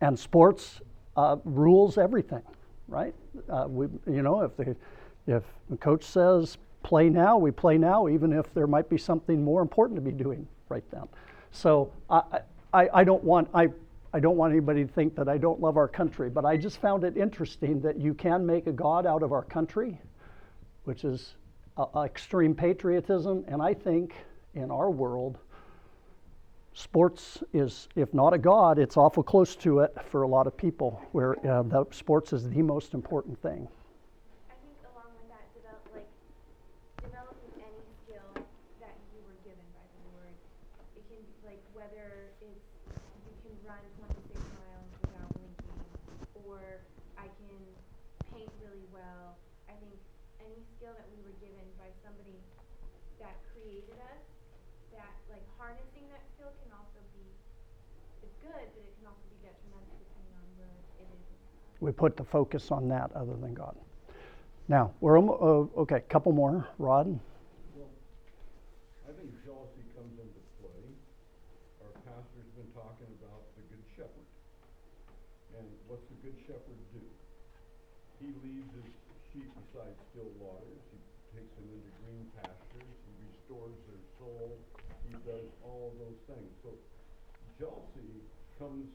And 0.00 0.16
sports 0.16 0.80
uh, 1.16 1.38
rules 1.44 1.98
everything, 1.98 2.44
right? 2.86 3.12
Uh, 3.50 3.64
we, 3.68 3.88
you 4.06 4.22
know, 4.22 4.42
if 4.42 4.56
the, 4.56 4.76
if 5.26 5.42
the 5.68 5.76
coach 5.78 6.04
says 6.04 6.58
play 6.84 7.08
now, 7.08 7.36
we 7.36 7.50
play 7.50 7.76
now, 7.76 8.06
even 8.06 8.32
if 8.32 8.54
there 8.54 8.68
might 8.68 8.88
be 8.88 8.96
something 8.96 9.42
more 9.42 9.62
important 9.62 9.96
to 9.96 10.00
be 10.00 10.12
doing 10.12 10.46
right 10.68 10.84
then. 10.92 11.08
So 11.50 11.90
I, 12.08 12.22
I, 12.72 12.88
I 12.94 13.02
don't 13.02 13.24
want 13.24 13.48
I, 13.52 13.66
I 14.12 14.20
don't 14.20 14.36
want 14.36 14.52
anybody 14.52 14.84
to 14.84 14.92
think 14.92 15.16
that 15.16 15.28
I 15.28 15.38
don't 15.38 15.60
love 15.60 15.76
our 15.76 15.88
country, 15.88 16.30
but 16.30 16.44
I 16.44 16.56
just 16.56 16.80
found 16.80 17.02
it 17.02 17.16
interesting 17.16 17.80
that 17.80 17.98
you 17.98 18.14
can 18.14 18.46
make 18.46 18.68
a 18.68 18.72
god 18.72 19.06
out 19.06 19.24
of 19.24 19.32
our 19.32 19.42
country, 19.42 19.98
which 20.84 21.02
is 21.02 21.34
uh, 21.76 22.02
extreme 22.02 22.54
patriotism, 22.54 23.44
and 23.48 23.60
I 23.62 23.74
think 23.74 24.14
in 24.54 24.70
our 24.70 24.90
world, 24.90 25.38
sports 26.72 27.42
is, 27.52 27.88
if 27.96 28.12
not 28.12 28.32
a 28.34 28.38
god, 28.38 28.78
it's 28.78 28.96
awful 28.96 29.22
close 29.22 29.56
to 29.56 29.80
it 29.80 29.96
for 30.10 30.22
a 30.22 30.28
lot 30.28 30.46
of 30.46 30.56
people, 30.56 31.02
where 31.12 31.36
uh, 31.46 31.84
sports 31.90 32.32
is 32.32 32.48
the 32.48 32.62
most 32.62 32.94
important 32.94 33.40
thing. 33.40 33.68
I 34.48 34.56
think 34.60 34.76
along 34.92 35.12
with 35.16 35.28
that, 35.32 35.44
develop, 35.56 35.84
like, 35.92 36.08
developing 37.00 37.52
any 37.60 37.80
skill 38.04 38.44
that 38.80 38.96
you 39.12 39.20
were 39.24 39.36
given 39.44 39.64
by 39.72 39.84
the 39.84 40.00
Lord. 40.16 40.36
It 40.96 41.04
can, 41.08 41.20
be 41.20 41.32
like, 41.48 41.60
whether 41.72 42.32
it's, 42.44 42.68
you 43.24 43.34
can 43.44 43.56
run 43.64 43.80
twenty-six 44.00 44.40
miles 44.40 44.88
without 45.00 45.32
blinking, 45.32 45.80
or 46.44 46.60
I 47.16 47.28
can 47.28 47.56
paint 48.36 48.52
really 48.60 48.84
well. 48.92 49.36
I 49.68 49.76
think 49.80 49.96
any 50.44 50.60
skill 50.76 50.92
that 50.92 51.08
we 51.08 51.24
were 51.24 51.36
given 51.40 51.64
by 51.80 51.88
somebody 52.04 52.36
that 53.16 53.32
created 53.56 53.96
us, 54.12 54.24
that, 54.92 55.12
like, 55.32 55.42
harnessing 55.56 56.04
that 56.12 56.22
skill 56.36 56.52
can 56.62 56.70
also 56.72 57.00
be, 57.16 57.26
it's 58.22 58.38
good, 58.40 58.64
but 58.76 58.82
it 58.84 58.92
can 58.96 59.10
also 59.10 59.24
be 59.28 59.36
detrimental 59.42 59.96
depending 59.98 60.36
on 60.38 60.46
where 60.56 60.72
it 61.02 61.08
is 61.10 61.20
in 61.26 61.36
your 61.36 61.50
life. 61.52 61.65
We 61.80 61.92
put 61.92 62.16
the 62.16 62.24
focus 62.24 62.70
on 62.70 62.88
that 62.88 63.10
other 63.14 63.36
than 63.36 63.54
God. 63.54 63.76
Now, 64.68 64.92
we're 65.00 65.18
almo- 65.18 65.70
uh, 65.76 65.80
okay, 65.82 66.00
couple 66.08 66.32
more. 66.32 66.66
Rod? 66.78 67.06
I 67.06 67.10
think 69.14 69.30
jealousy 69.44 69.84
comes 69.94 70.18
into 70.18 70.40
play. 70.58 70.82
Our 71.84 71.92
pastor's 72.02 72.50
been 72.58 72.66
talking 72.74 73.06
about 73.22 73.46
the 73.54 73.62
good 73.70 73.84
shepherd. 73.94 74.26
And 75.60 75.68
what's 75.86 76.02
the 76.10 76.18
good 76.24 76.34
shepherd 76.48 76.80
do? 76.90 77.04
He 78.18 78.34
leads 78.42 78.66
his 78.74 78.90
sheep 79.30 79.46
beside 79.54 79.94
still 80.10 80.32
waters, 80.40 80.82
he 80.90 80.98
takes 81.36 81.52
them 81.54 81.68
into 81.70 81.92
green 82.02 82.26
pastures, 82.40 82.96
he 83.06 83.12
restores 83.22 83.76
their 83.86 84.02
soul, 84.18 84.58
he 85.06 85.14
does 85.22 85.46
all 85.62 85.94
those 86.00 86.18
things. 86.26 86.50
So 86.64 86.74
jealousy 87.60 88.24
comes 88.58 88.90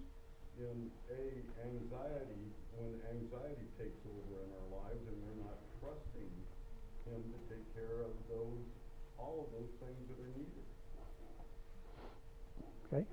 in 0.60 0.92
a 1.10 1.24
anxiety, 1.64 2.44
when 2.78 2.98
anxiety 3.10 3.68
takes 3.78 4.02
over 4.08 4.42
in 4.44 4.50
our 4.52 4.70
lives 4.84 5.04
and 5.08 5.18
we're 5.24 5.42
not 5.46 5.58
trusting 5.80 6.32
him 7.08 7.22
to 7.22 7.38
take 7.50 7.66
care 7.74 8.02
of 8.02 8.14
those, 8.30 8.64
all 9.18 9.46
of 9.46 9.54
those 9.54 9.72
things 9.80 10.02
that 10.10 10.18
are 10.20 10.34
needed. 10.34 10.66
Okay. 12.88 13.06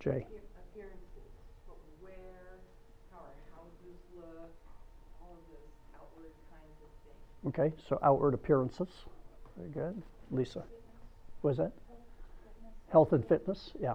Jay? 0.00 0.26
Appearances, 0.72 1.28
what 1.66 1.78
we 1.84 1.92
wear, 2.02 2.58
how 3.12 3.18
our 3.24 3.38
houses 3.54 3.98
look, 4.16 4.50
all 5.20 5.36
of 5.36 5.44
those 5.50 5.70
outward 5.94 6.32
kinds 6.50 6.78
of 6.82 6.90
things. 7.04 7.22
Okay, 7.48 7.70
so 7.88 7.98
outward 8.02 8.34
appearances. 8.34 8.88
Very 9.56 9.70
good. 9.70 10.02
Lisa? 10.30 10.64
Was 11.42 11.56
that? 11.58 11.72
Health 12.90 13.12
and 13.12 13.26
fitness? 13.26 13.72
Yeah. 13.80 13.94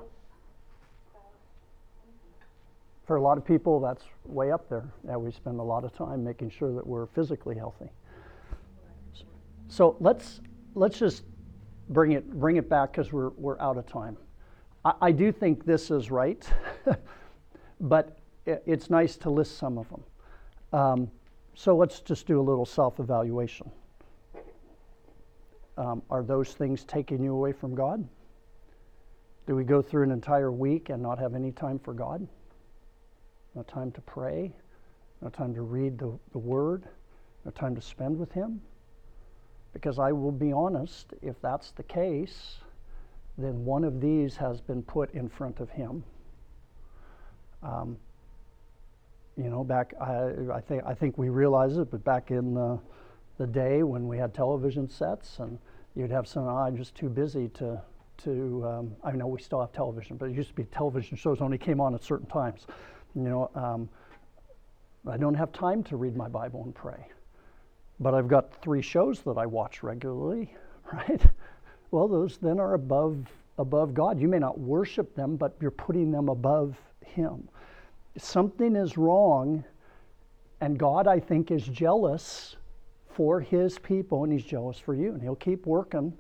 For 3.06 3.18
a 3.18 3.22
lot 3.22 3.38
of 3.38 3.46
people, 3.46 3.80
that's 3.80 4.04
way 4.26 4.52
up 4.52 4.68
there. 4.68 4.92
Yeah, 5.08 5.18
we 5.18 5.32
spend 5.32 5.60
a 5.60 5.64
lot 5.64 5.84
of 5.84 5.94
time 5.94 6.24
making 6.24 6.50
sure 6.50 6.74
that 6.74 6.86
we're 6.86 7.06
physically 7.08 7.56
healthy. 7.56 7.90
So 9.68 9.96
let's 10.00 10.42
let's 10.74 10.98
just 10.98 11.24
bring 11.90 12.14
it 12.14 12.32
bring 12.40 12.56
it 12.56 12.68
back 12.68 12.92
because 12.92 13.12
we're 13.12 13.30
we're 13.30 13.60
out 13.60 13.78
of 13.78 13.86
time. 13.86 14.18
I, 14.84 14.94
I 15.02 15.12
do 15.12 15.32
think 15.32 15.66
this 15.66 15.92
is 15.92 16.10
right, 16.10 16.48
but 17.80 18.18
it, 18.46 18.64
it's 18.66 18.90
nice 18.90 19.18
to 19.18 19.30
list 19.30 19.58
some 19.58 19.78
of 19.78 19.88
them. 19.90 20.04
Um, 20.74 21.12
so 21.54 21.76
let's 21.76 22.02
just 22.02 22.28
do 22.28 22.40
a 22.40 22.44
little 22.44 22.66
self-evaluation. 22.66 23.72
Um, 25.78 26.02
are 26.10 26.24
those 26.24 26.54
things 26.54 26.84
taking 26.84 27.24
you 27.24 27.34
away 27.34 27.52
from 27.52 27.76
God? 27.76 28.08
Do 29.48 29.56
we 29.56 29.64
go 29.64 29.82
through 29.82 30.04
an 30.04 30.12
entire 30.12 30.52
week 30.52 30.90
and 30.90 31.02
not 31.02 31.20
have 31.20 31.36
any 31.36 31.52
time 31.52 31.80
for 31.80 31.94
God? 31.94 32.28
No 33.56 33.64
time 33.64 33.92
to 33.94 34.02
pray? 34.02 34.54
No 35.22 35.30
time 35.30 35.54
to 35.56 35.62
read 35.62 35.98
the, 35.98 36.12
the 36.34 36.38
Word? 36.38 36.84
No 37.46 37.52
time 37.52 37.76
to 37.76 37.82
spend 37.82 38.20
with 38.20 38.32
Him? 38.32 38.62
Because 39.74 39.98
I 39.98 40.12
will 40.12 40.32
be 40.32 40.52
honest, 40.52 41.14
if 41.22 41.42
that's 41.42 41.72
the 41.72 41.84
case, 41.84 42.58
then 43.38 43.66
one 43.66 43.84
of 43.84 44.02
these 44.02 44.36
has 44.38 44.62
been 44.62 44.84
put 44.84 45.14
in 45.14 45.30
front 45.30 45.60
of 45.60 45.70
Him. 45.70 46.04
Um, 47.64 47.98
you 49.38 49.50
know, 49.50 49.64
back 49.64 49.94
I, 50.00 50.30
I 50.54 50.62
think 50.62 50.84
I 50.86 50.94
think 50.94 51.18
we 51.18 51.30
realize 51.30 51.78
it, 51.78 51.92
but 51.92 52.04
back 52.04 52.32
in 52.32 52.54
the, 52.54 52.80
the 53.38 53.48
day 53.48 53.84
when 53.84 54.08
we 54.08 54.18
had 54.18 54.34
television 54.34 54.90
sets 54.90 55.40
and 55.40 55.60
you'd 55.96 56.12
have 56.12 56.28
some, 56.28 56.48
"Oh, 56.48 56.56
I'm 56.56 56.78
just 56.78 56.96
too 56.96 57.10
busy 57.10 57.50
to 57.56 57.82
to. 58.24 58.66
Um, 58.66 58.96
I 59.04 59.12
know 59.12 59.28
we 59.28 59.42
still 59.42 59.60
have 59.60 59.74
television, 59.74 60.16
but 60.16 60.30
it 60.30 60.36
used 60.36 60.50
to 60.50 60.56
be 60.56 60.64
television 60.66 61.18
shows 61.18 61.42
only 61.42 61.58
came 61.58 61.82
on 61.82 61.94
at 61.96 62.04
certain 62.04 62.28
times. 62.28 62.66
You 63.16 63.22
know, 63.22 63.52
um, 63.56 63.90
I 65.08 65.18
don't 65.18 65.36
have 65.36 65.52
time 65.54 65.84
to 65.84 65.98
read 65.98 66.16
my 66.18 66.28
Bible 66.28 66.64
and 66.64 66.76
pray, 66.76 67.08
but 68.00 68.14
I've 68.14 68.28
got 68.28 68.54
three 68.62 68.82
shows 68.82 69.22
that 69.22 69.38
I 69.38 69.46
watch 69.46 69.84
regularly, 69.84 70.54
right? 70.94 71.22
Well, 71.92 72.08
those 72.08 72.38
then 72.38 72.60
are 72.60 72.74
above 72.74 73.26
above 73.58 73.94
God. 73.94 74.20
You 74.20 74.28
may 74.28 74.40
not 74.40 74.60
worship 74.60 75.16
them, 75.16 75.38
but 75.38 75.56
you're 75.62 75.72
putting 75.72 76.12
them 76.12 76.28
above 76.28 76.78
Him. 77.06 77.48
Something 78.18 78.76
is 78.76 78.98
wrong, 78.98 79.64
and 80.62 80.78
God, 80.78 81.08
I 81.08 81.20
think, 81.20 81.52
is 81.52 81.64
jealous 81.64 82.58
for 83.10 83.40
His 83.40 83.80
people, 83.80 84.24
and 84.24 84.34
He's 84.34 84.44
jealous 84.44 84.78
for 84.78 84.94
you, 84.94 85.14
and 85.14 85.22
He'll 85.22 85.36
keep 85.36 85.66
working. 85.66 86.14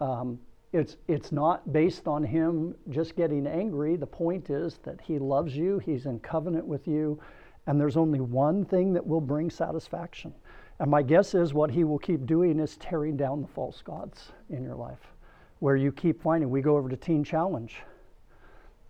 Um, 0.00 0.40
it's 0.72 0.96
it's 1.08 1.32
not 1.32 1.72
based 1.72 2.06
on 2.06 2.22
Him 2.22 2.74
just 2.90 3.16
getting 3.16 3.46
angry. 3.46 3.96
The 3.96 4.06
point 4.06 4.50
is 4.50 4.78
that 4.84 5.00
He 5.00 5.18
loves 5.18 5.56
you. 5.56 5.78
He's 5.80 6.06
in 6.06 6.20
covenant 6.20 6.66
with 6.66 6.86
you, 6.86 7.20
and 7.66 7.80
there's 7.80 7.96
only 7.96 8.20
one 8.20 8.64
thing 8.64 8.92
that 8.92 9.06
will 9.06 9.20
bring 9.20 9.50
satisfaction. 9.50 10.32
And 10.78 10.90
my 10.90 11.02
guess 11.02 11.34
is 11.34 11.52
what 11.52 11.70
He 11.70 11.84
will 11.84 11.98
keep 11.98 12.24
doing 12.26 12.58
is 12.60 12.76
tearing 12.76 13.16
down 13.16 13.42
the 13.42 13.48
false 13.48 13.82
gods 13.82 14.32
in 14.48 14.62
your 14.62 14.76
life 14.76 15.12
where 15.60 15.76
you 15.76 15.92
keep 15.92 16.20
finding. 16.20 16.50
We 16.50 16.62
go 16.62 16.76
over 16.76 16.88
to 16.88 16.96
Teen 16.96 17.22
Challenge 17.22 17.76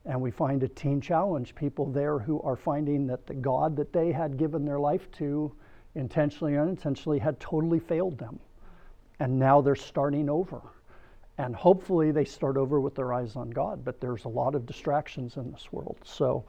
and 0.07 0.20
we 0.20 0.31
find 0.31 0.62
a 0.62 0.68
Teen 0.68 1.01
Challenge 1.01 1.55
people 1.55 1.87
there 1.87 2.18
who 2.18 2.41
are 2.43 2.57
finding 2.57 3.07
that 3.09 3.26
the 3.26 3.35
God 3.35 3.76
that 3.76 3.93
they 3.93 4.12
had 4.12 4.39
given 4.39 4.64
their 4.64 4.81
life 4.81 5.11
to, 5.12 5.53
intentionally 5.95 6.55
or 6.55 6.62
unintentionally, 6.62 7.18
had 7.18 7.39
totally 7.39 7.81
failed 7.81 8.18
them. 8.18 8.39
And 9.18 9.39
now 9.39 9.61
they're 9.61 9.76
starting 9.76 10.31
over. 10.31 10.62
And 11.41 11.57
hopefully 11.57 12.11
they 12.12 12.26
start 12.26 12.59
over 12.59 12.82
with 12.82 12.95
their 12.95 13.14
eyes 13.14 13.34
on 13.34 13.49
God, 13.49 13.82
but 13.82 13.99
there's 13.99 14.26
a 14.26 14.28
lot 14.28 14.55
of 14.55 14.66
distractions 14.66 15.38
in 15.38 15.51
this 15.51 15.72
world. 15.72 15.97
So 16.05 16.45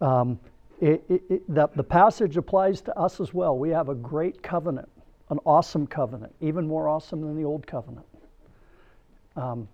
um, 0.00 0.40
it, 0.80 1.04
it, 1.10 1.22
it, 1.28 1.54
the, 1.54 1.68
the 1.76 1.84
passage 1.84 2.38
applies 2.38 2.80
to 2.82 2.98
us 2.98 3.20
as 3.20 3.34
well. 3.34 3.58
We 3.58 3.68
have 3.68 3.90
a 3.90 3.94
great 3.94 4.42
covenant, 4.42 4.88
an 5.28 5.40
awesome 5.44 5.86
covenant, 5.86 6.34
even 6.40 6.66
more 6.66 6.88
awesome 6.88 7.20
than 7.20 7.36
the 7.36 7.44
old 7.44 7.66
covenant. 7.66 8.06
Um, 9.36 9.68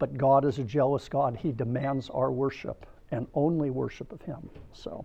but 0.00 0.18
God 0.18 0.44
is 0.44 0.58
a 0.58 0.64
jealous 0.64 1.08
God. 1.08 1.38
He 1.40 1.52
demands 1.52 2.10
our 2.10 2.32
worship 2.32 2.84
and 3.12 3.28
only 3.32 3.70
worship 3.70 4.10
of 4.10 4.20
Him. 4.22 4.50
So. 4.72 5.04